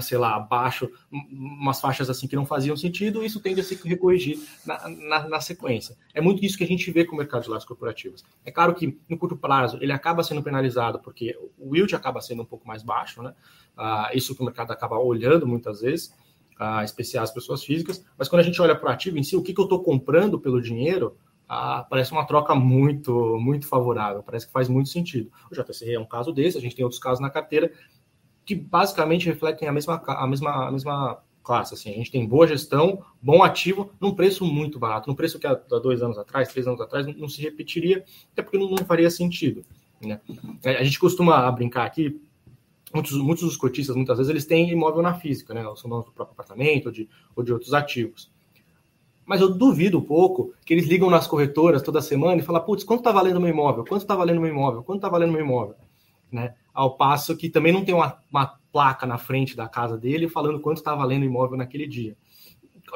sei 0.00 0.18
lá, 0.18 0.36
abaixo, 0.36 0.90
umas 1.10 1.80
faixas 1.80 2.08
assim 2.08 2.26
que 2.26 2.36
não 2.36 2.46
faziam 2.46 2.76
sentido, 2.76 3.24
isso 3.24 3.40
tende 3.40 3.60
a 3.60 3.64
se 3.64 3.74
recorrigir 3.74 4.38
na, 4.64 4.88
na, 4.88 5.28
na, 5.28 5.40
sequência. 5.40 5.96
É 6.14 6.20
muito 6.20 6.44
isso 6.44 6.56
que 6.56 6.64
a 6.64 6.66
gente 6.66 6.90
vê 6.90 7.04
com 7.04 7.14
o 7.14 7.18
mercado 7.18 7.42
de 7.42 7.50
lajes 7.50 7.66
corporativos. 7.66 8.24
É 8.44 8.50
claro 8.50 8.74
que 8.74 8.98
no 9.08 9.18
curto 9.18 9.36
prazo 9.36 9.78
ele 9.80 9.92
acaba 9.92 10.22
sendo 10.22 10.42
penalizado 10.42 10.98
porque 11.00 11.36
o 11.58 11.74
yield 11.74 11.94
acaba 11.94 12.20
sendo 12.20 12.42
um 12.42 12.46
pouco 12.46 12.66
mais 12.66 12.82
baixo, 12.82 13.22
né? 13.22 13.34
Ah, 13.76 14.10
isso 14.14 14.34
que 14.34 14.42
o 14.42 14.44
mercado 14.44 14.70
acaba 14.70 14.98
olhando 14.98 15.46
muitas 15.46 15.80
vezes, 15.80 16.14
ah, 16.58 16.84
especiais 16.84 17.30
pessoas 17.30 17.64
físicas, 17.64 18.04
mas 18.16 18.28
quando 18.28 18.40
a 18.40 18.44
gente 18.44 18.60
olha 18.62 18.76
para 18.76 18.90
o 18.90 18.92
ativo 18.92 19.18
em 19.18 19.22
si, 19.22 19.36
o 19.36 19.42
que, 19.42 19.52
que 19.52 19.60
eu 19.60 19.64
estou 19.64 19.82
comprando 19.82 20.38
pelo 20.38 20.60
dinheiro, 20.60 21.16
ah, 21.54 21.86
parece 21.88 22.12
uma 22.12 22.24
troca 22.24 22.54
muito, 22.54 23.38
muito 23.38 23.66
favorável, 23.66 24.22
parece 24.22 24.46
que 24.46 24.52
faz 24.52 24.70
muito 24.70 24.88
sentido. 24.88 25.30
O 25.50 25.54
JCR 25.54 25.92
é 25.92 25.98
um 25.98 26.06
caso 26.06 26.32
desse, 26.32 26.56
a 26.56 26.60
gente 26.60 26.74
tem 26.74 26.82
outros 26.82 26.98
casos 26.98 27.20
na 27.20 27.28
carteira, 27.28 27.70
que 28.44 28.54
basicamente 28.54 29.26
refletem 29.26 29.68
a 29.68 29.72
mesma, 29.72 30.02
a 30.06 30.26
mesma, 30.26 30.68
a 30.68 30.70
mesma 30.70 31.22
classe. 31.42 31.74
Assim, 31.74 31.90
a 31.90 31.94
gente 31.94 32.10
tem 32.10 32.26
boa 32.26 32.46
gestão, 32.46 33.02
bom 33.20 33.42
ativo, 33.42 33.90
num 34.00 34.14
preço 34.14 34.44
muito 34.44 34.78
barato, 34.78 35.08
num 35.08 35.14
preço 35.14 35.38
que 35.38 35.46
há 35.46 35.54
dois 35.54 36.02
anos 36.02 36.18
atrás, 36.18 36.48
três 36.48 36.66
anos 36.66 36.80
atrás, 36.80 37.06
não, 37.16 37.28
se 37.28 37.42
repetiria, 37.42 38.04
até 38.32 38.42
porque 38.42 38.58
não, 38.58 38.70
não 38.70 38.84
faria 38.84 39.10
sentido. 39.10 39.64
Né? 40.00 40.20
É, 40.64 40.76
a 40.76 40.84
gente 40.84 40.98
costuma 40.98 41.50
brincar 41.50 41.84
aqui, 41.84 42.20
muitos, 42.94 43.16
muitos 43.18 43.44
dos 43.44 43.56
cotistas, 43.56 43.96
muitas 43.96 44.18
vezes, 44.18 44.30
eles 44.30 44.46
têm 44.46 44.70
imóvel 44.70 45.02
na 45.02 45.14
física, 45.14 45.52
né? 45.54 45.62
são 45.76 45.90
donos 45.90 46.06
do 46.06 46.12
próprio 46.12 46.34
apartamento 46.34 46.86
ou 46.86 46.92
de, 46.92 47.08
ou 47.34 47.42
de 47.42 47.52
outros 47.52 47.74
ativos. 47.74 48.30
Mas 49.24 49.40
eu 49.40 49.54
duvido 49.54 49.98
um 49.98 50.02
pouco 50.02 50.52
que 50.64 50.74
eles 50.74 50.86
ligam 50.86 51.08
nas 51.08 51.26
corretoras 51.26 51.80
toda 51.80 52.02
semana 52.02 52.40
e 52.40 52.44
falam, 52.44 52.62
putz, 52.62 52.82
quanto 52.82 53.00
está 53.00 53.12
valendo 53.12 53.40
meu 53.40 53.50
imóvel? 53.50 53.84
Quanto 53.84 54.02
está 54.02 54.16
valendo 54.16 54.40
meu 54.40 54.50
imóvel? 54.50 54.82
Quanto 54.82 54.98
está 54.98 55.08
valendo 55.08 55.32
meu 55.32 55.40
imóvel? 55.40 55.76
Né? 56.32 56.54
ao 56.72 56.96
passo 56.96 57.36
que 57.36 57.48
também 57.48 57.72
não 57.72 57.84
tem 57.84 57.94
uma, 57.94 58.18
uma 58.30 58.58
placa 58.72 59.06
na 59.06 59.18
frente 59.18 59.56
da 59.56 59.68
casa 59.68 59.96
dele 59.96 60.28
falando 60.28 60.60
quanto 60.60 60.78
está 60.78 60.94
valendo 60.94 61.22
o 61.22 61.26
imóvel 61.26 61.58
naquele 61.58 61.86
dia. 61.86 62.16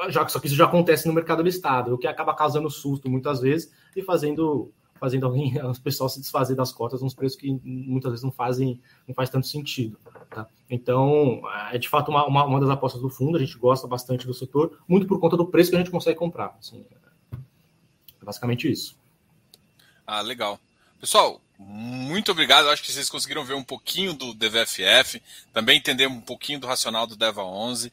Já, 0.09 0.27
só 0.27 0.39
que 0.39 0.47
isso 0.47 0.55
já 0.55 0.65
acontece 0.65 1.07
no 1.07 1.13
mercado 1.13 1.41
listado, 1.41 1.93
o 1.93 1.97
que 1.97 2.07
acaba 2.07 2.33
causando 2.33 2.69
susto 2.69 3.09
muitas 3.09 3.39
vezes 3.39 3.71
e 3.95 4.01
fazendo 4.01 4.71
fazendo 4.99 5.27
alguém, 5.27 5.57
as 5.61 5.77
pessoas 5.77 6.13
se 6.13 6.19
desfazer 6.19 6.55
das 6.55 6.71
cotas 6.71 7.03
uns 7.03 7.13
preços 7.13 7.37
que 7.37 7.51
muitas 7.63 8.11
vezes 8.11 8.23
não 8.23 8.31
fazem 8.31 8.81
não 9.07 9.13
faz 9.13 9.29
tanto 9.29 9.45
sentido. 9.45 9.97
Tá? 10.29 10.47
Então, 10.69 11.41
é 11.71 11.77
de 11.77 11.87
fato 11.87 12.09
uma, 12.09 12.25
uma, 12.25 12.45
uma, 12.45 12.59
das 12.59 12.69
apostas 12.69 13.01
do 13.01 13.09
fundo, 13.09 13.37
a 13.37 13.39
gente 13.39 13.57
gosta 13.57 13.87
bastante 13.87 14.25
do 14.25 14.33
setor, 14.33 14.79
muito 14.87 15.07
por 15.07 15.19
conta 15.19 15.37
do 15.37 15.45
preço 15.45 15.69
que 15.69 15.75
a 15.75 15.79
gente 15.79 15.91
consegue 15.91 16.17
comprar. 16.17 16.55
Assim, 16.59 16.83
é 18.21 18.25
basicamente 18.25 18.69
isso. 18.69 18.97
Ah, 20.05 20.21
legal. 20.21 20.59
Pessoal, 20.99 21.41
muito 21.57 22.31
obrigado. 22.31 22.69
Acho 22.69 22.83
que 22.83 22.91
vocês 22.91 23.09
conseguiram 23.09 23.43
ver 23.43 23.55
um 23.55 23.63
pouquinho 23.63 24.13
do 24.13 24.33
DVFF, 24.33 25.21
também 25.51 25.77
entender 25.77 26.07
um 26.07 26.21
pouquinho 26.21 26.59
do 26.59 26.67
racional 26.67 27.07
do 27.07 27.15
Deva 27.15 27.43
11. 27.43 27.91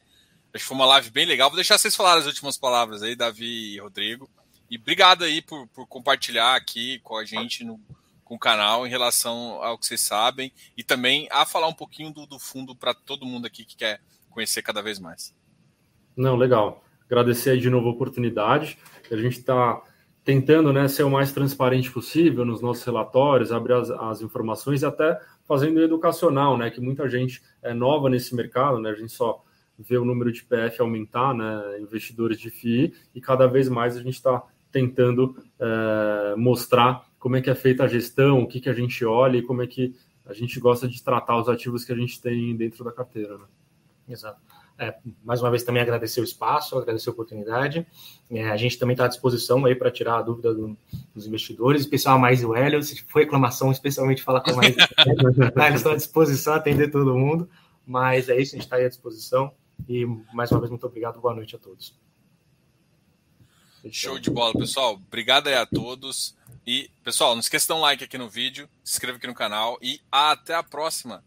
Acho 0.53 0.63
que 0.63 0.67
foi 0.67 0.77
uma 0.77 0.85
live 0.85 1.09
bem 1.09 1.25
legal. 1.25 1.49
Vou 1.49 1.55
deixar 1.55 1.77
vocês 1.77 1.95
falarem 1.95 2.21
as 2.21 2.27
últimas 2.27 2.57
palavras 2.57 3.01
aí, 3.01 3.15
Davi 3.15 3.73
e 3.75 3.79
Rodrigo. 3.79 4.29
E 4.69 4.77
obrigado 4.77 5.23
aí 5.23 5.41
por, 5.41 5.67
por 5.67 5.87
compartilhar 5.87 6.55
aqui 6.55 6.99
com 6.99 7.17
a 7.17 7.25
gente 7.25 7.63
no 7.63 7.79
com 8.25 8.35
o 8.35 8.39
canal 8.39 8.85
em 8.85 8.89
relação 8.89 9.63
ao 9.63 9.77
que 9.77 9.85
vocês 9.85 10.01
sabem 10.01 10.51
e 10.75 10.83
também 10.83 11.27
a 11.31 11.45
falar 11.45 11.67
um 11.67 11.73
pouquinho 11.73 12.11
do, 12.11 12.25
do 12.25 12.39
fundo 12.39 12.75
para 12.75 12.91
todo 12.91 13.25
mundo 13.25 13.45
aqui 13.45 13.63
que 13.63 13.75
quer 13.75 14.01
conhecer 14.31 14.63
cada 14.63 14.81
vez 14.81 14.99
mais. 14.99 15.33
Não, 16.17 16.35
legal. 16.35 16.83
Agradecer 17.05 17.59
de 17.59 17.69
novo 17.69 17.87
a 17.87 17.91
oportunidade. 17.91 18.79
A 19.11 19.15
gente 19.15 19.37
está 19.37 19.79
tentando 20.25 20.73
né, 20.73 20.87
ser 20.87 21.03
o 21.03 21.09
mais 21.09 21.31
transparente 21.31 21.91
possível 21.91 22.43
nos 22.43 22.59
nossos 22.59 22.83
relatórios, 22.83 23.51
abrir 23.51 23.73
as, 23.73 23.91
as, 23.91 24.21
informações 24.23 24.81
e 24.81 24.85
até 24.85 25.21
fazendo 25.47 25.79
educacional, 25.79 26.57
né, 26.57 26.71
que 26.71 26.81
muita 26.81 27.07
gente 27.07 27.43
é 27.61 27.75
nova 27.75 28.09
nesse 28.09 28.35
mercado, 28.35 28.79
né, 28.79 28.89
a 28.89 28.95
gente 28.95 29.11
só 29.11 29.43
vê 29.77 29.97
o 29.97 30.03
número 30.03 30.31
de 30.31 30.43
PF 30.43 30.81
aumentar, 30.81 31.33
né, 31.35 31.79
investidores 31.79 32.39
de 32.39 32.49
FII, 32.49 32.91
e 33.13 33.21
cada 33.21 33.45
vez 33.45 33.69
mais 33.69 33.95
a 33.95 34.01
gente 34.01 34.15
está 34.15 34.41
tentando 34.71 35.37
é, 35.59 36.35
mostrar 36.35 37.05
como 37.19 37.35
é 37.35 37.41
que 37.41 37.49
é 37.49 37.55
feita 37.55 37.83
a 37.83 37.87
gestão, 37.87 38.41
o 38.41 38.47
que, 38.47 38.59
que 38.59 38.69
a 38.69 38.73
gente 38.73 39.05
olha 39.05 39.37
e 39.37 39.43
como 39.43 39.61
é 39.61 39.67
que 39.67 39.95
a 40.25 40.33
gente 40.33 40.59
gosta 40.59 40.87
de 40.87 41.03
tratar 41.03 41.37
os 41.37 41.47
ativos 41.47 41.85
que 41.85 41.93
a 41.93 41.95
gente 41.95 42.19
tem 42.19 42.55
dentro 42.55 42.83
da 42.83 42.91
carteira. 42.91 43.37
Né? 43.37 43.45
Exato. 44.09 44.41
É, 44.77 44.93
mais 45.23 45.41
uma 45.41 45.49
vez 45.49 45.63
também 45.63 45.81
agradecer 45.81 46.19
o 46.19 46.23
espaço, 46.23 46.77
agradecer 46.77 47.09
a 47.09 47.13
oportunidade. 47.13 47.87
É, 48.29 48.49
a 48.49 48.57
gente 48.57 48.77
também 48.77 48.93
está 48.93 49.05
à 49.05 49.07
disposição 49.07 49.63
aí 49.65 49.73
para 49.73 49.89
tirar 49.89 50.17
a 50.17 50.21
dúvida 50.21 50.53
do, 50.53 50.77
dos 51.13 51.25
investidores, 51.25 51.81
especial 51.81 52.19
mais 52.19 52.43
o 52.43 52.53
Hélio. 52.53 52.83
Se 52.83 53.01
for 53.03 53.19
reclamação, 53.19 53.71
especialmente 53.71 54.21
falar 54.21 54.41
com 54.41 54.53
mais 54.53 54.75
o 54.75 54.79
Hélio, 54.79 55.51
tá? 55.51 55.67
eles 55.67 55.79
estão 55.79 55.93
à 55.93 55.95
disposição 55.95 56.53
a 56.53 56.57
atender 56.57 56.91
todo 56.91 57.15
mundo. 57.15 57.49
Mas 57.87 58.27
é 58.27 58.39
isso, 58.39 58.55
a 58.55 58.57
gente 58.57 58.65
está 58.65 58.75
aí 58.75 58.85
à 58.85 58.89
disposição. 58.89 59.53
E 59.87 60.05
mais 60.33 60.51
uma 60.51 60.59
vez, 60.59 60.69
muito 60.69 60.85
obrigado. 60.85 61.21
Boa 61.21 61.33
noite 61.33 61.55
a 61.55 61.59
todos. 61.59 61.97
Show 63.91 64.17
de 64.19 64.31
bola, 64.31 64.53
pessoal. 64.53 64.93
Obrigado 64.93 65.47
aí 65.47 65.55
a 65.55 65.65
todos. 65.65 66.35
E, 66.65 66.89
pessoal, 67.03 67.33
não 67.33 67.39
esqueça 67.39 67.65
de 67.65 67.69
dar 67.69 67.75
um 67.75 67.81
like 67.81 68.03
aqui 68.03 68.17
no 68.17 68.27
vídeo, 68.27 68.67
se 68.83 68.93
inscreva 68.93 69.17
aqui 69.17 69.27
no 69.27 69.35
canal 69.35 69.77
e 69.81 70.01
até 70.11 70.55
a 70.55 70.63
próxima. 70.63 71.23